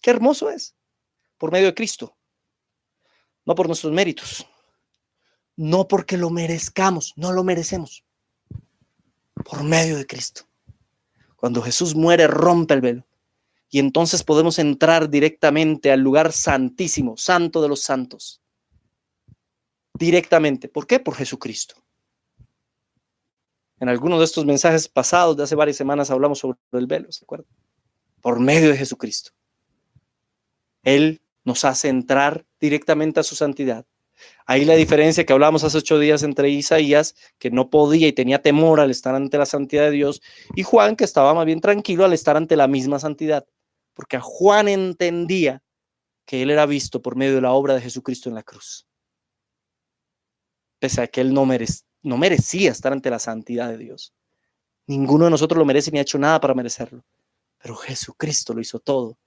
Qué 0.00 0.10
hermoso 0.10 0.50
es. 0.50 0.76
Por 1.36 1.50
medio 1.50 1.66
de 1.66 1.74
Cristo. 1.74 2.16
No 3.44 3.56
por 3.56 3.66
nuestros 3.66 3.92
méritos. 3.92 4.46
No 5.56 5.88
porque 5.88 6.16
lo 6.16 6.30
merezcamos, 6.30 7.12
no 7.16 7.32
lo 7.32 7.42
merecemos. 7.42 8.04
Por 9.44 9.64
medio 9.64 9.96
de 9.96 10.06
Cristo. 10.06 10.42
Cuando 11.34 11.60
Jesús 11.60 11.96
muere, 11.96 12.28
rompe 12.28 12.74
el 12.74 12.80
velo. 12.80 13.06
Y 13.68 13.80
entonces 13.80 14.22
podemos 14.22 14.60
entrar 14.60 15.10
directamente 15.10 15.90
al 15.90 15.98
lugar 15.98 16.30
santísimo, 16.30 17.16
santo 17.16 17.60
de 17.60 17.68
los 17.68 17.80
santos. 17.80 18.40
Directamente. 19.94 20.68
¿Por 20.68 20.86
qué? 20.86 21.00
Por 21.00 21.16
Jesucristo. 21.16 21.74
En 23.80 23.88
alguno 23.88 24.18
de 24.18 24.26
estos 24.26 24.44
mensajes 24.44 24.88
pasados 24.88 25.36
de 25.36 25.42
hace 25.42 25.54
varias 25.54 25.78
semanas 25.78 26.10
hablamos 26.10 26.38
sobre 26.38 26.58
el 26.72 26.86
velo, 26.86 27.10
¿se 27.10 27.24
acuerdan? 27.24 27.48
Por 28.20 28.38
medio 28.38 28.68
de 28.68 28.76
Jesucristo. 28.76 29.32
Él 30.82 31.22
nos 31.44 31.64
hace 31.64 31.88
entrar 31.88 32.44
directamente 32.60 33.20
a 33.20 33.22
su 33.22 33.34
santidad. 33.34 33.86
Ahí 34.44 34.66
la 34.66 34.74
diferencia 34.74 35.24
que 35.24 35.32
hablábamos 35.32 35.64
hace 35.64 35.78
ocho 35.78 35.98
días 35.98 36.22
entre 36.22 36.50
Isaías, 36.50 37.14
que 37.38 37.50
no 37.50 37.70
podía 37.70 38.06
y 38.06 38.12
tenía 38.12 38.42
temor 38.42 38.80
al 38.80 38.90
estar 38.90 39.14
ante 39.14 39.38
la 39.38 39.46
santidad 39.46 39.84
de 39.84 39.92
Dios, 39.92 40.20
y 40.54 40.62
Juan, 40.62 40.94
que 40.94 41.04
estaba 41.04 41.32
más 41.32 41.46
bien 41.46 41.62
tranquilo 41.62 42.04
al 42.04 42.12
estar 42.12 42.36
ante 42.36 42.56
la 42.56 42.68
misma 42.68 42.98
santidad. 42.98 43.46
Porque 43.94 44.18
a 44.18 44.20
Juan 44.20 44.68
entendía 44.68 45.62
que 46.26 46.42
él 46.42 46.50
era 46.50 46.66
visto 46.66 47.00
por 47.00 47.16
medio 47.16 47.36
de 47.36 47.40
la 47.40 47.52
obra 47.52 47.74
de 47.74 47.80
Jesucristo 47.80 48.28
en 48.28 48.34
la 48.34 48.42
cruz. 48.42 48.86
Pese 50.78 51.00
a 51.00 51.06
que 51.06 51.22
él 51.22 51.32
no 51.32 51.46
merecía 51.46 51.89
no 52.02 52.16
merecía 52.16 52.70
estar 52.70 52.92
ante 52.92 53.10
la 53.10 53.18
santidad 53.18 53.68
de 53.68 53.78
Dios. 53.78 54.14
Ninguno 54.86 55.26
de 55.26 55.30
nosotros 55.30 55.58
lo 55.58 55.64
merece 55.64 55.90
ni 55.90 55.98
ha 55.98 56.02
hecho 56.02 56.18
nada 56.18 56.40
para 56.40 56.54
merecerlo. 56.54 57.04
Pero 57.62 57.76
Jesucristo 57.76 58.54
lo 58.54 58.60
hizo 58.60 58.78
todo 58.78 59.18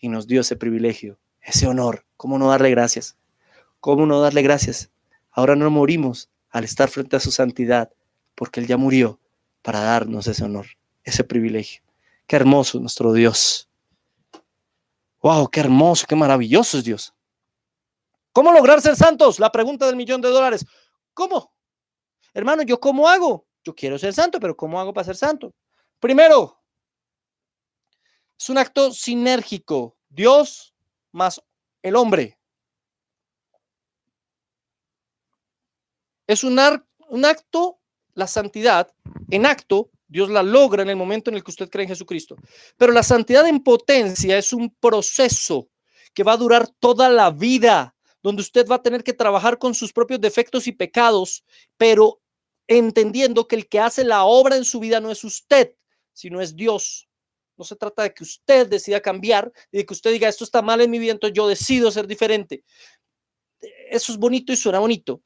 y 0.00 0.08
nos 0.08 0.26
dio 0.26 0.40
ese 0.40 0.56
privilegio, 0.56 1.18
ese 1.40 1.66
honor. 1.66 2.04
¿Cómo 2.16 2.38
no 2.38 2.48
darle 2.48 2.70
gracias? 2.70 3.16
¿Cómo 3.80 4.06
no 4.06 4.20
darle 4.20 4.42
gracias? 4.42 4.90
Ahora 5.30 5.56
no 5.56 5.70
morimos 5.70 6.30
al 6.50 6.64
estar 6.64 6.88
frente 6.88 7.16
a 7.16 7.20
su 7.20 7.30
santidad, 7.30 7.90
porque 8.34 8.60
Él 8.60 8.66
ya 8.66 8.76
murió 8.76 9.20
para 9.62 9.80
darnos 9.80 10.26
ese 10.26 10.44
honor, 10.44 10.66
ese 11.02 11.24
privilegio. 11.24 11.82
Qué 12.26 12.36
hermoso 12.36 12.80
nuestro 12.80 13.12
Dios. 13.12 13.68
¡Wow! 15.20 15.48
¡Qué 15.48 15.60
hermoso, 15.60 16.06
qué 16.08 16.16
maravilloso 16.16 16.78
es 16.78 16.84
Dios! 16.84 17.14
¿Cómo 18.32 18.52
lograr 18.52 18.80
ser 18.80 18.96
santos? 18.96 19.38
La 19.38 19.52
pregunta 19.52 19.86
del 19.86 19.96
millón 19.96 20.20
de 20.20 20.28
dólares. 20.28 20.66
¿Cómo? 21.14 21.53
Hermano, 22.34 22.62
¿yo 22.62 22.80
cómo 22.80 23.08
hago? 23.08 23.46
Yo 23.64 23.74
quiero 23.74 23.98
ser 23.98 24.12
santo, 24.12 24.40
pero 24.40 24.56
¿cómo 24.56 24.78
hago 24.78 24.92
para 24.92 25.04
ser 25.04 25.16
santo? 25.16 25.54
Primero, 26.00 26.60
es 28.38 28.50
un 28.50 28.58
acto 28.58 28.92
sinérgico. 28.92 29.96
Dios 30.08 30.74
más 31.12 31.40
el 31.82 31.96
hombre. 31.96 32.38
Es 36.26 36.42
un, 36.42 36.58
acto, 36.58 37.78
la 38.14 38.26
santidad, 38.26 38.90
en 39.30 39.46
acto, 39.46 39.90
Dios 40.08 40.30
la 40.30 40.42
logra 40.42 40.82
en 40.82 40.88
el 40.88 40.96
momento 40.96 41.30
en 41.30 41.36
el 41.36 41.44
que 41.44 41.50
usted 41.50 41.68
cree 41.68 41.84
en 41.84 41.90
Jesucristo. 41.90 42.36
Pero 42.76 42.92
la 42.92 43.02
santidad 43.02 43.46
en 43.46 43.62
potencia 43.62 44.38
es 44.38 44.52
un 44.52 44.74
proceso 44.80 45.68
que 46.14 46.22
va 46.22 46.32
a 46.32 46.38
durar 46.38 46.68
toda 46.80 47.10
la 47.10 47.30
vida, 47.30 47.94
donde 48.22 48.40
usted 48.40 48.66
va 48.66 48.76
a 48.76 48.82
tener 48.82 49.04
que 49.04 49.12
trabajar 49.12 49.58
con 49.58 49.74
sus 49.74 49.92
propios 49.92 50.20
defectos 50.20 50.66
y 50.66 50.72
pecados, 50.72 51.44
pero 51.76 52.22
entendiendo 52.66 53.46
que 53.46 53.56
el 53.56 53.68
que 53.68 53.80
hace 53.80 54.04
la 54.04 54.24
obra 54.24 54.56
en 54.56 54.64
su 54.64 54.80
vida 54.80 55.00
no 55.00 55.10
es 55.10 55.24
usted, 55.24 55.74
sino 56.12 56.40
es 56.40 56.56
Dios. 56.56 57.08
No 57.56 57.64
se 57.64 57.76
trata 57.76 58.02
de 58.02 58.12
que 58.12 58.24
usted 58.24 58.66
decida 58.68 59.00
cambiar 59.00 59.52
y 59.70 59.78
de 59.78 59.86
que 59.86 59.94
usted 59.94 60.10
diga, 60.12 60.28
esto 60.28 60.44
está 60.44 60.62
mal 60.62 60.80
en 60.80 60.90
mi 60.90 60.98
vida, 60.98 61.12
entonces 61.12 61.36
yo 61.36 61.46
decido 61.46 61.90
ser 61.90 62.06
diferente. 62.06 62.64
Eso 63.90 64.12
es 64.12 64.18
bonito 64.18 64.52
y 64.52 64.56
suena 64.56 64.78
bonito, 64.78 65.22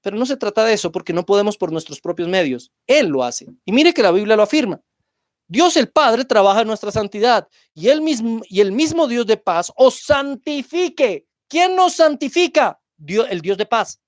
pero 0.00 0.16
no 0.16 0.24
se 0.24 0.36
trata 0.36 0.64
de 0.64 0.72
eso 0.72 0.90
porque 0.90 1.12
no 1.12 1.26
podemos 1.26 1.56
por 1.56 1.70
nuestros 1.70 2.00
propios 2.00 2.28
medios. 2.28 2.72
Él 2.86 3.08
lo 3.08 3.22
hace. 3.22 3.46
Y 3.64 3.72
mire 3.72 3.92
que 3.92 4.02
la 4.02 4.12
Biblia 4.12 4.36
lo 4.36 4.42
afirma. 4.42 4.80
Dios 5.48 5.76
el 5.76 5.88
Padre 5.90 6.24
trabaja 6.24 6.62
en 6.62 6.66
nuestra 6.66 6.90
santidad 6.90 7.46
y, 7.72 7.88
y 7.88 8.60
el 8.60 8.72
mismo 8.72 9.06
Dios 9.06 9.26
de 9.26 9.36
paz 9.36 9.70
os 9.76 10.00
santifique. 10.00 11.26
¿Quién 11.48 11.76
nos 11.76 11.94
santifica? 11.94 12.80
Dios, 12.96 13.26
el 13.30 13.40
Dios 13.40 13.56
de 13.58 13.66
paz. 13.66 14.00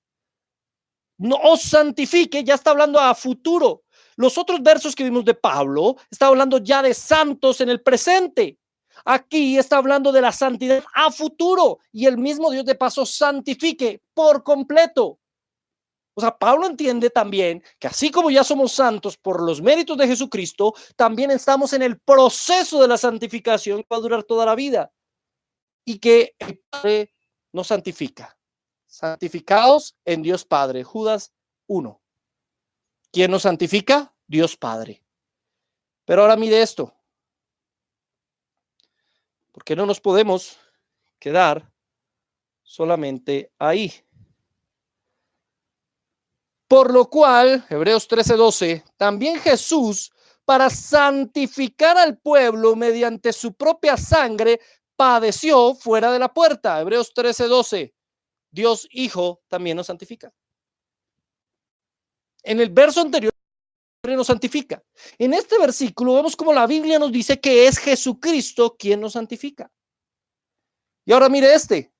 No 1.19 1.35
os 1.35 1.61
santifique, 1.61 2.43
ya 2.43 2.55
está 2.55 2.71
hablando 2.71 2.99
a 2.99 3.13
futuro. 3.13 3.83
Los 4.15 4.37
otros 4.37 4.61
versos 4.63 4.95
que 4.95 5.03
vimos 5.03 5.25
de 5.25 5.33
Pablo 5.33 5.97
está 6.09 6.27
hablando 6.27 6.57
ya 6.59 6.81
de 6.81 6.93
santos 6.93 7.61
en 7.61 7.69
el 7.69 7.81
presente. 7.81 8.57
Aquí 9.05 9.57
está 9.57 9.77
hablando 9.77 10.11
de 10.11 10.21
la 10.21 10.31
santidad 10.31 10.83
a 10.93 11.11
futuro 11.11 11.79
y 11.91 12.05
el 12.05 12.17
mismo 12.17 12.49
Dios 12.51 12.65
de 12.65 12.75
paso 12.75 13.05
santifique 13.05 14.01
por 14.13 14.43
completo. 14.43 15.19
O 16.13 16.21
sea, 16.21 16.37
Pablo 16.37 16.67
entiende 16.67 17.09
también 17.09 17.63
que 17.79 17.87
así 17.87 18.11
como 18.11 18.29
ya 18.31 18.43
somos 18.43 18.71
santos 18.73 19.17
por 19.17 19.41
los 19.41 19.61
méritos 19.61 19.97
de 19.97 20.07
Jesucristo, 20.07 20.73
también 20.95 21.31
estamos 21.31 21.73
en 21.73 21.81
el 21.81 21.99
proceso 21.99 22.81
de 22.81 22.87
la 22.87 22.97
santificación 22.97 23.79
que 23.81 23.87
va 23.91 23.97
a 23.97 24.01
durar 24.01 24.23
toda 24.23 24.45
la 24.45 24.55
vida 24.55 24.91
y 25.85 25.99
que 25.99 26.35
el 26.39 26.61
Padre 26.69 27.13
nos 27.51 27.67
santifica. 27.67 28.38
Santificados 28.89 29.95
en 30.03 30.23
Dios 30.23 30.45
Padre. 30.45 30.83
Judas 30.83 31.31
1. 31.67 32.01
¿Quién 33.11 33.29
nos 33.29 33.43
santifica? 33.43 34.15
Dios 34.25 34.57
Padre. 34.57 35.05
Pero 36.05 36.23
ahora 36.23 36.35
mire 36.35 36.59
esto. 36.59 36.91
Porque 39.51 39.75
no 39.75 39.85
nos 39.85 40.01
podemos 40.01 40.57
quedar 41.19 41.71
solamente 42.63 43.53
ahí. 43.59 43.93
Por 46.67 46.91
lo 46.91 47.09
cual, 47.11 47.65
Hebreos 47.69 48.07
13:12, 48.07 48.83
también 48.97 49.39
Jesús, 49.39 50.11
para 50.45 50.67
santificar 50.71 51.95
al 51.95 52.17
pueblo 52.17 52.75
mediante 52.75 53.33
su 53.33 53.53
propia 53.53 53.97
sangre, 53.97 54.59
padeció 54.95 55.75
fuera 55.75 56.11
de 56.11 56.17
la 56.17 56.33
puerta. 56.33 56.81
Hebreos 56.81 57.13
13:12, 57.13 57.93
Dios 58.51 58.87
Hijo 58.91 59.41
también 59.47 59.77
nos 59.77 59.87
santifica. 59.87 60.33
En 62.43 62.59
el 62.59 62.69
verso 62.69 63.01
anterior 63.01 63.33
nos 64.07 64.27
santifica. 64.27 64.83
En 65.17 65.33
este 65.33 65.59
versículo 65.59 66.15
vemos 66.15 66.35
como 66.35 66.53
la 66.53 66.65
Biblia 66.65 66.97
nos 66.97 67.11
dice 67.11 67.39
que 67.39 67.67
es 67.67 67.77
Jesucristo 67.77 68.75
quien 68.77 69.01
nos 69.01 69.13
santifica. 69.13 69.71
Y 71.05 71.11
ahora 71.11 71.29
mire 71.29 71.53
este, 71.53 71.91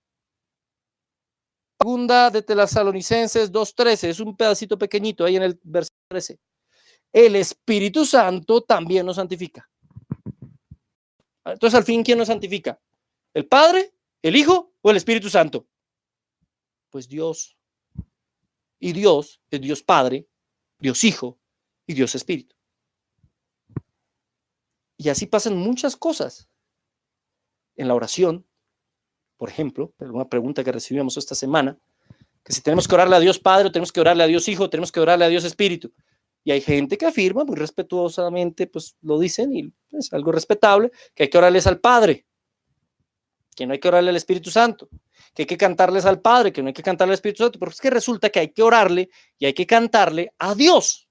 Segunda 1.82 2.30
de 2.30 2.42
Tesalonicenses 2.42 3.52
2.13, 3.52 4.10
es 4.10 4.20
un 4.20 4.36
pedacito 4.36 4.78
pequeñito 4.78 5.24
ahí 5.24 5.38
en 5.38 5.44
el 5.44 5.60
versículo 5.64 6.04
13. 6.10 6.38
El 7.14 7.36
Espíritu 7.38 8.06
Santo 8.06 8.62
también 8.62 9.06
nos 9.06 9.16
santifica. 9.16 9.70
Entonces, 11.46 11.78
al 11.78 11.86
fin, 11.86 12.04
¿quién 12.04 12.18
nos 12.18 12.28
santifica? 12.28 12.80
¿El 13.34 13.48
Padre, 13.48 13.94
el 14.22 14.36
Hijo 14.36 14.74
o 14.82 14.92
el 14.92 14.98
Espíritu 14.98 15.30
Santo? 15.30 15.68
Pues 16.90 17.08
Dios. 17.08 17.58
Y 18.80 18.94
Dios 18.94 19.42
es 19.52 19.62
Dios 19.62 19.84
Padre, 19.84 20.28
Dios 20.80 21.04
Hijo 21.04 21.40
y 21.86 21.94
Dios 21.94 22.16
Espíritu. 22.16 22.56
Y 24.98 25.10
así 25.10 25.26
pasan 25.26 25.58
muchas 25.58 25.96
cosas. 25.96 26.50
En 27.76 27.88
la 27.88 27.96
oración, 27.96 28.46
por 29.38 29.50
ejemplo, 29.50 29.94
una 30.00 30.28
pregunta 30.28 30.64
que 30.64 30.72
recibimos 30.72 31.16
esta 31.16 31.36
semana, 31.36 31.80
que 32.44 32.54
si 32.54 32.62
tenemos 32.62 32.88
que 32.88 32.96
orarle 32.96 33.16
a 33.16 33.20
Dios 33.20 33.40
Padre, 33.40 33.68
o 33.68 33.72
tenemos 33.72 33.92
que 33.92 34.02
orarle 34.02 34.24
a 34.24 34.28
Dios 34.28 34.48
Hijo, 34.50 34.70
tenemos 34.70 34.92
que 34.92 35.00
orarle 35.00 35.26
a 35.26 35.30
Dios 35.30 35.46
Espíritu. 35.46 35.94
Y 36.44 36.52
hay 36.52 36.62
gente 36.62 36.98
que 36.98 37.06
afirma 37.06 37.44
muy 37.46 37.56
respetuosamente, 37.56 38.68
pues 38.68 38.96
lo 39.02 39.20
dicen 39.20 39.56
y 39.56 39.74
es 39.92 40.12
algo 40.14 40.32
respetable, 40.32 40.92
que 41.14 41.24
hay 41.24 41.30
que 41.30 41.38
orarles 41.38 41.68
al 41.68 41.80
Padre, 41.80 42.26
que 43.56 43.66
no 43.66 43.74
hay 43.74 43.80
que 43.80 43.88
orarle 43.88 44.10
al 44.10 44.16
Espíritu 44.16 44.50
Santo, 44.50 44.90
que 45.34 45.44
hay 45.44 45.48
que 45.48 45.58
cantarles 45.58 46.06
al 46.06 46.22
Padre, 46.22 46.52
que 46.52 46.62
no 46.62 46.68
hay 46.68 46.74
que 46.74 46.84
cantarle 46.84 47.12
al 47.12 47.16
Espíritu 47.16 47.44
Santo, 47.44 47.60
pero 47.60 47.72
es 47.72 47.80
que 47.80 47.90
resulta 47.90 48.30
que 48.30 48.40
hay 48.40 48.52
que 48.52 48.64
orarle 48.64 49.10
y 49.38 49.46
hay 49.46 49.54
que 49.54 49.66
cantarle 49.66 50.34
a 50.38 50.56
Dios. 50.56 51.08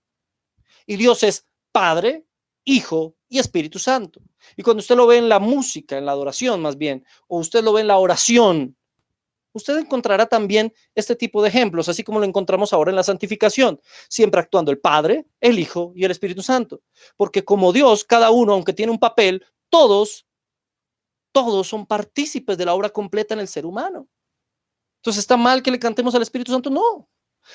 Y 0.87 0.97
Dios 0.97 1.23
es 1.23 1.47
Padre, 1.73 2.25
Hijo 2.65 3.15
y 3.29 3.39
Espíritu 3.39 3.79
Santo. 3.79 4.21
Y 4.57 4.63
cuando 4.63 4.81
usted 4.81 4.97
lo 4.97 5.07
ve 5.07 5.19
en 5.19 5.29
la 5.29 5.39
música, 5.39 5.99
en 5.99 6.07
la 6.07 6.13
adoración 6.13 6.61
más 6.61 6.77
bien, 6.77 7.05
o 7.27 7.39
usted 7.39 7.63
lo 7.63 7.73
ve 7.73 7.83
en 7.83 7.89
la 7.89 7.99
oración, 7.99 8.77
usted 9.53 9.79
encontrará 9.79 10.27
también 10.27 10.73
este 10.95 11.17
tipo 11.17 11.43
de 11.43 11.49
ejemplos, 11.49 11.89
así 11.89 12.05
como 12.05 12.19
lo 12.19 12.25
encontramos 12.25 12.73
ahora 12.73 12.91
en 12.91 12.97
la 12.97 13.03
santificación, 13.03 13.81
siempre 14.09 14.41
actuando 14.41 14.71
el 14.71 14.79
Padre, 14.79 15.27
el 15.41 15.59
Hijo 15.59 15.93
y 15.95 16.05
el 16.05 16.11
Espíritu 16.11 16.43
Santo. 16.43 16.81
Porque 17.17 17.45
como 17.45 17.73
Dios, 17.73 18.05
cada 18.05 18.31
uno, 18.31 18.53
aunque 18.53 18.73
tiene 18.73 18.93
un 18.93 18.99
papel, 18.99 19.45
todos, 19.69 20.27
todos 21.33 21.67
son 21.69 21.87
partícipes 21.87 22.57
de 22.59 22.65
la 22.65 22.75
obra 22.75 22.91
completa 22.91 23.35
en 23.35 23.41
el 23.41 23.49
ser 23.49 23.67
humano. 23.67 24.09
Entonces, 24.99 25.21
¿está 25.21 25.37
mal 25.37 25.63
que 25.63 25.71
le 25.71 25.79
cantemos 25.79 26.15
al 26.15 26.23
Espíritu 26.23 26.53
Santo? 26.53 26.71
No. 26.71 27.09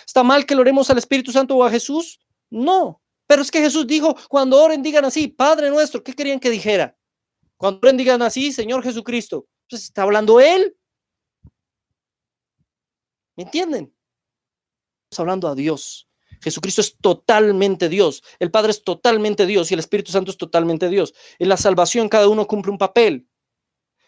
¿Está 0.05 0.23
mal 0.23 0.45
que 0.45 0.55
le 0.55 0.61
oremos 0.61 0.89
al 0.89 0.97
Espíritu 0.97 1.31
Santo 1.31 1.55
o 1.55 1.63
a 1.63 1.69
Jesús? 1.69 2.19
No. 2.49 3.01
Pero 3.27 3.41
es 3.41 3.51
que 3.51 3.59
Jesús 3.59 3.85
dijo, 3.87 4.15
cuando 4.29 4.61
oren 4.61 4.81
digan 4.81 5.05
así, 5.05 5.27
Padre 5.27 5.69
nuestro, 5.69 6.03
¿qué 6.03 6.13
querían 6.13 6.39
que 6.39 6.49
dijera? 6.49 6.97
Cuando 7.57 7.79
oren 7.83 7.97
digan 7.97 8.21
así, 8.21 8.51
Señor 8.51 8.83
Jesucristo. 8.83 9.47
Entonces 9.63 9.87
está 9.89 10.03
hablando 10.03 10.39
Él. 10.39 10.75
¿Me 13.35 13.43
entienden? 13.43 13.93
Estamos 15.09 15.19
hablando 15.19 15.47
a 15.47 15.55
Dios. 15.55 16.07
Jesucristo 16.41 16.81
es 16.81 16.97
totalmente 16.97 17.89
Dios. 17.89 18.23
El 18.39 18.51
Padre 18.51 18.71
es 18.71 18.83
totalmente 18.83 19.45
Dios 19.45 19.71
y 19.71 19.73
el 19.73 19.79
Espíritu 19.79 20.11
Santo 20.11 20.31
es 20.31 20.37
totalmente 20.37 20.89
Dios. 20.89 21.13
En 21.39 21.49
la 21.49 21.57
salvación 21.57 22.09
cada 22.09 22.27
uno 22.27 22.45
cumple 22.47 22.71
un 22.71 22.77
papel. 22.77 23.27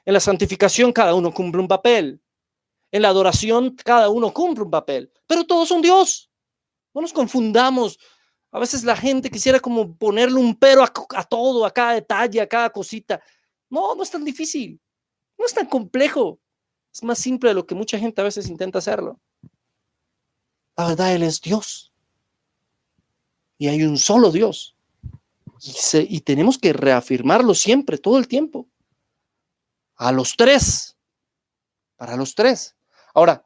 En 0.05 0.13
la 0.13 0.19
santificación 0.19 0.93
cada 0.93 1.13
uno 1.13 1.33
cumple 1.33 1.61
un 1.61 1.67
papel. 1.67 2.21
En 2.91 3.01
la 3.01 3.09
adoración 3.09 3.75
cada 3.75 4.09
uno 4.09 4.31
cumple 4.31 4.63
un 4.63 4.71
papel. 4.71 5.11
Pero 5.27 5.45
todos 5.45 5.67
son 5.67 5.81
Dios. 5.81 6.29
No 6.93 7.01
nos 7.01 7.11
confundamos 7.11 7.97
a 8.55 8.59
veces 8.59 8.85
la 8.85 8.95
gente 8.95 9.29
quisiera 9.29 9.59
como 9.59 9.97
ponerle 9.97 10.39
un 10.39 10.55
pero 10.55 10.81
a, 10.81 11.23
todo, 11.25 11.65
a 11.65 11.71
cada 11.71 11.91
detalle, 11.91 12.39
a 12.39 12.47
cada 12.47 12.69
cosita. 12.69 13.21
No, 13.69 13.93
no 13.95 14.01
es 14.01 14.09
tan 14.09 14.23
difícil. 14.23 14.79
No 15.37 15.45
es 15.45 15.53
tan 15.53 15.65
complejo. 15.65 16.39
Es 16.93 17.03
más 17.03 17.19
simple 17.19 17.49
de 17.49 17.53
lo 17.53 17.65
que 17.65 17.75
mucha 17.75 17.99
gente 17.99 18.21
a 18.21 18.23
veces 18.23 18.47
intenta 18.47 18.79
hacerlo. 18.79 19.19
La 20.77 20.87
verdad, 20.87 21.13
Él 21.13 21.23
es 21.23 21.41
Dios. 21.41 21.91
Y 23.57 23.67
hay 23.67 23.83
un 23.83 23.97
solo 23.97 24.31
Dios. 24.31 24.77
Y, 25.61 26.15
y 26.15 26.21
tenemos 26.21 26.57
que 26.57 26.71
reafirmarlo 26.71 27.53
siempre, 27.55 27.97
todo 27.97 28.17
el 28.17 28.29
tiempo. 28.29 28.69
A 29.95 30.11
los 30.11 30.35
tres. 30.35 30.97
Para 31.95 32.15
los 32.15 32.35
tres. 32.35 32.75
Ahora, 33.13 33.45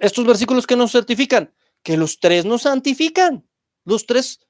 estos 0.00 0.26
versículos 0.26 0.66
que 0.66 0.76
nos 0.76 0.92
certifican, 0.92 1.54
que 1.82 1.96
los 1.96 2.20
tres 2.20 2.44
nos 2.44 2.62
santifican. 2.62 3.48
Los 3.84 4.06
tres 4.06 4.40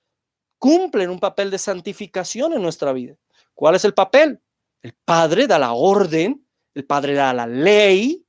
cumplen 0.59 1.11
un 1.11 1.21
papel 1.21 1.51
de 1.51 1.59
santificación 1.59 2.53
en 2.53 2.63
nuestra 2.63 2.93
vida. 2.93 3.17
¿Cuál 3.55 3.77
es 3.77 3.85
el 3.85 3.95
papel? 3.95 4.41
El 4.83 4.95
Padre 5.05 5.47
da 5.47 5.59
la 5.59 5.73
orden, 5.73 6.47
el 6.75 6.85
Padre 6.85 7.15
da 7.15 7.33
la 7.33 7.47
ley. 7.47 8.25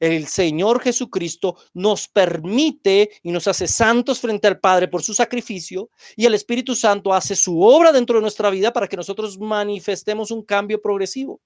El 0.00 0.26
Señor 0.26 0.80
Jesucristo 0.80 1.56
nos 1.74 2.08
permite 2.08 3.10
y 3.22 3.30
nos 3.30 3.46
hace 3.46 3.68
santos 3.68 4.18
frente 4.18 4.48
al 4.48 4.58
Padre 4.58 4.88
por 4.88 5.02
su 5.02 5.12
sacrificio 5.12 5.90
y 6.16 6.24
el 6.24 6.32
Espíritu 6.32 6.74
Santo 6.74 7.12
hace 7.12 7.36
su 7.36 7.60
obra 7.60 7.92
dentro 7.92 8.16
de 8.16 8.22
nuestra 8.22 8.48
vida 8.48 8.72
para 8.72 8.88
que 8.88 8.96
nosotros 8.96 9.38
manifestemos 9.38 10.30
un 10.30 10.42
cambio 10.42 10.80
progresivo. 10.80 11.42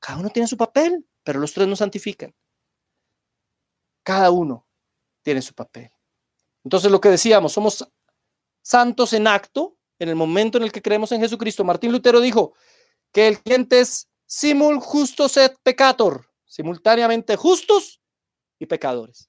Cada 0.00 0.18
uno 0.18 0.30
tiene 0.30 0.48
su 0.48 0.56
papel, 0.56 1.06
pero 1.22 1.38
los 1.38 1.52
tres 1.52 1.68
nos 1.68 1.80
santifican. 1.80 2.34
Cada 4.02 4.30
uno 4.30 4.66
tiene 5.22 5.42
su 5.42 5.52
papel. 5.52 5.90
Entonces 6.64 6.90
lo 6.90 7.00
que 7.00 7.10
decíamos, 7.10 7.52
somos 7.52 7.86
santos 8.62 9.12
en 9.12 9.26
acto 9.26 9.76
en 9.98 10.08
el 10.08 10.16
momento 10.16 10.58
en 10.58 10.64
el 10.64 10.72
que 10.72 10.82
creemos 10.82 11.12
en 11.12 11.20
Jesucristo. 11.20 11.64
Martín 11.64 11.92
Lutero 11.92 12.20
dijo 12.20 12.54
que 13.12 13.28
el 13.28 13.40
cliente 13.40 13.80
es 13.80 14.08
simul 14.26 14.80
justus 14.80 15.36
et 15.36 15.56
peccator, 15.62 16.25
simultáneamente 16.46 17.36
justos 17.36 18.00
y 18.58 18.66
pecadores. 18.66 19.28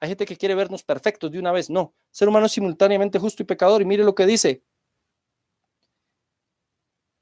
Hay 0.00 0.08
gente 0.08 0.26
que 0.26 0.36
quiere 0.36 0.54
vernos 0.54 0.82
perfectos 0.82 1.30
de 1.30 1.38
una 1.38 1.52
vez. 1.52 1.70
No, 1.70 1.94
ser 2.10 2.28
humano 2.28 2.46
es 2.46 2.52
simultáneamente 2.52 3.18
justo 3.18 3.42
y 3.42 3.46
pecador. 3.46 3.82
Y 3.82 3.84
mire 3.84 4.02
lo 4.02 4.14
que 4.14 4.26
dice. 4.26 4.62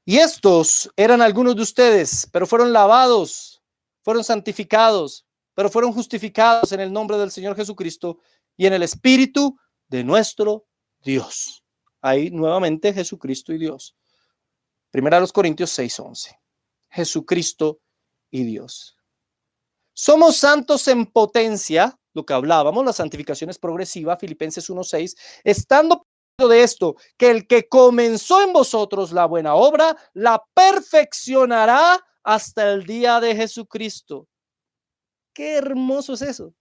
Y 0.05 0.17
estos 0.17 0.89
eran 0.95 1.21
algunos 1.21 1.55
de 1.55 1.61
ustedes, 1.61 2.27
pero 2.31 2.47
fueron 2.47 2.73
lavados, 2.73 3.61
fueron 4.01 4.23
santificados, 4.23 5.27
pero 5.53 5.69
fueron 5.69 5.91
justificados 5.91 6.71
en 6.71 6.79
el 6.79 6.91
nombre 6.91 7.17
del 7.17 7.29
Señor 7.29 7.55
Jesucristo 7.55 8.17
y 8.57 8.65
en 8.65 8.73
el 8.73 8.81
Espíritu 8.81 9.59
de 9.87 10.03
nuestro 10.03 10.65
Dios. 10.99 11.63
Ahí 12.01 12.31
nuevamente 12.31 12.93
Jesucristo 12.93 13.53
y 13.53 13.59
Dios. 13.59 13.95
Primera 14.89 15.17
a 15.17 15.19
los 15.19 15.33
Corintios 15.33 15.69
6:11. 15.77 16.39
Jesucristo 16.89 17.81
y 18.31 18.43
Dios. 18.43 18.97
Somos 19.93 20.37
santos 20.37 20.87
en 20.87 21.05
potencia, 21.05 21.99
lo 22.13 22.25
que 22.25 22.33
hablábamos, 22.33 22.85
la 22.85 22.93
santificación 22.93 23.49
es 23.49 23.59
progresiva, 23.59 24.17
Filipenses 24.17 24.69
1:6, 24.69 25.15
estando 25.43 26.05
de 26.37 26.63
esto, 26.63 26.95
que 27.17 27.29
el 27.31 27.47
que 27.47 27.67
comenzó 27.67 28.41
en 28.41 28.53
vosotros 28.53 29.11
la 29.11 29.25
buena 29.25 29.55
obra, 29.55 29.97
la 30.13 30.41
perfeccionará 30.53 31.99
hasta 32.23 32.71
el 32.71 32.85
día 32.85 33.19
de 33.19 33.35
Jesucristo. 33.35 34.27
Qué 35.33 35.55
hermoso 35.55 36.13
es 36.13 36.21
eso. 36.21 36.53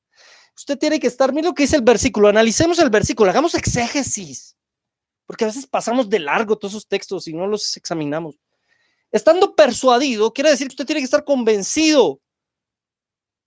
Usted 0.56 0.78
tiene 0.78 0.98
que 0.98 1.06
estar, 1.06 1.32
mire 1.32 1.46
lo 1.46 1.54
que 1.54 1.62
dice 1.62 1.76
el 1.76 1.82
versículo, 1.82 2.28
analicemos 2.28 2.78
el 2.80 2.90
versículo, 2.90 3.30
hagamos 3.30 3.54
exégesis, 3.54 4.56
porque 5.26 5.44
a 5.44 5.48
veces 5.48 5.66
pasamos 5.66 6.08
de 6.08 6.18
largo 6.18 6.58
todos 6.58 6.72
esos 6.72 6.88
textos 6.88 7.28
y 7.28 7.34
no 7.34 7.46
los 7.46 7.76
examinamos. 7.76 8.36
Estando 9.10 9.54
persuadido, 9.54 10.32
quiere 10.32 10.50
decir 10.50 10.68
que 10.68 10.72
usted 10.72 10.86
tiene 10.86 11.00
que 11.00 11.06
estar 11.06 11.24
convencido. 11.24 12.20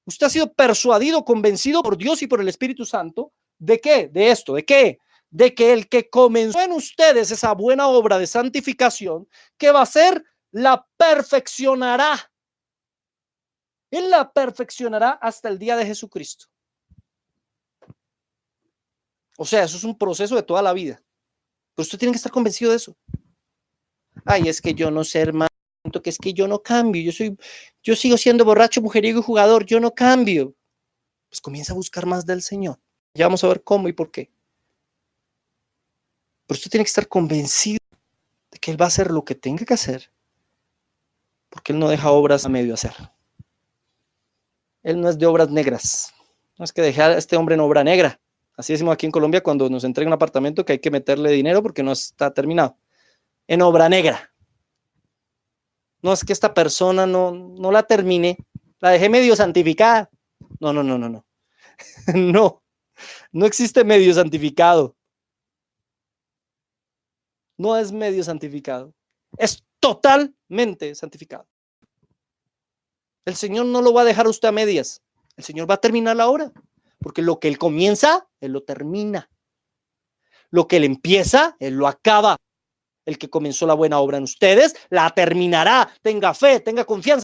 Usted 0.06 0.28
ha 0.28 0.30
sido 0.30 0.54
persuadido, 0.54 1.24
convencido 1.24 1.84
por 1.84 1.98
Dios 1.98 2.22
y 2.22 2.28
por 2.28 2.42
el 2.42 2.48
Espíritu 2.48 2.86
Santo. 2.86 3.32
¿De 3.60 3.80
qué? 3.80 4.08
De 4.08 4.32
esto, 4.32 4.56
¿de 4.56 4.66
qué? 4.66 5.00
De 5.30 5.54
que 5.54 5.72
el 5.72 5.88
que 5.88 6.10
comenzó 6.10 6.60
en 6.62 6.72
ustedes 6.72 7.30
esa 7.30 7.54
buena 7.54 7.88
obra 7.88 8.18
de 8.18 8.26
santificación, 8.26 9.28
que 9.58 9.72
va 9.72 9.84
a 9.84 9.86
ser, 9.86 10.24
la 10.52 10.86
perfeccionará. 10.98 12.32
Él 13.92 14.10
la 14.10 14.32
perfeccionará 14.32 15.12
hasta 15.12 15.50
el 15.50 15.60
día 15.60 15.78
de 15.78 15.86
Jesucristo. 15.86 16.46
O 19.38 19.46
sea, 19.46 19.64
eso 19.64 19.78
es 19.78 19.84
un 19.84 19.98
proceso 19.98 20.36
de 20.36 20.44
toda 20.44 20.62
la 20.62 20.74
vida. 20.74 21.02
Pero 21.76 21.84
usted 21.84 22.00
tiene 22.00 22.12
que 22.12 22.18
estar 22.18 22.32
convencido 22.32 22.72
de 22.72 22.78
eso. 22.78 22.96
Ay, 24.26 24.48
es 24.48 24.62
que 24.62 24.74
yo 24.74 24.92
no 24.92 25.04
sé, 25.04 25.20
hermano, 25.20 25.48
que 26.04 26.10
es 26.10 26.18
que 26.18 26.34
yo 26.34 26.48
no 26.48 26.62
cambio. 26.62 27.02
Yo 27.02 27.12
soy, 27.12 27.38
yo 27.84 27.96
sigo 27.96 28.18
siendo 28.18 28.46
borracho, 28.46 28.82
mujeriego 28.82 29.20
y 29.20 29.24
jugador. 29.24 29.66
Yo 29.66 29.80
no 29.80 29.92
cambio. 29.92 30.54
Pues 31.30 31.42
comienza 31.42 31.74
a 31.74 31.76
buscar 31.76 32.06
más 32.06 32.26
del 32.26 32.42
Señor. 32.42 32.80
Ya 33.14 33.26
vamos 33.26 33.44
a 33.44 33.48
ver 33.48 33.64
cómo 33.64 33.88
y 33.88 33.94
por 33.94 34.12
qué. 34.12 34.32
Pero 36.46 36.58
usted 36.58 36.72
tiene 36.72 36.84
que 36.84 36.90
estar 36.90 37.08
convencido 37.08 37.80
de 38.52 38.60
que 38.60 38.72
Él 38.72 38.80
va 38.80 38.86
a 38.86 38.90
hacer 38.90 39.12
lo 39.12 39.24
que 39.26 39.36
tenga 39.36 39.66
que 39.66 39.74
hacer. 39.74 40.12
Porque 41.50 41.74
Él 41.74 41.80
no 41.80 41.90
deja 41.90 42.12
obras 42.12 42.46
a 42.46 42.50
medio 42.50 42.74
hacer. 42.74 42.94
Él 44.84 45.00
no 45.00 45.10
es 45.10 45.18
de 45.18 45.26
obras 45.26 45.50
negras. 45.50 46.14
No 46.58 46.66
es 46.66 46.74
que 46.74 46.82
dejar 46.82 47.12
a 47.12 47.18
este 47.18 47.38
hombre 47.38 47.56
en 47.56 47.62
obra 47.62 47.84
negra. 47.84 48.20
Así 48.56 48.74
decimos 48.74 48.94
aquí 48.94 49.06
en 49.06 49.12
Colombia 49.12 49.42
cuando 49.42 49.70
nos 49.70 49.84
entrega 49.84 50.10
un 50.10 50.14
apartamento 50.14 50.66
que 50.66 50.74
hay 50.74 50.80
que 50.80 50.92
meterle 50.92 51.32
dinero 51.32 51.64
porque 51.64 51.84
no 51.84 51.92
está 51.92 52.34
terminado. 52.34 52.78
En 53.52 53.62
obra 53.62 53.90
negra. 53.90 54.34
No 56.02 56.14
es 56.14 56.24
que 56.24 56.32
esta 56.32 56.54
persona 56.54 57.06
no, 57.06 57.34
no 57.34 57.70
la 57.70 57.84
termine, 57.84 58.38
la 58.80 58.92
dejé 58.92 59.10
medio 59.10 59.36
santificada. 59.36 60.10
No, 60.62 60.72
no, 60.72 60.84
no, 60.84 60.98
no, 60.98 61.10
no. 61.10 61.26
no, 62.16 62.64
no 63.34 63.46
existe 63.46 63.84
medio 63.84 64.14
santificado. 64.14 64.96
No 67.58 67.76
es 67.76 67.92
medio 67.92 68.24
santificado. 68.24 68.94
Es 69.38 69.66
totalmente 69.82 70.96
santificado. 70.96 71.46
El 73.26 73.36
Señor 73.36 73.66
no 73.66 73.82
lo 73.82 73.92
va 73.92 74.04
a 74.04 74.06
dejar 74.06 74.30
usted 74.30 74.48
a 74.48 74.54
medias. 74.54 75.04
El 75.36 75.44
Señor 75.44 75.70
va 75.70 75.74
a 75.74 75.82
terminar 75.82 76.16
la 76.16 76.30
obra. 76.30 76.54
Porque 77.00 77.22
lo 77.22 77.42
que 77.42 77.50
Él 77.50 77.58
comienza, 77.58 78.30
Él 78.40 78.54
lo 78.54 78.64
termina. 78.64 79.30
Lo 80.52 80.70
que 80.70 80.78
Él 80.78 80.86
empieza, 80.86 81.58
Él 81.60 81.74
lo 81.74 81.90
acaba. 81.90 82.38
El 83.06 83.18
que 83.18 83.30
comenzó 83.30 83.66
la 83.66 83.74
buena 83.74 84.00
obra 84.00 84.18
en 84.18 84.24
ustedes, 84.24 84.76
la 84.90 85.10
terminará. 85.10 85.92
Tenga 86.02 86.34
fe, 86.34 86.60
tenga 86.60 86.86
confianza. 86.86 87.24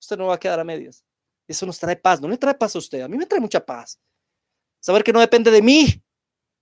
Usted 0.00 0.16
no 0.16 0.26
va 0.26 0.34
a 0.34 0.38
quedar 0.38 0.60
a 0.60 0.64
medias. 0.64 1.04
Eso 1.46 1.66
nos 1.66 1.78
trae 1.78 1.96
paz. 1.96 2.20
No 2.20 2.28
le 2.28 2.38
trae 2.38 2.54
paz 2.54 2.74
a 2.74 2.78
usted. 2.78 3.00
A 3.00 3.08
mí 3.08 3.16
me 3.18 3.26
trae 3.26 3.40
mucha 3.40 3.64
paz. 3.64 3.98
Saber 4.80 5.02
que 5.02 5.12
no 5.12 5.20
depende 5.20 5.50
de 5.50 5.60
mí. 5.60 6.02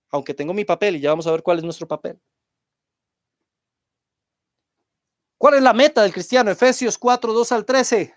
Aunque 0.09 0.33
tengo 0.33 0.53
mi 0.53 0.65
papel 0.65 0.95
y 0.95 1.01
ya 1.01 1.09
vamos 1.09 1.27
a 1.27 1.31
ver 1.31 1.43
cuál 1.43 1.57
es 1.57 1.63
nuestro 1.63 1.87
papel. 1.87 2.19
¿Cuál 5.37 5.55
es 5.55 5.61
la 5.61 5.73
meta 5.73 6.01
del 6.01 6.13
cristiano? 6.13 6.49
Efesios 6.49 6.97
4, 6.97 7.31
2 7.31 7.51
al 7.51 7.65
13 7.65 8.13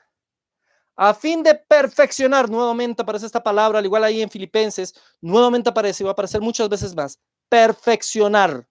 a 1.03 1.15
fin 1.15 1.43
de 1.43 1.55
perfeccionar, 1.55 2.51
nuevamente 2.51 3.01
aparece 3.01 3.25
esta 3.25 3.43
palabra, 3.43 3.79
al 3.79 3.85
igual 3.87 4.05
ahí 4.05 4.21
en 4.21 4.29
Filipenses, 4.29 4.95
nuevamente 5.23 5.71
aparece 5.71 6.03
y 6.03 6.05
va 6.05 6.11
a 6.11 6.13
aparecer 6.13 6.43
muchas 6.43 6.69
veces 6.69 6.95
más, 6.95 7.19
perfeccionar 7.51 8.67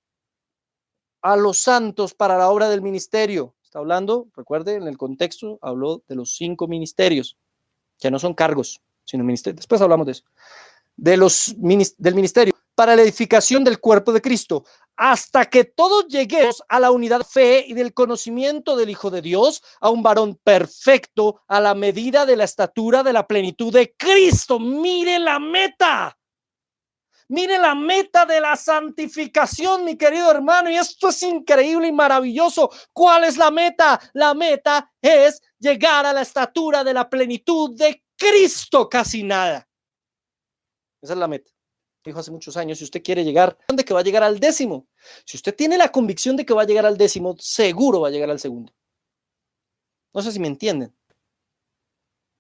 a 1.21 1.35
los 1.35 1.59
santos 1.59 2.15
para 2.15 2.37
la 2.37 2.49
obra 2.49 2.69
del 2.69 2.81
ministerio. 2.81 3.53
Está 3.61 3.77
hablando, 3.79 4.27
recuerde, 4.35 4.75
en 4.75 4.87
el 4.87 4.97
contexto 4.97 5.59
habló 5.61 6.01
de 6.07 6.15
los 6.15 6.35
cinco 6.35 6.67
ministerios, 6.67 7.37
que 7.99 8.09
no 8.09 8.17
son 8.17 8.33
cargos, 8.33 8.81
sino 9.05 9.23
ministerios. 9.23 9.57
Después 9.57 9.81
hablamos 9.81 10.07
de 10.07 10.13
eso. 10.13 10.23
De 10.95 11.17
los, 11.17 11.53
del 11.57 12.15
ministerio 12.15 12.53
para 12.73 12.95
la 12.95 13.01
edificación 13.01 13.63
del 13.63 13.79
cuerpo 13.79 14.13
de 14.13 14.21
Cristo, 14.21 14.63
hasta 14.95 15.45
que 15.45 15.65
todos 15.65 16.07
lleguemos 16.07 16.63
a 16.67 16.79
la 16.79 16.91
unidad 16.91 17.19
de 17.19 17.25
fe 17.25 17.65
y 17.67 17.73
del 17.73 17.93
conocimiento 17.93 18.75
del 18.75 18.89
Hijo 18.89 19.09
de 19.09 19.21
Dios, 19.21 19.61
a 19.81 19.89
un 19.89 20.01
varón 20.01 20.39
perfecto, 20.43 21.41
a 21.47 21.59
la 21.59 21.75
medida 21.75 22.25
de 22.25 22.37
la 22.37 22.45
estatura 22.45 23.03
de 23.03 23.13
la 23.13 23.27
plenitud 23.27 23.73
de 23.73 23.93
Cristo. 23.97 24.59
Mire 24.59 25.19
la 25.19 25.39
meta. 25.39 26.18
Mire 27.29 27.57
la 27.57 27.75
meta 27.75 28.25
de 28.25 28.41
la 28.41 28.55
santificación, 28.55 29.85
mi 29.85 29.95
querido 29.95 30.29
hermano, 30.29 30.69
y 30.69 30.75
esto 30.75 31.09
es 31.09 31.23
increíble 31.23 31.87
y 31.87 31.91
maravilloso. 31.91 32.69
¿Cuál 32.91 33.23
es 33.23 33.37
la 33.37 33.51
meta? 33.51 33.99
La 34.13 34.33
meta 34.33 34.91
es 35.01 35.41
llegar 35.59 36.05
a 36.05 36.13
la 36.13 36.21
estatura 36.21 36.83
de 36.83 36.93
la 36.93 37.09
plenitud 37.09 37.75
de 37.75 38.03
Cristo, 38.17 38.89
casi 38.89 39.23
nada. 39.23 39.67
Esa 41.01 41.13
es 41.13 41.19
la 41.19 41.27
meta 41.27 41.51
dijo 42.09 42.19
hace 42.19 42.31
muchos 42.31 42.57
años, 42.57 42.77
si 42.77 42.83
usted 42.83 43.03
quiere 43.03 43.23
llegar, 43.23 43.57
¿dónde 43.67 43.85
que 43.85 43.93
va 43.93 44.01
a 44.01 44.03
llegar 44.03 44.23
al 44.23 44.39
décimo? 44.39 44.87
Si 45.25 45.37
usted 45.37 45.55
tiene 45.55 45.77
la 45.77 45.91
convicción 45.91 46.35
de 46.35 46.45
que 46.45 46.53
va 46.53 46.63
a 46.63 46.65
llegar 46.65 46.85
al 46.85 46.97
décimo, 46.97 47.35
seguro 47.39 48.01
va 48.01 48.09
a 48.09 48.11
llegar 48.11 48.29
al 48.29 48.39
segundo. 48.39 48.73
No 50.13 50.21
sé 50.21 50.31
si 50.31 50.39
me 50.39 50.47
entienden. 50.47 50.95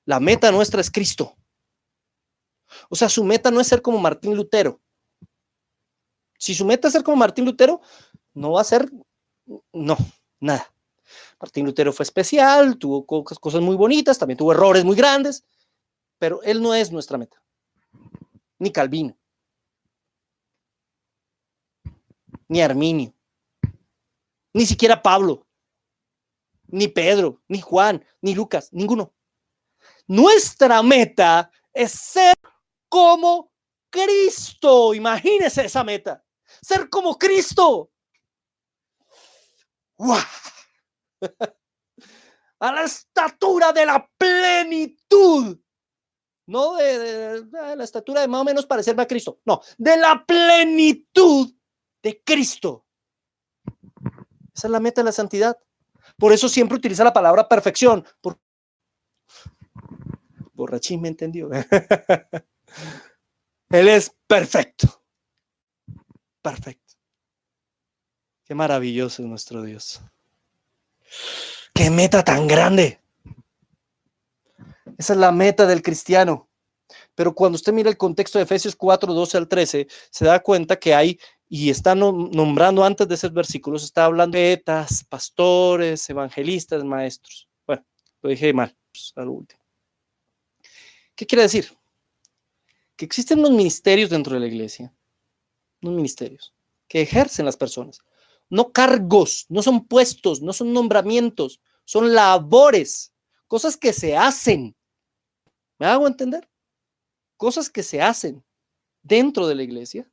La 0.05 0.19
meta 0.19 0.51
nuestra 0.51 0.81
es 0.81 0.89
Cristo. 0.89 1.35
O 2.89 2.95
sea, 2.95 3.09
su 3.09 3.23
meta 3.23 3.51
no 3.51 3.59
es 3.59 3.67
ser 3.67 3.81
como 3.81 3.99
Martín 3.99 4.35
Lutero. 4.35 4.81
Si 6.37 6.55
su 6.55 6.65
meta 6.65 6.87
es 6.87 6.93
ser 6.93 7.03
como 7.03 7.17
Martín 7.17 7.45
Lutero, 7.45 7.81
no 8.33 8.53
va 8.53 8.61
a 8.61 8.65
ser, 8.65 8.89
no, 9.73 9.97
nada. 10.39 10.73
Martín 11.39 11.65
Lutero 11.65 11.91
fue 11.91 12.03
especial, 12.03 12.77
tuvo 12.77 13.05
cosas 13.05 13.61
muy 13.61 13.75
bonitas, 13.75 14.17
también 14.17 14.37
tuvo 14.37 14.51
errores 14.51 14.85
muy 14.85 14.95
grandes, 14.95 15.43
pero 16.17 16.41
él 16.43 16.61
no 16.61 16.73
es 16.73 16.91
nuestra 16.91 17.17
meta. 17.17 17.41
Ni 18.59 18.71
Calvino. 18.71 19.19
ni 22.49 22.61
Arminio, 22.61 23.13
ni 24.53 24.65
siquiera 24.65 25.01
Pablo, 25.01 25.47
ni 26.67 26.87
Pedro, 26.87 27.41
ni 27.47 27.61
Juan, 27.61 28.03
ni 28.21 28.35
Lucas, 28.35 28.73
ninguno. 28.73 29.13
Nuestra 30.07 30.83
meta 30.83 31.51
es 31.71 31.91
ser 31.91 32.35
como 32.89 33.53
Cristo. 33.89 34.93
Imagínese 34.93 35.65
esa 35.65 35.83
meta. 35.83 36.23
Ser 36.61 36.89
como 36.89 37.17
Cristo. 37.17 37.91
A 42.61 42.73
la 42.73 42.83
estatura 42.83 43.71
de 43.71 43.85
la 43.85 44.09
plenitud. 44.17 45.57
No 46.47 46.75
de, 46.75 47.43
de, 47.43 47.75
la 47.75 47.83
estatura 47.83 48.21
de 48.21 48.27
más 48.27 48.41
o 48.41 48.43
menos 48.43 48.65
parecerme 48.65 49.03
a 49.03 49.07
Cristo. 49.07 49.39
No, 49.45 49.61
de 49.77 49.95
la 49.97 50.25
plenitud 50.25 51.53
de 52.01 52.23
Cristo. 52.23 52.85
Esa 54.53 54.67
es 54.67 54.71
la 54.71 54.79
meta 54.79 55.01
de 55.01 55.05
la 55.05 55.11
santidad. 55.11 55.57
Por 56.17 56.33
eso 56.33 56.49
siempre 56.49 56.77
utiliza 56.77 57.03
la 57.03 57.13
palabra 57.13 57.47
perfección. 57.47 58.03
Por... 58.19 58.39
Borrachín 60.53 61.01
me 61.01 61.07
entendió. 61.09 61.49
Él 63.69 63.87
es 63.87 64.15
perfecto. 64.27 65.03
Perfecto. 66.41 66.95
Qué 68.45 68.55
maravilloso 68.55 69.21
es 69.21 69.27
nuestro 69.27 69.61
Dios. 69.61 70.01
Qué 71.73 71.89
meta 71.89 72.23
tan 72.23 72.47
grande. 72.47 72.99
Esa 74.97 75.13
es 75.13 75.19
la 75.19 75.31
meta 75.31 75.65
del 75.65 75.81
cristiano. 75.81 76.49
Pero 77.15 77.35
cuando 77.35 77.55
usted 77.55 77.73
mira 77.73 77.89
el 77.89 77.97
contexto 77.97 78.39
de 78.39 78.43
Efesios 78.43 78.75
4, 78.75 79.13
12 79.13 79.37
al 79.37 79.47
13, 79.47 79.87
se 80.09 80.25
da 80.25 80.39
cuenta 80.39 80.79
que 80.79 80.95
hay, 80.95 81.19
y 81.47 81.69
está 81.69 81.95
nombrando 81.95 82.83
antes 82.83 83.07
de 83.07 83.15
esos 83.15 83.33
versículos, 83.33 83.83
está 83.83 84.05
hablando 84.05 84.37
de 84.37 84.53
etas, 84.53 85.03
pastores, 85.03 86.09
evangelistas, 86.09 86.83
maestros. 86.83 87.47
Bueno, 87.65 87.85
lo 88.21 88.29
dije 88.29 88.53
mal, 88.53 88.75
pues, 88.91 89.13
a 89.15 89.23
lo 89.23 89.33
último. 89.33 89.61
¿Qué 91.15 91.25
quiere 91.25 91.43
decir? 91.43 91.71
Que 92.99 93.05
existen 93.05 93.39
unos 93.39 93.51
ministerios 93.51 94.09
dentro 94.09 94.33
de 94.33 94.41
la 94.41 94.47
iglesia, 94.47 94.93
unos 95.81 95.95
ministerios 95.95 96.53
que 96.89 97.01
ejercen 97.01 97.45
las 97.45 97.55
personas, 97.55 98.01
no 98.49 98.73
cargos, 98.73 99.45
no 99.47 99.63
son 99.63 99.87
puestos, 99.87 100.41
no 100.41 100.51
son 100.51 100.73
nombramientos, 100.73 101.61
son 101.85 102.13
labores, 102.13 103.13
cosas 103.47 103.77
que 103.77 103.93
se 103.93 104.17
hacen. 104.17 104.75
¿Me 105.77 105.85
hago 105.85 106.07
entender? 106.07 106.49
Cosas 107.37 107.69
que 107.69 107.83
se 107.83 108.01
hacen 108.01 108.43
dentro 109.01 109.47
de 109.47 109.55
la 109.55 109.63
iglesia 109.63 110.11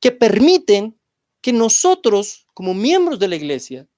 que 0.00 0.12
permiten 0.12 1.00
que 1.40 1.54
nosotros, 1.54 2.46
como 2.52 2.74
miembros 2.74 3.18
de 3.18 3.28
la 3.28 3.36
iglesia, 3.36 3.88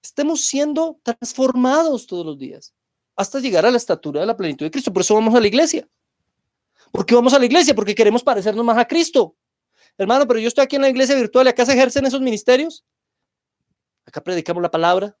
estemos 0.00 0.42
siendo 0.42 1.00
transformados 1.02 2.06
todos 2.06 2.24
los 2.24 2.38
días 2.38 2.72
hasta 3.16 3.40
llegar 3.40 3.66
a 3.66 3.72
la 3.72 3.78
estatura 3.78 4.20
de 4.20 4.26
la 4.26 4.36
plenitud 4.36 4.64
de 4.64 4.70
Cristo. 4.70 4.92
Por 4.92 5.02
eso 5.02 5.14
vamos 5.14 5.34
a 5.34 5.40
la 5.40 5.48
iglesia. 5.48 5.88
¿Por 6.92 7.06
qué 7.06 7.14
vamos 7.14 7.34
a 7.34 7.38
la 7.38 7.46
iglesia? 7.46 7.74
Porque 7.74 7.94
queremos 7.94 8.22
parecernos 8.22 8.64
más 8.64 8.78
a 8.78 8.86
Cristo. 8.86 9.36
Hermano, 9.96 10.26
pero 10.26 10.38
yo 10.38 10.48
estoy 10.48 10.64
aquí 10.64 10.76
en 10.76 10.82
la 10.82 10.88
iglesia 10.88 11.16
virtual 11.16 11.46
y 11.46 11.50
acá 11.50 11.66
se 11.66 11.72
ejercen 11.72 12.06
esos 12.06 12.20
ministerios. 12.20 12.84
Acá 14.06 14.22
predicamos 14.22 14.62
la 14.62 14.70
palabra. 14.70 15.16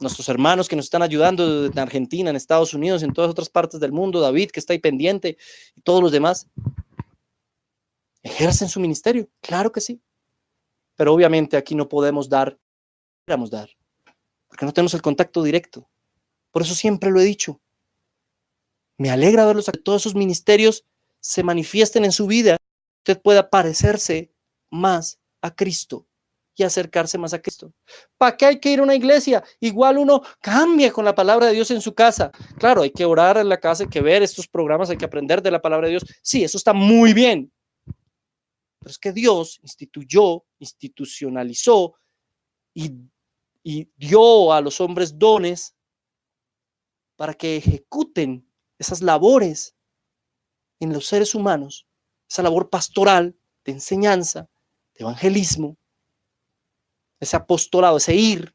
Nuestros 0.00 0.28
hermanos 0.28 0.68
que 0.68 0.76
nos 0.76 0.86
están 0.86 1.02
ayudando 1.02 1.66
en 1.66 1.78
Argentina, 1.78 2.30
en 2.30 2.36
Estados 2.36 2.74
Unidos, 2.74 3.02
en 3.02 3.12
todas 3.12 3.30
otras 3.30 3.48
partes 3.48 3.78
del 3.78 3.92
mundo, 3.92 4.20
David 4.20 4.50
que 4.50 4.60
está 4.60 4.72
ahí 4.72 4.80
pendiente 4.80 5.36
y 5.76 5.80
todos 5.82 6.02
los 6.02 6.10
demás, 6.10 6.48
ejercen 8.22 8.68
su 8.68 8.80
ministerio. 8.80 9.28
Claro 9.40 9.70
que 9.70 9.80
sí. 9.80 10.02
Pero 10.96 11.12
obviamente 11.12 11.56
aquí 11.56 11.74
no 11.74 11.88
podemos 11.88 12.28
dar, 12.28 12.58
queramos 13.26 13.50
dar, 13.50 13.70
porque 14.48 14.66
no 14.66 14.72
tenemos 14.72 14.94
el 14.94 15.02
contacto 15.02 15.42
directo. 15.42 15.88
Por 16.50 16.62
eso 16.62 16.74
siempre 16.74 17.10
lo 17.10 17.20
he 17.20 17.24
dicho. 17.24 17.60
Me 18.96 19.10
alegra 19.10 19.46
verlos 19.46 19.68
a 19.68 19.72
que 19.72 19.80
todos 19.80 20.02
esos 20.02 20.14
ministerios 20.14 20.84
se 21.20 21.42
manifiesten 21.42 22.04
en 22.04 22.12
su 22.12 22.26
vida. 22.26 22.56
Usted 22.98 23.20
pueda 23.20 23.50
parecerse 23.50 24.32
más 24.70 25.18
a 25.40 25.54
Cristo 25.54 26.06
y 26.56 26.62
acercarse 26.62 27.18
más 27.18 27.34
a 27.34 27.42
Cristo. 27.42 27.72
¿Para 28.16 28.36
qué 28.36 28.46
hay 28.46 28.60
que 28.60 28.70
ir 28.70 28.78
a 28.78 28.84
una 28.84 28.94
iglesia? 28.94 29.42
Igual 29.60 29.98
uno 29.98 30.22
cambia 30.40 30.92
con 30.92 31.04
la 31.04 31.14
palabra 31.14 31.46
de 31.46 31.54
Dios 31.54 31.70
en 31.70 31.80
su 31.80 31.94
casa. 31.94 32.30
Claro, 32.58 32.82
hay 32.82 32.90
que 32.90 33.04
orar 33.04 33.38
en 33.38 33.48
la 33.48 33.58
casa, 33.58 33.84
hay 33.84 33.90
que 33.90 34.00
ver 34.00 34.22
estos 34.22 34.46
programas, 34.46 34.90
hay 34.90 34.96
que 34.96 35.04
aprender 35.04 35.42
de 35.42 35.50
la 35.50 35.60
palabra 35.60 35.86
de 35.86 35.92
Dios. 35.92 36.04
Sí, 36.22 36.44
eso 36.44 36.56
está 36.56 36.72
muy 36.72 37.12
bien. 37.12 37.52
Pero 38.78 38.90
es 38.90 38.98
que 38.98 39.12
Dios 39.12 39.58
instituyó, 39.62 40.44
institucionalizó 40.58 41.94
y, 42.72 42.92
y 43.62 43.88
dio 43.96 44.52
a 44.52 44.60
los 44.60 44.80
hombres 44.80 45.18
dones 45.18 45.74
para 47.16 47.34
que 47.34 47.56
ejecuten 47.56 48.46
esas 48.86 49.02
labores 49.02 49.74
en 50.80 50.92
los 50.92 51.06
seres 51.06 51.34
humanos, 51.34 51.86
esa 52.28 52.42
labor 52.42 52.70
pastoral, 52.70 53.36
de 53.64 53.72
enseñanza, 53.72 54.48
de 54.94 55.04
evangelismo, 55.04 55.76
ese 57.18 57.36
apostolado, 57.36 57.96
ese 57.96 58.14
ir, 58.14 58.54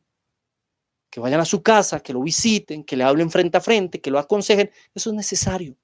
que 1.09 1.19
vayan 1.19 1.39
a 1.39 1.45
su 1.45 1.63
casa, 1.63 2.01
que 2.01 2.13
lo 2.13 2.21
visiten, 2.21 2.83
que 2.83 2.95
le 2.95 3.03
hablen 3.03 3.31
frente 3.31 3.57
a 3.57 3.61
frente, 3.61 3.99
que 3.99 4.11
lo 4.11 4.19
aconsejen, 4.19 4.69
eso 4.93 5.09
es 5.09 5.15
necesario. 5.15 5.75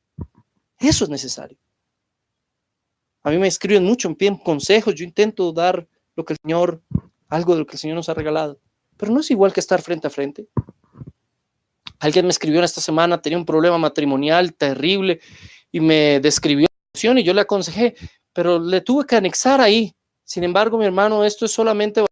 Eso 0.78 1.06
es 1.06 1.10
necesario. 1.10 1.58
A 3.24 3.32
mí 3.32 3.38
me 3.38 3.48
escriben 3.48 3.84
mucho, 3.84 4.08
me 4.08 4.16
piden 4.16 4.38
consejos, 4.38 4.94
yo 4.94 5.04
intento 5.04 5.52
dar 5.52 5.88
lo 6.16 6.26
que 6.26 6.34
el 6.34 6.40
Señor, 6.44 6.84
algo 7.28 7.54
de 7.54 7.60
lo 7.60 7.66
que 7.66 7.74
el 7.74 7.80
Señor 7.80 7.96
nos 7.96 8.10
ha 8.10 8.14
regalado, 8.14 8.60
pero 8.98 9.12
no 9.12 9.22
es 9.22 9.32
igual 9.32 9.52
que 9.52 9.60
estar 9.60 9.82
frente 9.82 10.08
a 10.08 10.12
frente. 10.12 10.48
Alguien 12.00 12.26
me 12.26 12.32
escribió 12.32 12.60
en 12.60 12.66
esta 12.66 12.82
semana, 12.82 13.22
tenía 13.22 13.38
un 13.38 13.46
problema 13.46 13.78
matrimonial 13.78 14.54
terrible 14.54 15.20
y 15.72 15.80
me 15.80 16.20
describió 16.20 16.68
y 16.96 17.24
yo 17.24 17.34
le 17.34 17.42
aconsejé, 17.42 17.96
pero 18.34 18.60
le 18.60 18.82
tuve 18.82 19.06
que 19.06 19.16
anexar 19.16 19.60
ahí. 19.62 19.94
Sin 20.24 20.44
embargo, 20.44 20.78
mi 20.78 20.86
hermano, 20.86 21.24
esto 21.24 21.46
es 21.46 21.52
solamente 21.52 22.04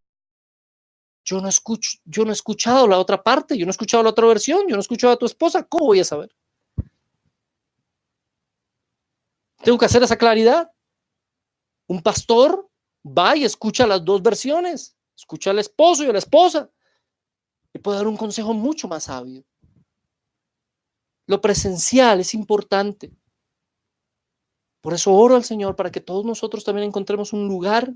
yo 1.26 1.40
no 1.40 1.48
escucho, 1.48 1.98
yo 2.04 2.26
no 2.26 2.32
he 2.32 2.34
escuchado 2.34 2.86
la 2.86 3.00
otra 3.00 3.24
parte, 3.24 3.58
yo 3.58 3.66
no 3.66 3.70
he 3.70 3.72
escuchado 3.72 4.04
la 4.04 4.10
otra 4.10 4.28
versión, 4.28 4.64
yo 4.68 4.76
no 4.76 4.78
he 4.78 4.82
escuchado 4.82 5.14
a 5.14 5.18
tu 5.18 5.26
esposa, 5.26 5.64
¿cómo 5.64 5.86
voy 5.86 6.02
a 6.02 6.04
saber? 6.04 6.36
Tengo 9.64 9.78
que 9.78 9.86
hacer 9.86 10.04
esa 10.04 10.18
claridad. 10.18 10.70
Un 11.88 12.02
pastor 12.02 12.70
va 13.06 13.38
y 13.38 13.46
escucha 13.46 13.88
las 13.88 14.04
dos 14.04 14.22
versiones, 14.22 14.98
escucha 15.16 15.52
al 15.52 15.60
esposo 15.60 16.04
y 16.04 16.08
a 16.08 16.12
la 16.12 16.20
esposa 16.20 16.70
y 17.74 17.80
puede 17.80 17.98
dar 17.98 18.08
un 18.08 18.18
consejo 18.18 18.54
mucho 18.54 18.90
más 18.90 19.06
sabio. 19.06 19.46
Lo 21.26 21.42
presencial 21.42 22.20
es 22.20 22.34
importante. 22.34 23.12
Por 24.82 24.94
eso 24.94 25.14
oro 25.14 25.36
al 25.36 25.44
Señor 25.44 25.76
para 25.76 25.92
que 25.92 26.02
todos 26.02 26.26
nosotros 26.26 26.64
también 26.64 26.88
encontremos 26.88 27.32
un 27.32 27.48
lugar 27.48 27.94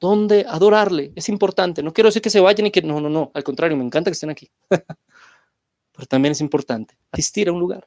donde 0.00 0.46
adorarle. 0.48 1.12
Es 1.14 1.28
importante. 1.28 1.82
No 1.82 1.92
quiero 1.92 2.08
decir 2.08 2.22
que 2.22 2.30
se 2.30 2.40
vayan 2.40 2.66
y 2.66 2.70
que 2.70 2.82
no, 2.82 3.00
no, 3.00 3.10
no. 3.10 3.30
Al 3.34 3.44
contrario, 3.44 3.76
me 3.76 3.84
encanta 3.84 4.10
que 4.10 4.14
estén 4.14 4.30
aquí. 4.30 4.50
Pero 5.92 6.06
también 6.08 6.32
es 6.32 6.40
importante 6.40 6.98
asistir 7.12 7.48
a 7.48 7.52
un 7.52 7.60
lugar. 7.60 7.86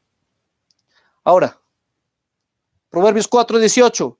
Ahora, 1.23 1.59
Proverbios 2.93 3.27
4, 3.27 3.57
18. 3.57 4.19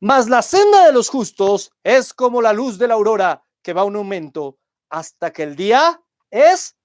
Mas 0.00 0.28
la 0.28 0.42
senda 0.42 0.86
de 0.86 0.92
los 0.92 1.08
justos 1.08 1.70
es 1.84 2.12
como 2.12 2.42
la 2.42 2.52
luz 2.52 2.76
de 2.76 2.88
la 2.88 2.94
aurora 2.94 3.44
que 3.62 3.72
va 3.72 3.82
a 3.82 3.84
un 3.84 3.94
aumento 3.94 4.58
hasta 4.88 5.32
que 5.32 5.44
el 5.44 5.54
día 5.54 6.02
es 6.28 6.76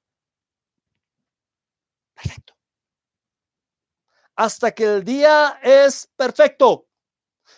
perfecto. 2.13 2.53
Hasta 4.35 4.71
que 4.71 4.83
el 4.83 5.03
día 5.03 5.59
es 5.61 6.09
perfecto. 6.15 6.87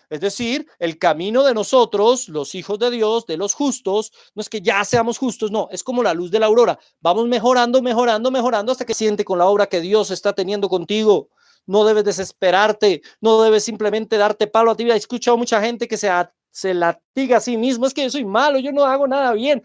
Es 0.10 0.20
decir, 0.20 0.68
el 0.80 0.98
camino 0.98 1.44
de 1.44 1.54
nosotros, 1.54 2.30
los 2.30 2.56
hijos 2.56 2.80
de 2.80 2.92
Dios, 2.92 3.26
de 3.26 3.38
los 3.38 3.54
justos, 3.54 4.12
no 4.34 4.42
es 4.42 4.50
que 4.50 4.62
ya 4.62 4.84
seamos 4.84 5.18
justos, 5.18 5.52
no, 5.52 5.68
es 5.72 5.84
como 5.84 6.04
la 6.04 6.14
luz 6.14 6.32
de 6.32 6.40
la 6.40 6.46
aurora. 6.48 6.80
Vamos 7.00 7.28
mejorando, 7.28 7.82
mejorando, 7.82 8.32
mejorando 8.32 8.72
hasta 8.72 8.86
que 8.86 8.94
siente 8.94 9.26
con 9.26 9.40
la 9.40 9.46
obra 9.46 9.68
que 9.68 9.82
Dios 9.82 10.12
está 10.12 10.34
teniendo 10.34 10.70
contigo. 10.70 11.30
No 11.66 11.84
debes 11.86 12.04
desesperarte, 12.04 13.02
no 13.22 13.42
debes 13.42 13.64
simplemente 13.64 14.18
darte 14.18 14.48
palo 14.48 14.72
a 14.72 14.76
ti. 14.76 14.90
He 14.90 14.96
escuchado 14.96 15.38
mucha 15.38 15.62
gente 15.62 15.88
que 15.88 15.98
se, 15.98 16.10
se 16.52 16.74
latiga 16.74 17.38
a 17.38 17.42
sí 17.42 17.58
mismo, 17.58 17.86
es 17.88 17.94
que 17.94 18.04
yo 18.04 18.10
soy 18.10 18.26
malo, 18.26 18.60
yo 18.60 18.72
no 18.72 18.86
hago 18.86 19.08
nada 19.08 19.34
bien. 19.34 19.64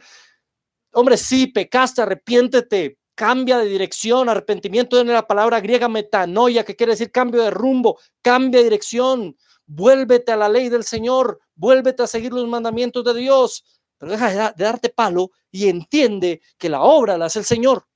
Hombre, 0.93 1.17
sí, 1.17 1.47
pecaste, 1.47 2.03
arrepiéntete, 2.03 2.99
cambia 3.21 3.59
de 3.59 3.67
dirección, 3.67 4.31
arrepentimiento 4.31 4.99
en 4.99 5.09
la 5.09 5.27
palabra 5.27 5.61
griega 5.61 5.91
metanoia, 5.91 6.65
que 6.65 6.75
quiere 6.75 6.93
decir 6.93 7.13
cambio 7.13 7.43
de 7.43 7.51
rumbo, 7.51 7.99
cambia 8.23 8.61
de 8.61 8.65
dirección 8.65 9.37
vuélvete 9.67 10.33
a 10.33 10.37
la 10.37 10.49
ley 10.49 10.71
del 10.71 10.85
Señor, 10.85 11.39
vuélvete 11.55 12.03
a 12.03 12.07
seguir 12.07 12.33
los 12.33 12.49
mandamientos 12.49 13.05
de 13.05 13.15
Dios, 13.15 13.83
pero 13.99 14.13
deja 14.13 14.53
de 14.53 14.65
darte 14.65 14.89
palo 14.89 15.33
y 15.51 15.69
entiende 15.69 16.41
que 16.57 16.71
la 16.71 16.81
obra 16.81 17.19
la 17.19 17.27
hace 17.27 17.41
el 17.41 17.45
Señor, 17.45 17.87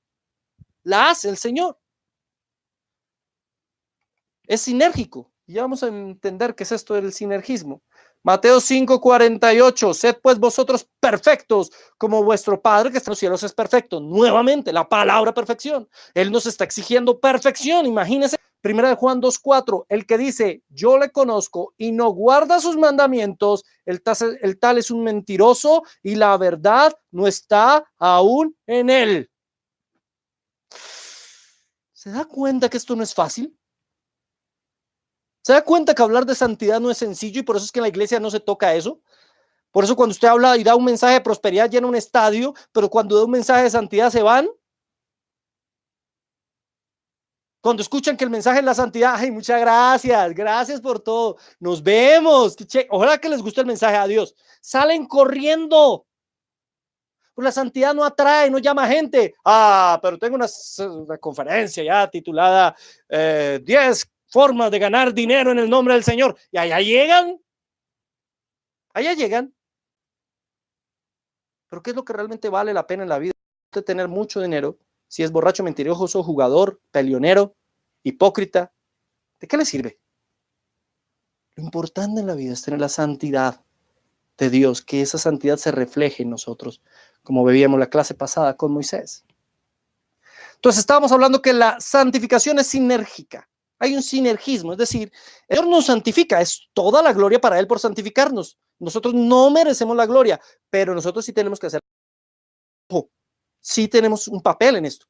la 0.83 1.09
hace 1.09 1.27
el 1.27 1.37
Señor. 1.37 1.79
Es 4.43 4.61
sinérgico. 4.61 5.31
Y 5.47 5.55
vamos 5.55 5.81
a 5.83 5.87
entender 5.87 6.55
qué 6.55 6.63
es 6.63 6.71
esto 6.71 6.93
del 6.93 7.11
sinergismo. 7.11 7.83
Mateo 8.25 8.59
5:48, 8.59 9.93
sed 9.93 10.17
pues 10.19 10.39
vosotros 10.39 10.87
perfectos 10.99 11.71
como 11.95 12.23
vuestro 12.23 12.59
Padre 12.59 12.91
que 12.91 12.97
está 12.97 13.09
en 13.09 13.11
los 13.11 13.19
cielos 13.19 13.43
es 13.43 13.53
perfecto. 13.53 13.99
Nuevamente, 13.99 14.73
la 14.73 14.89
palabra 14.89 15.31
perfección. 15.31 15.87
Él 16.15 16.31
nos 16.31 16.47
está 16.47 16.63
exigiendo 16.63 17.19
perfección. 17.19 17.85
Imagínense 17.85 18.37
Primera 18.61 18.89
de 18.89 18.95
Juan 18.95 19.21
2.4, 19.21 19.85
el 19.89 20.07
que 20.07 20.17
dice, 20.17 20.63
yo 20.69 20.97
le 20.97 21.11
conozco 21.11 21.75
y 21.77 21.91
no 21.91 22.09
guarda 22.09 22.59
sus 22.59 22.77
mandamientos, 22.77 23.63
el 23.85 24.01
tal, 24.01 24.39
el 24.41 24.57
tal 24.57 24.79
es 24.79 24.89
un 24.89 25.03
mentiroso 25.03 25.83
y 26.01 26.15
la 26.15 26.35
verdad 26.35 26.97
no 27.11 27.27
está 27.27 27.85
aún 27.99 28.57
en 28.65 28.89
él. 28.89 29.29
¿Se 31.93 32.09
da 32.09 32.25
cuenta 32.25 32.67
que 32.69 32.77
esto 32.77 32.95
no 32.95 33.03
es 33.03 33.13
fácil? 33.13 33.55
¿Se 35.45 35.53
da 35.53 35.63
cuenta 35.63 35.93
que 35.93 36.01
hablar 36.01 36.25
de 36.25 36.33
santidad 36.33 36.79
no 36.79 36.89
es 36.89 36.97
sencillo 36.97 37.39
y 37.39 37.43
por 37.43 37.55
eso 37.55 37.65
es 37.65 37.71
que 37.71 37.77
en 37.77 37.83
la 37.83 37.89
iglesia 37.89 38.19
no 38.19 38.31
se 38.31 38.39
toca 38.39 38.73
eso? 38.73 38.99
Por 39.69 39.83
eso 39.83 39.95
cuando 39.95 40.13
usted 40.13 40.27
habla 40.27 40.57
y 40.57 40.63
da 40.63 40.75
un 40.75 40.83
mensaje 40.83 41.13
de 41.13 41.21
prosperidad 41.21 41.69
llena 41.69 41.85
un 41.85 41.93
estadio, 41.93 42.55
pero 42.71 42.89
cuando 42.89 43.15
da 43.15 43.25
un 43.25 43.29
mensaje 43.29 43.61
de 43.61 43.69
santidad 43.69 44.09
se 44.09 44.23
van. 44.23 44.49
Cuando 47.61 47.83
escuchan 47.83 48.17
que 48.17 48.23
el 48.23 48.31
mensaje 48.31 48.57
es 48.57 48.65
la 48.65 48.73
santidad, 48.73 49.13
ay, 49.17 49.29
muchas 49.29 49.61
gracias, 49.61 50.33
gracias 50.33 50.81
por 50.81 50.99
todo, 50.99 51.37
nos 51.59 51.83
vemos, 51.83 52.55
ojalá 52.89 53.19
que 53.19 53.29
les 53.29 53.43
guste 53.43 53.61
el 53.61 53.67
mensaje 53.67 53.97
a 53.97 54.07
Dios. 54.07 54.33
Salen 54.61 55.05
corriendo. 55.05 56.07
Pues 57.35 57.45
la 57.45 57.51
santidad 57.51 57.93
no 57.93 58.03
atrae, 58.03 58.49
no 58.49 58.57
llama 58.57 58.87
gente. 58.87 59.35
Ah, 59.45 59.99
pero 60.01 60.17
tengo 60.17 60.37
una, 60.37 60.47
conferencia 61.19 61.83
ya 61.83 62.09
titulada 62.09 62.75
10 63.07 63.61
eh, 63.69 64.14
formas 64.35 64.69
de 64.69 64.79
ganar 64.79 65.13
dinero 65.13 65.53
en 65.53 65.59
el 65.59 65.69
nombre 65.69 65.93
del 65.93 66.03
Señor. 66.03 66.35
Y 66.51 66.57
allá 66.57 66.81
llegan. 66.81 67.39
Allá 68.93 69.13
llegan. 69.13 69.55
Pero 71.69 71.81
¿qué 71.81 71.91
es 71.91 71.95
lo 71.95 72.03
que 72.03 72.11
realmente 72.11 72.49
vale 72.49 72.73
la 72.73 72.85
pena 72.85 73.03
en 73.03 73.09
la 73.09 73.17
vida? 73.17 73.31
Usted 73.71 73.85
tener 73.85 74.09
mucho 74.09 74.41
dinero, 74.41 74.77
si 75.07 75.23
es 75.23 75.31
borracho, 75.31 75.63
mentiroso, 75.63 76.21
jugador, 76.21 76.81
peleonero, 76.91 77.55
hipócrita, 78.03 78.73
¿de 79.39 79.47
qué 79.47 79.55
le 79.55 79.63
sirve? 79.63 79.99
Lo 81.55 81.63
importante 81.63 82.19
en 82.19 82.27
la 82.27 82.35
vida 82.35 82.51
es 82.51 82.61
tener 82.61 82.81
la 82.81 82.89
santidad 82.89 83.63
de 84.37 84.49
Dios, 84.49 84.81
que 84.81 85.01
esa 85.01 85.17
santidad 85.17 85.55
se 85.55 85.71
refleje 85.71 86.23
en 86.23 86.29
nosotros, 86.29 86.81
como 87.23 87.45
veíamos 87.45 87.79
la 87.79 87.89
clase 87.89 88.15
pasada 88.15 88.57
con 88.57 88.73
Moisés. 88.73 89.23
Entonces 90.55 90.79
estábamos 90.79 91.13
hablando 91.13 91.41
que 91.41 91.53
la 91.53 91.79
santificación 91.79 92.59
es 92.59 92.67
sinérgica. 92.67 93.47
Hay 93.79 93.95
un 93.95 94.01
sinergismo, 94.01 94.71
es 94.71 94.77
decir, 94.77 95.11
el 95.47 95.69
nos 95.69 95.87
santifica, 95.87 96.39
es 96.39 96.69
toda 96.73 97.03
la 97.03 97.11
gloria 97.13 97.41
para 97.41 97.59
Él 97.59 97.67
por 97.67 97.79
santificarnos. 97.79 98.57
Nosotros 98.79 99.13
no 99.13 99.49
merecemos 99.49 99.95
la 99.95 100.05
gloria, 100.05 100.39
pero 100.69 100.93
nosotros 100.95 101.25
sí 101.25 101.33
tenemos 101.33 101.59
que 101.59 101.67
hacer 101.67 101.81
algo. 102.89 103.09
Sí 103.61 103.87
tenemos 103.87 104.27
un 104.27 104.41
papel 104.41 104.77
en 104.77 104.85
esto. 104.85 105.07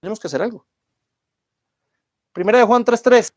Tenemos 0.00 0.20
que 0.20 0.26
hacer 0.26 0.42
algo. 0.42 0.66
Primera 2.32 2.58
de 2.58 2.64
Juan 2.64 2.84
3:3. 2.84 3.32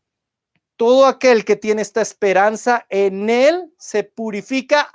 Todo 0.76 1.06
aquel 1.06 1.44
que 1.44 1.56
tiene 1.56 1.82
esta 1.82 2.02
esperanza 2.02 2.84
en 2.90 3.30
Él 3.30 3.72
se 3.78 4.04
purifica 4.04 4.90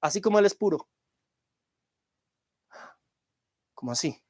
así 0.00 0.20
como 0.20 0.38
Él 0.38 0.46
es 0.46 0.54
puro. 0.54 0.88
¿Cómo 3.74 3.92
así? 3.92 4.22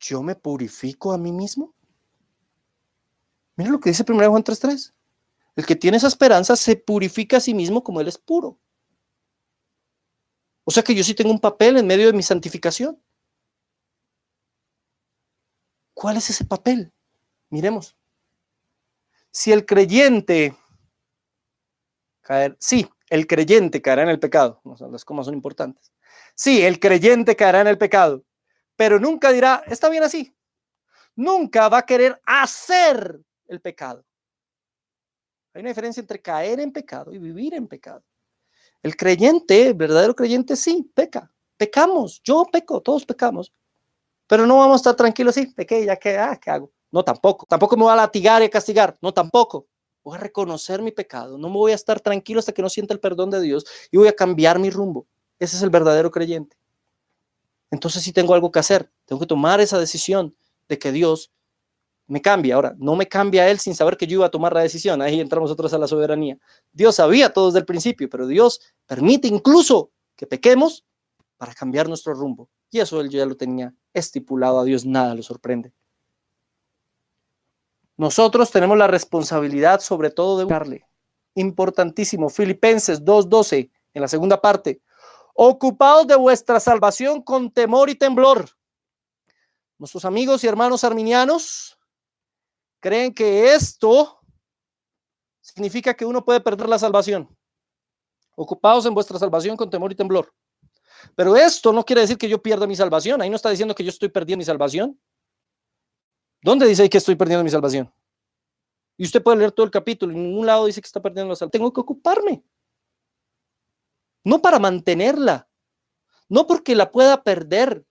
¿Yo 0.00 0.22
me 0.22 0.34
purifico 0.34 1.12
a 1.12 1.18
mí 1.18 1.32
mismo? 1.32 1.75
Mira 3.56 3.70
lo 3.70 3.80
que 3.80 3.90
dice 3.90 4.04
1 4.06 4.30
Juan 4.30 4.44
3.3. 4.44 4.92
El 5.56 5.66
que 5.66 5.76
tiene 5.76 5.96
esa 5.96 6.08
esperanza 6.08 6.54
se 6.54 6.76
purifica 6.76 7.38
a 7.38 7.40
sí 7.40 7.54
mismo 7.54 7.82
como 7.82 8.00
Él 8.00 8.08
es 8.08 8.18
puro. 8.18 8.58
O 10.64 10.70
sea 10.70 10.82
que 10.82 10.94
yo 10.94 11.02
sí 11.02 11.14
tengo 11.14 11.30
un 11.30 11.40
papel 11.40 11.78
en 11.78 11.86
medio 11.86 12.06
de 12.06 12.12
mi 12.12 12.22
santificación. 12.22 13.00
¿Cuál 15.94 16.18
es 16.18 16.28
ese 16.28 16.44
papel? 16.44 16.92
Miremos. 17.48 17.96
Si 19.30 19.52
el 19.52 19.64
creyente 19.64 20.54
caer, 22.20 22.56
sí, 22.60 22.86
el 23.08 23.26
creyente 23.26 23.80
caerá 23.80 24.02
en 24.02 24.10
el 24.10 24.18
pecado. 24.18 24.60
Las 24.90 25.04
comas 25.04 25.26
son 25.26 25.34
importantes. 25.34 25.92
Sí, 26.34 26.62
el 26.62 26.78
creyente 26.78 27.36
caerá 27.36 27.62
en 27.62 27.68
el 27.68 27.78
pecado, 27.78 28.24
pero 28.76 28.98
nunca 28.98 29.32
dirá, 29.32 29.62
está 29.66 29.88
bien 29.88 30.02
así. 30.02 30.36
Nunca 31.14 31.68
va 31.68 31.78
a 31.78 31.86
querer 31.86 32.20
hacer 32.26 33.22
el 33.48 33.60
pecado. 33.60 34.04
Hay 35.54 35.60
una 35.60 35.70
diferencia 35.70 36.00
entre 36.00 36.20
caer 36.20 36.60
en 36.60 36.72
pecado 36.72 37.12
y 37.12 37.18
vivir 37.18 37.54
en 37.54 37.66
pecado. 37.66 38.02
El 38.82 38.96
creyente, 38.96 39.68
el 39.68 39.74
verdadero 39.74 40.14
creyente, 40.14 40.54
sí, 40.54 40.90
peca. 40.94 41.32
Pecamos, 41.56 42.20
yo 42.22 42.44
peco, 42.52 42.82
todos 42.82 43.06
pecamos. 43.06 43.52
Pero 44.26 44.46
no 44.46 44.58
vamos 44.58 44.74
a 44.74 44.76
estar 44.76 44.96
tranquilos, 44.96 45.34
sí, 45.34 45.46
pequé, 45.46 45.84
ya 45.84 45.96
que, 45.96 46.18
ah, 46.18 46.38
¿qué 46.40 46.50
hago? 46.50 46.70
No, 46.90 47.02
tampoco. 47.02 47.46
Tampoco 47.46 47.76
me 47.76 47.84
voy 47.84 47.92
a 47.92 47.96
latigar 47.96 48.42
y 48.42 48.46
a 48.46 48.50
castigar. 48.50 48.96
No, 49.00 49.12
tampoco. 49.12 49.66
Voy 50.02 50.16
a 50.16 50.20
reconocer 50.20 50.82
mi 50.82 50.92
pecado. 50.92 51.36
No 51.38 51.48
me 51.48 51.56
voy 51.56 51.72
a 51.72 51.74
estar 51.74 52.00
tranquilo 52.00 52.38
hasta 52.38 52.52
que 52.52 52.62
no 52.62 52.68
sienta 52.68 52.94
el 52.94 53.00
perdón 53.00 53.30
de 53.30 53.40
Dios 53.40 53.64
y 53.90 53.96
voy 53.96 54.08
a 54.08 54.14
cambiar 54.14 54.58
mi 54.58 54.70
rumbo. 54.70 55.06
Ese 55.38 55.56
es 55.56 55.62
el 55.62 55.70
verdadero 55.70 56.10
creyente. 56.10 56.56
Entonces 57.70 58.02
sí 58.02 58.12
tengo 58.12 58.34
algo 58.34 58.52
que 58.52 58.58
hacer. 58.58 58.90
Tengo 59.04 59.20
que 59.20 59.26
tomar 59.26 59.60
esa 59.60 59.78
decisión 59.78 60.36
de 60.68 60.78
que 60.78 60.92
Dios 60.92 61.32
me 62.06 62.22
cambia. 62.22 62.54
Ahora, 62.54 62.74
no 62.78 62.96
me 62.96 63.08
cambia 63.08 63.48
Él 63.48 63.58
sin 63.58 63.74
saber 63.74 63.96
que 63.96 64.06
yo 64.06 64.18
iba 64.18 64.26
a 64.26 64.30
tomar 64.30 64.52
la 64.52 64.60
decisión. 64.60 65.02
Ahí 65.02 65.20
entramos 65.20 65.48
nosotros 65.48 65.72
a 65.72 65.78
la 65.78 65.88
soberanía. 65.88 66.38
Dios 66.72 66.96
sabía 66.96 67.32
todo 67.32 67.46
desde 67.46 67.60
el 67.60 67.64
principio, 67.64 68.08
pero 68.08 68.26
Dios 68.26 68.60
permite 68.86 69.28
incluso 69.28 69.90
que 70.14 70.26
pequemos 70.26 70.84
para 71.36 71.52
cambiar 71.54 71.88
nuestro 71.88 72.14
rumbo. 72.14 72.48
Y 72.70 72.80
eso 72.80 73.00
Él 73.00 73.10
ya 73.10 73.26
lo 73.26 73.36
tenía 73.36 73.74
estipulado. 73.92 74.60
A 74.60 74.64
Dios 74.64 74.84
nada 74.84 75.14
lo 75.14 75.22
sorprende. 75.22 75.72
Nosotros 77.96 78.50
tenemos 78.50 78.76
la 78.76 78.86
responsabilidad 78.86 79.80
sobre 79.80 80.10
todo 80.10 80.38
de 80.38 80.44
buscarle. 80.44 80.86
Importantísimo. 81.34 82.28
Filipenses 82.28 83.02
2.12, 83.02 83.70
en 83.94 84.02
la 84.02 84.08
segunda 84.08 84.40
parte. 84.40 84.80
Ocupados 85.34 86.06
de 86.06 86.16
vuestra 86.16 86.60
salvación 86.60 87.22
con 87.22 87.50
temor 87.50 87.90
y 87.90 87.94
temblor. 87.94 88.48
Nuestros 89.78 90.04
amigos 90.06 90.44
y 90.44 90.46
hermanos 90.46 90.84
arminianos 90.84 91.75
creen 92.86 93.12
que 93.12 93.52
esto 93.52 94.20
significa 95.40 95.92
que 95.92 96.04
uno 96.04 96.24
puede 96.24 96.40
perder 96.40 96.68
la 96.68 96.78
salvación. 96.78 97.28
Ocupados 98.36 98.86
en 98.86 98.94
vuestra 98.94 99.18
salvación 99.18 99.56
con 99.56 99.68
temor 99.68 99.90
y 99.90 99.96
temblor. 99.96 100.32
Pero 101.16 101.34
esto 101.34 101.72
no 101.72 101.84
quiere 101.84 102.02
decir 102.02 102.16
que 102.16 102.28
yo 102.28 102.40
pierda 102.40 102.64
mi 102.64 102.76
salvación. 102.76 103.20
Ahí 103.20 103.28
no 103.28 103.34
está 103.34 103.50
diciendo 103.50 103.74
que 103.74 103.82
yo 103.82 103.90
estoy 103.90 104.08
perdiendo 104.08 104.38
mi 104.38 104.44
salvación. 104.44 105.00
¿Dónde 106.40 106.68
dice 106.68 106.88
que 106.88 106.98
estoy 106.98 107.16
perdiendo 107.16 107.42
mi 107.42 107.50
salvación? 107.50 107.92
Y 108.96 109.04
usted 109.04 109.20
puede 109.20 109.38
leer 109.38 109.50
todo 109.50 109.66
el 109.66 109.72
capítulo. 109.72 110.12
En 110.12 110.22
ningún 110.22 110.46
lado 110.46 110.66
dice 110.66 110.80
que 110.80 110.86
está 110.86 111.02
perdiendo 111.02 111.30
la 111.30 111.34
salvación. 111.34 111.58
Tengo 111.58 111.72
que 111.72 111.80
ocuparme. 111.80 112.44
No 114.22 114.40
para 114.40 114.60
mantenerla. 114.60 115.48
No 116.28 116.46
porque 116.46 116.76
la 116.76 116.92
pueda 116.92 117.24
perder. 117.24 117.84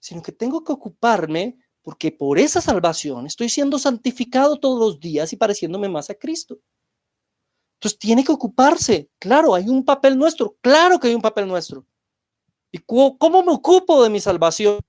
Sino 0.00 0.22
que 0.22 0.32
tengo 0.32 0.64
que 0.64 0.72
ocuparme 0.72 1.56
porque 1.84 2.10
por 2.10 2.40
esa 2.40 2.60
salvación 2.60 3.26
estoy 3.26 3.48
siendo 3.48 3.78
santificado 3.78 4.58
todos 4.58 4.80
los 4.80 4.98
días 4.98 5.32
y 5.32 5.36
pareciéndome 5.36 5.88
más 5.88 6.10
a 6.10 6.14
Cristo. 6.14 6.58
Entonces 7.74 7.98
tiene 7.98 8.24
que 8.24 8.32
ocuparse. 8.32 9.08
Claro, 9.20 9.54
hay 9.54 9.68
un 9.68 9.84
papel 9.84 10.18
nuestro. 10.18 10.56
Claro 10.60 10.98
que 10.98 11.08
hay 11.08 11.14
un 11.14 11.22
papel 11.22 11.46
nuestro. 11.46 11.86
¿Y 12.72 12.78
cómo 12.78 13.42
me 13.44 13.52
ocupo 13.52 14.02
de 14.02 14.10
mi 14.10 14.18
salvación? 14.18 14.80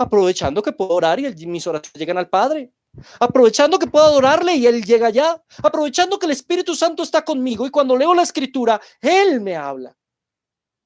aprovechando 0.00 0.62
que 0.62 0.72
puedo 0.72 0.94
orar 0.94 1.20
y 1.20 1.46
mis 1.46 1.66
oraciones 1.66 1.98
llegan 1.98 2.16
al 2.16 2.30
Padre, 2.30 2.72
aprovechando 3.18 3.78
que 3.78 3.86
puedo 3.86 4.06
adorarle 4.06 4.54
y 4.54 4.66
Él 4.66 4.82
llega 4.82 5.08
allá, 5.08 5.42
aprovechando 5.62 6.18
que 6.18 6.24
el 6.24 6.32
Espíritu 6.32 6.74
Santo 6.74 7.02
está 7.02 7.22
conmigo 7.22 7.66
y 7.66 7.70
cuando 7.70 7.96
leo 7.96 8.14
la 8.14 8.22
escritura, 8.22 8.80
Él 9.02 9.42
me 9.42 9.56
habla, 9.56 9.94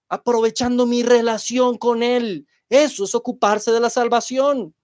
aprovechando 0.09 0.85
mi 0.85 1.05
relación 1.05 1.79
con 1.79 2.03
Él. 2.03 2.47
Eso 2.68 3.05
es 3.05 3.14
ocuparse 3.14 3.70
de 3.70 3.79
la 3.79 3.89
salvación, 3.89 4.75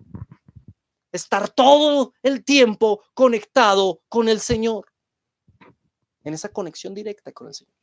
estar 1.12 1.48
todo 1.50 2.14
el 2.22 2.44
tiempo 2.44 3.02
conectado 3.14 4.02
con 4.08 4.28
el 4.28 4.40
Señor, 4.40 4.92
en 6.24 6.34
esa 6.34 6.50
conexión 6.50 6.94
directa 6.94 7.32
con 7.32 7.48
el 7.48 7.54
Señor. 7.54 7.74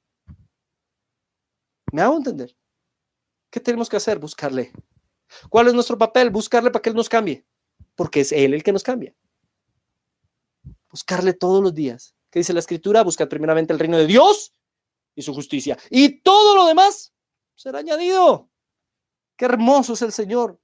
¿Me 1.92 2.02
hago 2.02 2.18
entender? 2.18 2.56
¿Qué 3.50 3.60
tenemos 3.60 3.90
que 3.90 3.98
hacer? 3.98 4.20
Buscarle 4.20 4.74
¿Cuál 5.50 5.68
es 5.68 5.74
nuestro 5.74 5.98
papel? 5.98 6.30
Buscarle 6.30 6.72
para 6.72 6.82
que 6.82 6.90
Él 6.90 6.96
nos 6.96 7.10
cambie, 7.10 7.46
porque 7.96 8.22
es 8.22 8.32
Él 8.32 8.54
el 8.54 8.64
que 8.64 8.72
nos 8.72 8.84
cambia. 8.84 9.16
Buscarle 10.90 11.34
todos 11.34 11.62
los 11.62 11.74
días. 11.74 12.16
¿Qué 12.30 12.40
dice 12.40 12.54
la 12.54 12.60
Escritura? 12.60 13.04
Buscar 13.04 13.30
primeramente 13.30 13.74
el 13.74 13.80
reino 13.80 13.98
de 13.98 14.08
Dios 14.08 14.54
y 15.16 15.22
su 15.22 15.34
justicia. 15.34 15.78
Y 15.90 16.22
todo 16.22 16.56
lo 16.56 16.66
demás 16.66 17.14
será 17.56 17.80
añadido. 17.80 18.50
Qué 19.36 19.46
hermoso 19.46 19.94
es 19.94 20.02
el 20.02 20.12
Señor 20.12 20.60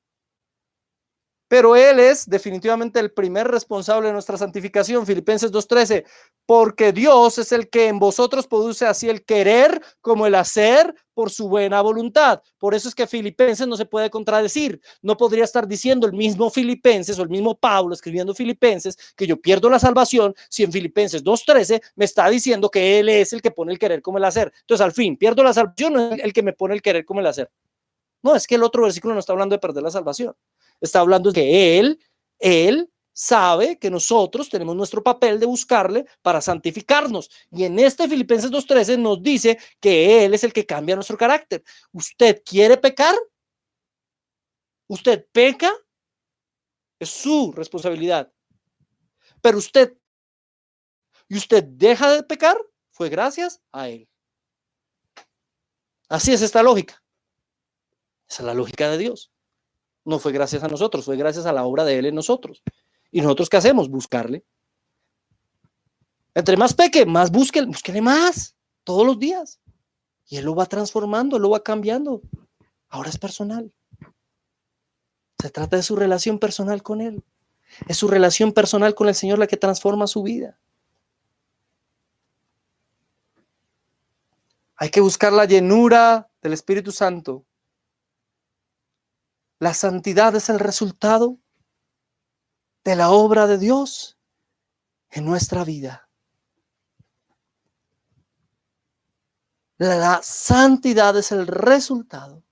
pero 1.54 1.76
Él 1.76 2.00
es 2.00 2.28
definitivamente 2.28 3.00
el 3.00 3.12
primer 3.12 3.48
responsable 3.48 4.08
de 4.08 4.14
nuestra 4.14 4.40
santificación, 4.40 5.06
Filipenses 5.06 5.52
2.13, 5.52 6.04
porque 6.48 6.92
Dios 6.92 7.38
es 7.38 7.52
el 7.52 7.70
que 7.70 7.90
en 7.90 8.00
vosotros 8.00 8.48
produce 8.48 8.88
así 8.88 9.08
el 9.08 9.24
querer 9.24 9.80
como 10.02 10.26
el 10.26 10.34
hacer 10.34 10.96
por 11.14 11.30
su 11.30 11.48
buena 11.48 11.80
voluntad. 11.82 12.42
Por 12.58 12.74
eso 12.74 12.90
es 12.90 12.96
que 12.96 13.06
Filipenses 13.06 13.68
no 13.68 13.78
se 13.78 13.86
puede 13.86 14.10
contradecir. 14.10 14.82
No 15.04 15.16
podría 15.16 15.44
estar 15.44 15.68
diciendo 15.68 16.08
el 16.08 16.14
mismo 16.14 16.50
Filipenses 16.50 17.20
o 17.20 17.22
el 17.22 17.30
mismo 17.30 17.56
Pablo 17.56 17.94
escribiendo 17.94 18.34
Filipenses 18.34 18.98
que 19.16 19.28
yo 19.28 19.40
pierdo 19.40 19.70
la 19.70 19.78
salvación 19.78 20.34
si 20.50 20.64
en 20.64 20.72
Filipenses 20.72 21.24
2.13 21.24 21.80
me 21.96 22.06
está 22.06 22.28
diciendo 22.30 22.72
que 22.72 22.98
Él 22.98 23.10
es 23.10 23.32
el 23.32 23.44
que 23.44 23.52
pone 23.52 23.74
el 23.74 23.78
querer 23.78 24.02
como 24.02 24.18
el 24.18 24.24
hacer. 24.24 24.52
Entonces, 24.62 24.84
al 24.84 24.92
fin, 24.92 25.18
pierdo 25.18 25.44
la 25.44 25.54
salvación, 25.54 25.94
no 25.94 26.14
es 26.14 26.20
el 26.24 26.34
que 26.34 26.42
me 26.42 26.54
pone 26.54 26.74
el 26.74 26.82
querer 26.82 27.06
como 27.06 27.20
el 27.20 27.28
hacer. 27.28 27.52
No, 28.24 28.36
es 28.36 28.48
que 28.48 28.56
el 28.56 28.64
otro 28.64 28.82
versículo 28.82 29.14
no 29.14 29.20
está 29.20 29.34
hablando 29.34 29.54
de 29.54 29.60
perder 29.60 29.84
la 29.84 29.92
salvación 29.92 30.34
está 30.84 31.00
hablando 31.00 31.32
de 31.32 31.42
que 31.42 31.80
Él, 31.80 32.00
Él 32.40 32.90
sabe 33.14 33.80
que 33.80 33.90
nosotros 33.90 34.50
tenemos 34.50 34.76
nuestro 34.76 35.04
papel 35.04 35.40
de 35.40 35.46
buscarle 35.46 36.06
para 36.22 36.42
santificarnos. 36.42 37.30
Y 37.52 37.64
en 37.64 37.80
este 37.80 38.08
Filipenses 38.08 38.52
2.13 38.52 39.00
nos 39.00 39.22
dice 39.22 39.58
que 39.80 40.26
Él 40.26 40.34
es 40.34 40.44
el 40.44 40.52
que 40.52 40.66
cambia 40.66 40.96
nuestro 40.96 41.18
carácter. 41.18 41.64
¿Usted 41.92 42.42
quiere 42.44 42.78
pecar? 42.78 43.16
¿Usted 44.88 45.26
peca? 45.32 45.72
Es 47.00 47.10
su 47.10 47.52
responsabilidad. 47.54 48.32
Pero 49.42 49.58
usted, 49.58 49.96
y 51.28 51.38
usted 51.38 51.64
deja 51.64 52.12
de 52.12 52.24
pecar, 52.24 52.58
fue 52.92 53.10
gracias 53.10 53.62
a 53.72 53.90
Él. 53.90 54.08
Así 56.10 56.34
es 56.34 56.42
esta 56.42 56.62
lógica. 56.62 57.02
Esa 58.30 58.44
es 58.44 58.48
la 58.48 58.54
lógica 58.54 58.90
de 58.90 58.98
Dios 58.98 59.33
no 60.06 60.20
fue 60.20 60.32
gracias 60.32 60.64
a 60.64 60.68
nosotros, 60.68 61.06
fue 61.06 61.18
gracias 61.18 61.46
a 61.46 61.54
la 61.54 61.66
obra 61.66 61.84
de 61.84 61.98
Él 61.98 62.06
en 62.08 62.16
nosotros. 62.16 62.62
¿Y 63.12 63.22
nosotros 63.22 63.50
qué 63.50 63.58
hacemos? 63.58 63.90
Buscarle. 63.90 64.44
Entre 66.34 66.58
más 66.58 66.74
peque, 66.74 67.06
más 67.06 67.32
busque, 67.32 67.62
búsquele 67.64 68.02
más, 68.02 68.56
todos 68.84 69.06
los 69.06 69.20
días. 69.20 69.60
Y 70.28 70.38
Él 70.38 70.46
lo 70.46 70.56
va 70.56 70.66
transformando, 70.66 71.38
lo 71.38 71.52
va 71.52 71.64
cambiando. 71.64 72.22
Ahora 72.90 73.10
es 73.10 73.18
personal. 73.18 73.72
Se 75.40 75.50
trata 75.50 75.78
de 75.78 75.84
su 75.84 75.96
relación 75.96 76.40
personal 76.40 76.82
con 76.82 77.02
Él. 77.02 77.24
Es 77.88 77.98
su 77.98 78.08
relación 78.08 78.52
personal 78.52 78.96
con 78.96 79.08
el 79.10 79.16
Señor 79.16 79.40
la 79.40 79.48
que 79.48 79.58
transforma 79.58 80.08
su 80.08 80.24
vida. 80.24 80.60
Hay 84.76 84.90
que 84.90 85.02
buscar 85.02 85.34
la 85.34 85.46
llenura 85.46 86.30
del 86.42 86.54
Espíritu 86.54 86.92
Santo. 86.92 87.46
La 89.64 89.74
santidad 89.74 90.36
es 90.36 90.50
el 90.50 90.60
resultado 90.60 91.40
de 92.84 92.98
la 92.98 93.12
obra 93.12 93.48
de 93.48 93.58
Dios 93.58 94.18
en 95.10 95.24
nuestra 95.24 95.64
vida. 95.64 96.10
La 99.78 100.22
santidad 100.22 101.16
es 101.18 101.32
el 101.32 101.48
resultado 101.48 102.44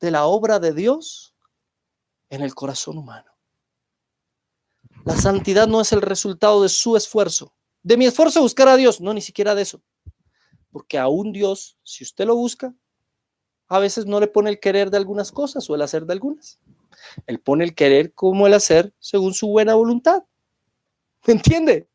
de 0.00 0.10
la 0.10 0.26
obra 0.26 0.58
de 0.58 0.72
Dios 0.72 1.36
en 2.28 2.42
el 2.42 2.56
corazón 2.56 2.98
humano. 2.98 3.30
La 5.04 5.16
santidad 5.16 5.68
no 5.68 5.80
es 5.80 5.92
el 5.92 6.02
resultado 6.02 6.60
de 6.64 6.70
su 6.70 6.96
esfuerzo, 6.96 7.54
de 7.84 7.96
mi 7.96 8.06
esfuerzo 8.06 8.42
buscar 8.42 8.66
a 8.66 8.74
Dios, 8.74 9.00
no, 9.00 9.14
ni 9.14 9.20
siquiera 9.20 9.54
de 9.54 9.62
eso. 9.62 9.80
Porque 10.72 10.98
aún 10.98 11.30
Dios, 11.30 11.78
si 11.84 12.02
usted 12.02 12.26
lo 12.26 12.34
busca, 12.34 12.74
a 13.70 13.78
veces 13.78 14.04
no 14.04 14.18
le 14.18 14.26
pone 14.26 14.50
el 14.50 14.58
querer 14.58 14.90
de 14.90 14.96
algunas 14.96 15.30
cosas 15.30 15.70
o 15.70 15.76
el 15.76 15.82
hacer 15.82 16.04
de 16.04 16.12
algunas. 16.12 16.58
Él 17.26 17.38
pone 17.38 17.62
el 17.62 17.74
querer 17.74 18.12
como 18.12 18.48
el 18.48 18.54
hacer 18.54 18.92
según 18.98 19.32
su 19.32 19.46
buena 19.46 19.76
voluntad. 19.76 20.24
¿Me 21.24 21.34
entiende? 21.34 21.88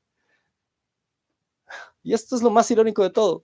Y 2.02 2.14
esto 2.14 2.38
es 2.38 2.42
lo 2.42 2.50
más 2.50 2.72
irónico 2.72 3.04
de 3.04 3.10
todo. 3.10 3.44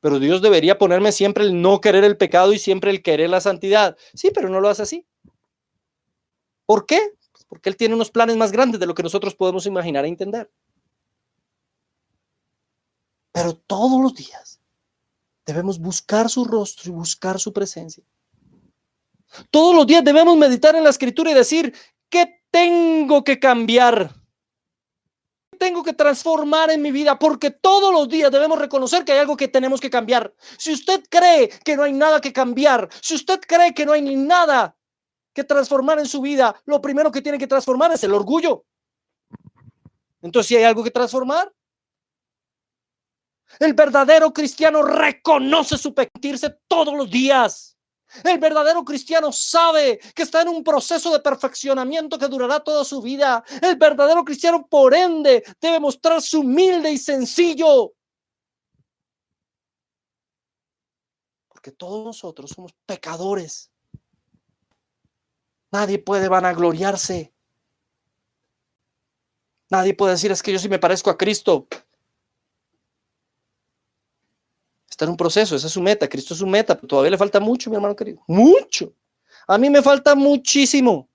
Pero 0.00 0.18
Dios 0.18 0.40
debería 0.40 0.78
ponerme 0.78 1.12
siempre 1.12 1.44
el 1.44 1.60
no 1.60 1.82
querer 1.82 2.04
el 2.04 2.16
pecado 2.16 2.54
y 2.54 2.58
siempre 2.58 2.90
el 2.90 3.02
querer 3.02 3.28
la 3.28 3.42
santidad. 3.42 3.98
Sí, 4.14 4.30
pero 4.34 4.48
no 4.48 4.60
lo 4.60 4.70
hace 4.70 4.82
así. 4.82 5.06
¿Por 6.64 6.86
qué? 6.86 7.00
Pues 7.32 7.44
porque 7.44 7.68
Él 7.68 7.76
tiene 7.76 7.94
unos 7.94 8.10
planes 8.10 8.36
más 8.36 8.50
grandes 8.50 8.80
de 8.80 8.86
lo 8.86 8.94
que 8.94 9.02
nosotros 9.02 9.34
podemos 9.34 9.66
imaginar 9.66 10.06
e 10.06 10.08
entender. 10.08 10.50
Pero 13.32 13.54
todos 13.54 14.00
los 14.00 14.14
días 14.14 14.57
debemos 15.48 15.78
buscar 15.78 16.28
su 16.28 16.44
rostro 16.44 16.90
y 16.90 16.94
buscar 16.94 17.40
su 17.40 17.54
presencia. 17.54 18.04
Todos 19.50 19.74
los 19.74 19.86
días 19.86 20.04
debemos 20.04 20.36
meditar 20.36 20.76
en 20.76 20.84
la 20.84 20.90
escritura 20.90 21.30
y 21.30 21.34
decir, 21.34 21.74
¿qué 22.10 22.42
tengo 22.50 23.24
que 23.24 23.40
cambiar? 23.40 24.14
¿Qué 25.50 25.58
tengo 25.58 25.82
que 25.82 25.94
transformar 25.94 26.70
en 26.70 26.82
mi 26.82 26.92
vida? 26.92 27.18
Porque 27.18 27.50
todos 27.50 27.90
los 27.90 28.10
días 28.10 28.30
debemos 28.30 28.58
reconocer 28.58 29.06
que 29.06 29.12
hay 29.12 29.20
algo 29.20 29.38
que 29.38 29.48
tenemos 29.48 29.80
que 29.80 29.88
cambiar. 29.88 30.34
Si 30.58 30.70
usted 30.70 31.02
cree 31.08 31.48
que 31.64 31.76
no 31.76 31.82
hay 31.82 31.94
nada 31.94 32.20
que 32.20 32.34
cambiar, 32.34 32.86
si 33.00 33.14
usted 33.14 33.40
cree 33.40 33.72
que 33.72 33.86
no 33.86 33.92
hay 33.92 34.02
nada 34.02 34.76
que 35.32 35.44
transformar 35.44 35.98
en 35.98 36.06
su 36.06 36.20
vida, 36.20 36.60
lo 36.66 36.82
primero 36.82 37.10
que 37.10 37.22
tiene 37.22 37.38
que 37.38 37.46
transformar 37.46 37.90
es 37.92 38.04
el 38.04 38.12
orgullo. 38.12 38.66
Entonces, 40.20 40.48
si 40.48 40.56
hay 40.56 40.64
algo 40.64 40.84
que 40.84 40.90
transformar, 40.90 41.50
el 43.58 43.74
verdadero 43.74 44.32
cristiano 44.32 44.82
reconoce 44.82 45.78
su 45.78 45.94
pentirse 45.94 46.58
todos 46.66 46.94
los 46.94 47.10
días. 47.10 47.76
El 48.24 48.38
verdadero 48.38 48.84
cristiano 48.84 49.32
sabe 49.32 49.98
que 50.14 50.22
está 50.22 50.42
en 50.42 50.48
un 50.48 50.64
proceso 50.64 51.12
de 51.12 51.20
perfeccionamiento 51.20 52.18
que 52.18 52.28
durará 52.28 52.60
toda 52.60 52.84
su 52.84 53.02
vida. 53.02 53.44
El 53.60 53.76
verdadero 53.76 54.24
cristiano, 54.24 54.66
por 54.66 54.94
ende, 54.94 55.44
debe 55.60 55.78
mostrarse 55.78 56.36
humilde 56.36 56.90
y 56.90 56.98
sencillo. 56.98 57.92
Porque 61.48 61.70
todos 61.70 62.04
nosotros 62.04 62.50
somos 62.50 62.72
pecadores. 62.86 63.70
Nadie 65.70 65.98
puede 65.98 66.28
vanagloriarse. 66.28 67.34
Nadie 69.70 69.92
puede 69.92 70.12
decir, 70.12 70.32
es 70.32 70.42
que 70.42 70.52
yo 70.52 70.58
sí 70.58 70.70
me 70.70 70.78
parezco 70.78 71.10
a 71.10 71.18
Cristo. 71.18 71.68
Está 74.98 75.04
en 75.04 75.12
un 75.12 75.16
proceso, 75.16 75.54
esa 75.54 75.68
es 75.68 75.72
su 75.72 75.80
meta, 75.80 76.08
Cristo 76.08 76.34
es 76.34 76.40
su 76.40 76.46
meta, 76.48 76.74
pero 76.74 76.88
todavía 76.88 77.12
le 77.12 77.16
falta 77.16 77.38
mucho, 77.38 77.70
mi 77.70 77.76
hermano 77.76 77.94
querido, 77.94 78.20
mucho. 78.26 78.92
A 79.46 79.56
mí 79.56 79.70
me 79.70 79.80
falta 79.80 80.16
muchísimo, 80.16 81.08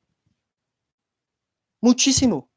muchísimo. 1.81 2.49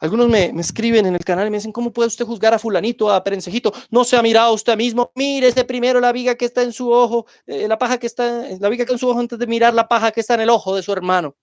Algunos 0.00 0.26
me, 0.30 0.46
escriben 0.58 1.04
en 1.04 1.16
el 1.16 1.22
canal 1.22 1.48
y 1.48 1.50
me 1.50 1.58
dicen, 1.58 1.70
¿cómo 1.70 1.92
puede 1.92 2.08
usted 2.08 2.24
juzgar 2.24 2.54
a 2.54 2.58
fulanito, 2.58 3.10
a 3.10 3.22
perencejito? 3.22 3.74
No 3.90 4.04
se 4.04 4.16
ha 4.16 4.22
mirado 4.22 4.54
usted 4.54 4.74
mismo, 4.74 5.12
mire 5.14 5.48
ese 5.48 5.66
primero 5.66 6.00
la 6.00 6.12
viga 6.12 6.34
que 6.34 6.46
está 6.46 6.62
en 6.62 6.72
su 6.72 6.90
ojo, 6.90 7.26
eh, 7.44 7.68
la 7.68 7.76
paja 7.76 7.98
que 7.98 8.06
está, 8.06 8.24
la 8.58 8.70
viga 8.70 8.86
que 8.86 8.92
está 8.92 8.94
en 8.94 8.98
su 8.98 9.10
ojo 9.10 9.20
antes 9.20 9.38
de 9.38 9.46
mirar 9.46 9.74
la 9.74 9.86
paja 9.86 10.12
que 10.12 10.20
está 10.20 10.32
en 10.32 10.40
el 10.40 10.48
ojo 10.48 10.74
de 10.74 10.82
su 10.82 10.94
hermano. 10.94 11.36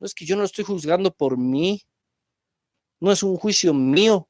No 0.00 0.06
es 0.06 0.12
que 0.12 0.26
yo 0.26 0.34
no 0.34 0.40
lo 0.40 0.46
estoy 0.46 0.64
juzgando 0.64 1.14
por 1.14 1.38
mí, 1.38 1.82
no 2.98 3.12
es 3.12 3.22
un 3.22 3.36
juicio 3.36 3.72
mío. 3.72 4.28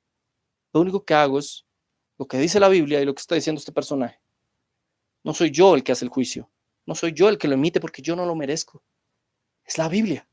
Lo 0.74 0.82
único 0.82 1.02
que 1.02 1.14
hago 1.14 1.38
es 1.38 1.64
lo 2.20 2.28
que 2.28 2.36
dice 2.36 2.60
la 2.60 2.68
Biblia 2.68 3.00
y 3.00 3.06
lo 3.06 3.14
que 3.14 3.20
está 3.22 3.34
diciendo 3.34 3.60
este 3.60 3.72
personaje. 3.72 4.20
No 5.24 5.32
soy 5.32 5.50
yo 5.50 5.74
el 5.74 5.82
que 5.82 5.92
hace 5.92 6.04
el 6.04 6.10
juicio, 6.10 6.50
no 6.84 6.94
soy 6.94 7.14
yo 7.14 7.30
el 7.30 7.38
que 7.38 7.48
lo 7.48 7.54
emite 7.54 7.80
porque 7.80 8.02
yo 8.02 8.14
no 8.14 8.26
lo 8.26 8.34
merezco. 8.34 8.82
Es 9.64 9.78
la 9.78 9.88
Biblia, 9.88 10.28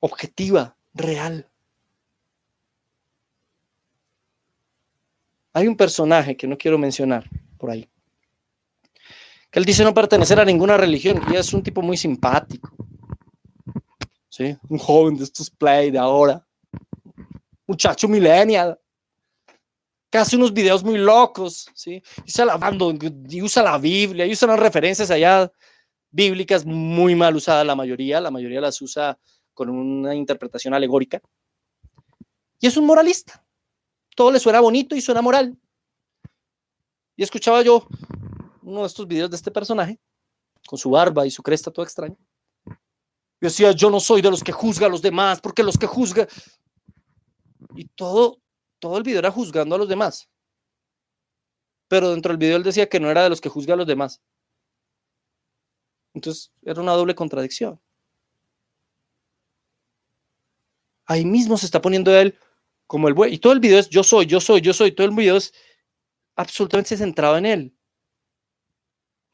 objetiva, 0.00 0.76
real. 0.92 1.48
Hay 5.52 5.68
un 5.68 5.76
personaje 5.76 6.36
que 6.36 6.48
no 6.48 6.58
quiero 6.58 6.78
mencionar 6.78 7.30
por 7.58 7.70
ahí, 7.70 7.88
que 9.52 9.60
él 9.60 9.64
dice 9.64 9.84
no 9.84 9.94
pertenecer 9.94 10.40
a 10.40 10.44
ninguna 10.44 10.76
religión 10.76 11.22
y 11.32 11.36
es 11.36 11.54
un 11.54 11.62
tipo 11.62 11.80
muy 11.80 11.96
simpático. 11.96 12.74
¿Sí? 14.28 14.56
Un 14.68 14.78
joven 14.78 15.16
de 15.16 15.22
estos 15.22 15.48
play 15.48 15.92
de 15.92 15.98
ahora, 15.98 16.44
muchacho 17.68 18.08
millennial 18.08 18.81
que 20.12 20.18
hace 20.18 20.36
unos 20.36 20.52
videos 20.52 20.84
muy 20.84 20.98
locos, 20.98 21.70
¿sí? 21.74 22.02
Y 22.26 23.42
usa 23.42 23.62
la 23.62 23.78
Biblia, 23.78 24.26
y 24.26 24.32
usa 24.32 24.46
unas 24.46 24.60
referencias 24.60 25.10
allá 25.10 25.50
bíblicas 26.10 26.66
muy 26.66 27.14
mal 27.14 27.34
usadas 27.34 27.66
la 27.66 27.74
mayoría, 27.74 28.20
la 28.20 28.30
mayoría 28.30 28.60
las 28.60 28.82
usa 28.82 29.18
con 29.54 29.70
una 29.70 30.14
interpretación 30.14 30.74
alegórica. 30.74 31.22
Y 32.60 32.66
es 32.66 32.76
un 32.76 32.84
moralista. 32.84 33.42
Todo 34.14 34.30
le 34.30 34.38
suena 34.38 34.60
bonito 34.60 34.94
y 34.94 35.00
suena 35.00 35.22
moral. 35.22 35.56
Y 37.16 37.22
escuchaba 37.22 37.62
yo 37.62 37.86
uno 38.60 38.82
de 38.82 38.88
estos 38.88 39.08
videos 39.08 39.30
de 39.30 39.36
este 39.36 39.50
personaje, 39.50 39.98
con 40.66 40.78
su 40.78 40.90
barba 40.90 41.26
y 41.26 41.30
su 41.30 41.42
cresta 41.42 41.70
todo 41.70 41.86
extraño. 41.86 42.18
Y 42.66 43.46
decía, 43.46 43.72
yo 43.72 43.88
no 43.88 43.98
soy 43.98 44.20
de 44.20 44.30
los 44.30 44.44
que 44.44 44.52
juzga 44.52 44.88
a 44.88 44.90
los 44.90 45.00
demás, 45.00 45.40
porque 45.40 45.62
los 45.62 45.78
que 45.78 45.86
juzga... 45.86 46.28
Y 47.74 47.86
todo, 47.94 48.42
todo 48.82 48.98
el 48.98 49.04
video 49.04 49.20
era 49.20 49.30
juzgando 49.30 49.76
a 49.76 49.78
los 49.78 49.88
demás. 49.88 50.28
Pero 51.86 52.10
dentro 52.10 52.32
del 52.32 52.38
video 52.38 52.56
él 52.56 52.64
decía 52.64 52.88
que 52.88 52.98
no 52.98 53.08
era 53.08 53.22
de 53.22 53.28
los 53.28 53.40
que 53.40 53.48
juzga 53.48 53.74
a 53.74 53.76
los 53.76 53.86
demás. 53.86 54.20
Entonces 56.14 56.52
era 56.62 56.80
una 56.80 56.94
doble 56.94 57.14
contradicción. 57.14 57.80
Ahí 61.06 61.24
mismo 61.24 61.56
se 61.56 61.66
está 61.66 61.80
poniendo 61.80 62.12
él 62.12 62.36
como 62.88 63.06
el 63.06 63.14
buen. 63.14 63.32
Y 63.32 63.38
todo 63.38 63.52
el 63.52 63.60
video 63.60 63.78
es 63.78 63.88
yo 63.88 64.02
soy, 64.02 64.26
yo 64.26 64.40
soy, 64.40 64.60
yo 64.60 64.72
soy. 64.72 64.90
Todo 64.90 65.06
el 65.06 65.14
video 65.14 65.36
es 65.36 65.54
absolutamente 66.34 66.96
centrado 66.96 67.36
en 67.38 67.46
él. 67.46 67.76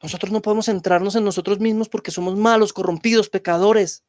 Nosotros 0.03 0.31
no 0.31 0.43
podemos 0.43 0.67
centrarnos 0.67 1.15
en 1.15 1.25
nosotros 1.25 1.59
mismos 1.59 1.89
porque 1.89 2.11
somos 2.11 2.37
malos, 2.37 2.71
corrompidos, 2.71 3.29
pecadores. 3.29 4.05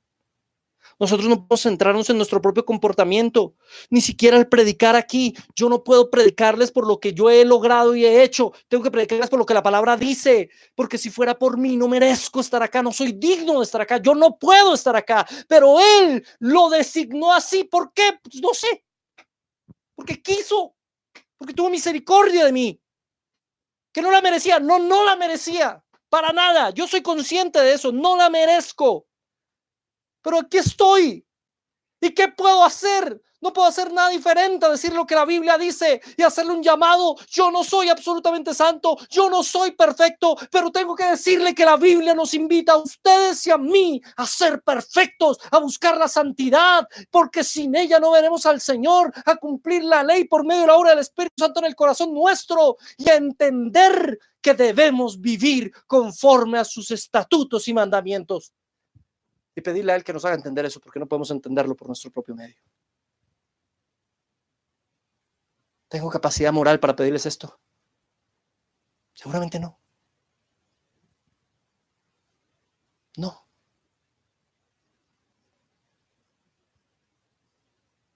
Nosotros 1.01 1.31
no 1.31 1.37
podemos 1.37 1.63
centrarnos 1.63 2.11
en 2.11 2.19
nuestro 2.19 2.43
propio 2.43 2.67
comportamiento, 2.67 3.55
ni 3.89 4.03
siquiera 4.03 4.37
al 4.37 4.49
predicar 4.49 4.97
aquí. 4.97 5.35
Yo 5.57 5.71
no 5.71 5.83
puedo 5.83 6.11
predicarles 6.11 6.71
por 6.71 6.87
lo 6.87 7.01
que 7.01 7.15
yo 7.15 7.31
he 7.31 7.43
logrado 7.47 7.97
y 7.97 8.05
he 8.05 8.23
hecho. 8.23 8.53
Tengo 8.69 8.85
que 8.85 8.91
predicarles 8.91 9.31
por 9.31 9.39
lo 9.39 9.47
que 9.47 9.55
la 9.55 9.63
palabra 9.63 9.97
dice, 9.97 10.51
porque 10.75 10.99
si 10.99 11.09
fuera 11.09 11.39
por 11.39 11.57
mí 11.57 11.75
no 11.79 11.89
merezco 11.89 12.41
estar 12.41 12.63
acá, 12.63 12.83
no 12.83 12.93
soy 12.93 13.13
digno 13.13 13.61
de 13.61 13.65
estar 13.65 13.81
acá, 13.81 13.97
yo 13.97 14.15
no 14.15 14.39
puedo 14.39 14.75
estar 14.75 14.95
acá. 14.95 15.27
Pero 15.49 15.79
Él 15.81 16.23
lo 16.39 16.69
designó 16.69 17.33
así. 17.33 17.65
¿Por 17.65 17.95
qué? 17.95 18.19
Pues 18.23 18.43
no 18.43 18.53
sé. 18.53 18.85
Porque 19.95 20.21
quiso, 20.21 20.75
porque 21.39 21.55
tuvo 21.55 21.71
misericordia 21.71 22.45
de 22.45 22.53
mí. 22.53 22.81
Que 23.91 24.03
no 24.03 24.11
la 24.11 24.21
merecía, 24.21 24.61
no, 24.61 24.79
no 24.79 25.03
la 25.07 25.17
merecía. 25.17 25.83
Para 26.11 26.31
nada. 26.35 26.71
Yo 26.71 26.87
soy 26.87 27.01
consciente 27.01 27.59
de 27.59 27.73
eso, 27.73 27.91
no 27.91 28.19
la 28.19 28.29
merezco 28.29 29.07
pero 30.23 30.39
aquí 30.39 30.59
estoy. 30.59 31.25
¿Y 32.01 32.15
qué 32.15 32.29
puedo 32.29 32.65
hacer? 32.65 33.21
No 33.43 33.55
puedo 33.55 33.67
hacer 33.67 33.91
nada 33.91 34.11
diferente 34.11 34.67
a 34.67 34.71
decir 34.71 34.93
lo 34.93 35.07
que 35.07 35.15
la 35.15 35.25
Biblia 35.25 35.57
dice 35.57 36.03
y 36.17 36.23
hacerle 36.23 36.53
un 36.53 36.63
llamado. 36.63 37.17
Yo 37.31 37.51
no 37.51 37.65
soy 37.65 37.89
absolutamente 37.89 38.53
santo, 38.53 38.99
yo 39.09 39.31
no 39.31 39.43
soy 39.43 39.71
perfecto, 39.71 40.37
pero 40.51 40.71
tengo 40.71 40.95
que 40.95 41.07
decirle 41.07 41.55
que 41.55 41.65
la 41.65 41.77
Biblia 41.77 42.15
nos 42.15 42.35
invita 42.35 42.73
a 42.73 42.77
ustedes 42.77 43.47
y 43.47 43.51
a 43.51 43.57
mí 43.57 44.01
a 44.17 44.27
ser 44.27 44.63
perfectos, 44.63 45.39
a 45.51 45.59
buscar 45.59 45.97
la 45.97 46.09
santidad, 46.09 46.87
porque 47.11 47.43
sin 47.43 47.75
ella 47.75 47.99
no 47.99 48.11
veremos 48.11 48.45
al 48.45 48.61
Señor, 48.61 49.11
a 49.25 49.37
cumplir 49.37 49.85
la 49.85 50.03
ley 50.03 50.25
por 50.25 50.45
medio 50.45 50.63
de 50.63 50.67
la 50.67 50.77
obra 50.77 50.91
del 50.91 50.99
Espíritu 50.99 51.35
Santo 51.39 51.61
en 51.61 51.67
el 51.67 51.75
corazón 51.75 52.13
nuestro 52.13 52.77
y 52.99 53.09
a 53.09 53.15
entender 53.15 54.19
que 54.43 54.53
debemos 54.53 55.19
vivir 55.19 55.73
conforme 55.87 56.59
a 56.59 56.65
sus 56.65 56.91
estatutos 56.91 57.69
y 57.69 57.75
mandamientos. 57.75 58.53
Y 59.55 59.61
pedirle 59.61 59.93
a 59.93 59.97
Él 59.97 60.05
que 60.05 60.13
nos 60.13 60.25
haga 60.25 60.37
entender 60.37 60.65
eso, 60.65 60.81
porque 60.81 61.01
no 61.01 61.07
podemos 61.07 61.31
entenderlo 61.31 61.75
por 61.77 61.89
nuestro 61.89 62.11
propio 62.11 62.35
medio. 62.35 62.57
¿Tengo 65.89 66.09
capacidad 66.11 66.53
moral 66.53 66.79
para 66.81 66.95
pedirles 66.97 67.27
esto? 67.27 67.59
Seguramente 69.15 69.59
no. 69.59 69.79
No. 73.17 73.47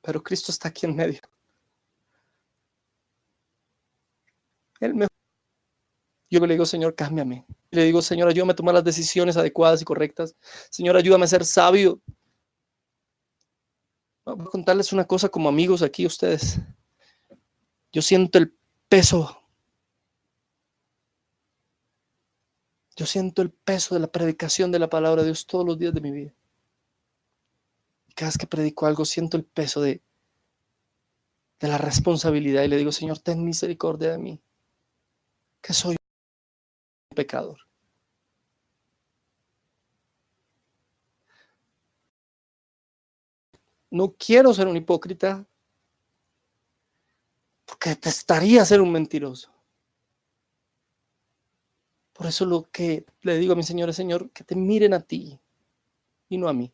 Pero 0.02 0.22
Cristo 0.22 0.52
está 0.52 0.68
aquí 0.68 0.86
en 0.86 0.94
medio. 0.96 1.20
Él 4.80 4.94
me... 4.94 5.13
Yo 6.34 6.44
le 6.44 6.54
digo, 6.54 6.66
Señor, 6.66 6.96
cámbiame. 6.96 7.46
Le 7.70 7.84
digo, 7.84 8.02
Señor, 8.02 8.28
ayúdame 8.28 8.54
a 8.54 8.56
tomar 8.56 8.74
las 8.74 8.82
decisiones 8.82 9.36
adecuadas 9.36 9.80
y 9.80 9.84
correctas. 9.84 10.34
Señor, 10.68 10.96
ayúdame 10.96 11.26
a 11.26 11.28
ser 11.28 11.44
sabio. 11.44 12.00
Voy 14.24 14.44
a 14.44 14.50
contarles 14.50 14.92
una 14.92 15.04
cosa 15.04 15.28
como 15.28 15.48
amigos 15.48 15.80
aquí 15.80 16.04
ustedes. 16.04 16.58
Yo 17.92 18.02
siento 18.02 18.38
el 18.38 18.52
peso. 18.88 19.40
Yo 22.96 23.06
siento 23.06 23.40
el 23.40 23.52
peso 23.52 23.94
de 23.94 24.00
la 24.00 24.08
predicación 24.08 24.72
de 24.72 24.80
la 24.80 24.90
palabra 24.90 25.22
de 25.22 25.28
Dios 25.28 25.46
todos 25.46 25.64
los 25.64 25.78
días 25.78 25.94
de 25.94 26.00
mi 26.00 26.10
vida. 26.10 26.34
Cada 28.16 28.30
vez 28.30 28.38
que 28.38 28.48
predico 28.48 28.86
algo, 28.86 29.04
siento 29.04 29.36
el 29.36 29.44
peso 29.44 29.80
de, 29.80 30.02
de 31.60 31.68
la 31.68 31.78
responsabilidad 31.78 32.64
y 32.64 32.68
le 32.68 32.76
digo, 32.76 32.90
Señor, 32.90 33.20
ten 33.20 33.44
misericordia 33.44 34.10
de 34.10 34.18
mí, 34.18 34.42
que 35.62 35.72
soy 35.72 35.94
pecador. 37.14 37.58
No 43.90 44.14
quiero 44.18 44.52
ser 44.52 44.66
un 44.66 44.76
hipócrita, 44.76 45.46
porque 47.64 47.96
estaría 48.02 48.64
ser 48.64 48.80
un 48.80 48.90
mentiroso. 48.90 49.54
Por 52.12 52.26
eso 52.26 52.46
lo 52.46 52.70
que 52.70 53.04
le 53.22 53.38
digo 53.38 53.52
a 53.52 53.56
mi 53.56 53.64
Señor 53.64 53.88
es, 53.88 53.96
Señor, 53.96 54.30
que 54.30 54.44
te 54.44 54.54
miren 54.54 54.94
a 54.94 55.00
ti 55.00 55.38
y 56.28 56.38
no 56.38 56.48
a 56.48 56.52
mí. 56.52 56.72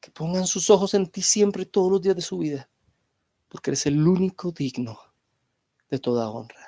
Que 0.00 0.10
pongan 0.10 0.46
sus 0.46 0.70
ojos 0.70 0.94
en 0.94 1.06
ti 1.06 1.20
siempre 1.20 1.66
todos 1.66 1.92
los 1.92 2.02
días 2.02 2.16
de 2.16 2.22
su 2.22 2.38
vida, 2.38 2.70
porque 3.48 3.70
eres 3.70 3.84
el 3.86 4.06
único 4.06 4.50
digno 4.50 4.98
de 5.90 5.98
toda 5.98 6.30
honra. 6.30 6.65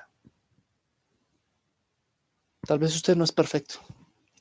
Tal 2.63 2.79
vez 2.79 2.95
usted 2.95 3.17
no 3.17 3.25
es 3.25 3.33
perfecto, 3.33 3.81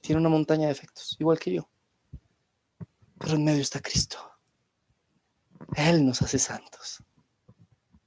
tiene 0.02 0.20
una 0.20 0.30
montaña 0.30 0.68
de 0.68 0.72
efectos, 0.74 1.16
igual 1.20 1.40
que 1.40 1.54
yo, 1.54 1.70
pero 3.18 3.36
en 3.36 3.44
medio 3.44 3.62
está 3.62 3.80
Cristo. 3.80 4.18
Él 5.76 6.06
nos 6.06 6.22
hace 6.22 6.40
santos. 6.40 7.04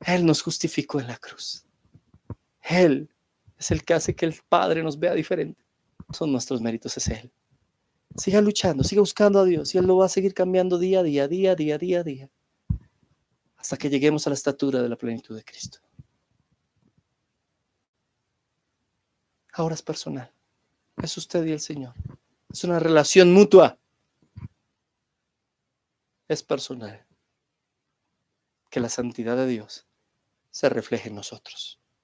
Él 0.01 0.25
nos 0.25 0.43
justificó 0.43 1.01
en 1.01 1.09
la 1.09 1.17
cruz. 1.17 1.65
Él 2.63 3.11
es 3.59 3.71
el 3.71 3.85
que 3.85 3.95
hace 3.95 4.15
que 4.15 4.27
el 4.27 4.35
Padre 4.49 4.83
nos 4.83 4.99
vea 4.99 5.15
diferente. 5.15 5.63
Son 6.13 6.33
nuestros 6.33 6.61
méritos, 6.61 6.97
es 6.97 7.09
Él. 7.09 7.31
Siga 8.17 8.41
luchando, 8.41 8.83
siga 8.83 9.01
buscando 9.01 9.41
a 9.41 9.45
Dios 9.45 9.75
y 9.75 9.79
Él 9.79 9.87
lo 9.87 9.99
va 9.99 10.07
a 10.07 10.09
seguir 10.09 10.35
cambiando 10.35 10.79
día 10.79 11.01
a 11.01 11.03
día, 11.03 11.29
día 11.29 11.53
a 11.53 11.55
día, 11.55 11.79
día 11.79 12.01
a 12.01 12.03
día, 12.03 12.31
hasta 13.57 13.77
que 13.77 13.91
lleguemos 13.91 14.27
a 14.27 14.31
la 14.31 14.35
estatura 14.35 14.83
de 14.83 14.89
la 14.89 14.97
plenitud 14.97 15.37
de 15.37 15.45
Cristo. 15.45 15.79
Ahora 19.61 19.75
es 19.75 19.83
personal. 19.83 20.33
Es 21.03 21.19
usted 21.19 21.45
y 21.45 21.53
el 21.53 21.61
Señor. 21.61 21.93
Es 22.51 22.65
una 22.65 22.79
relación 22.79 23.35
mutua. 23.35 23.79
Es 26.29 26.43
personal. 26.43 27.05
Que 28.71 28.81
la 28.81 28.89
santidad 28.89 29.37
de 29.37 29.47
Dios 29.47 29.87
se 30.51 30.71
refleje 30.71 31.11
en 31.11 31.17
nosotros. 31.17 31.79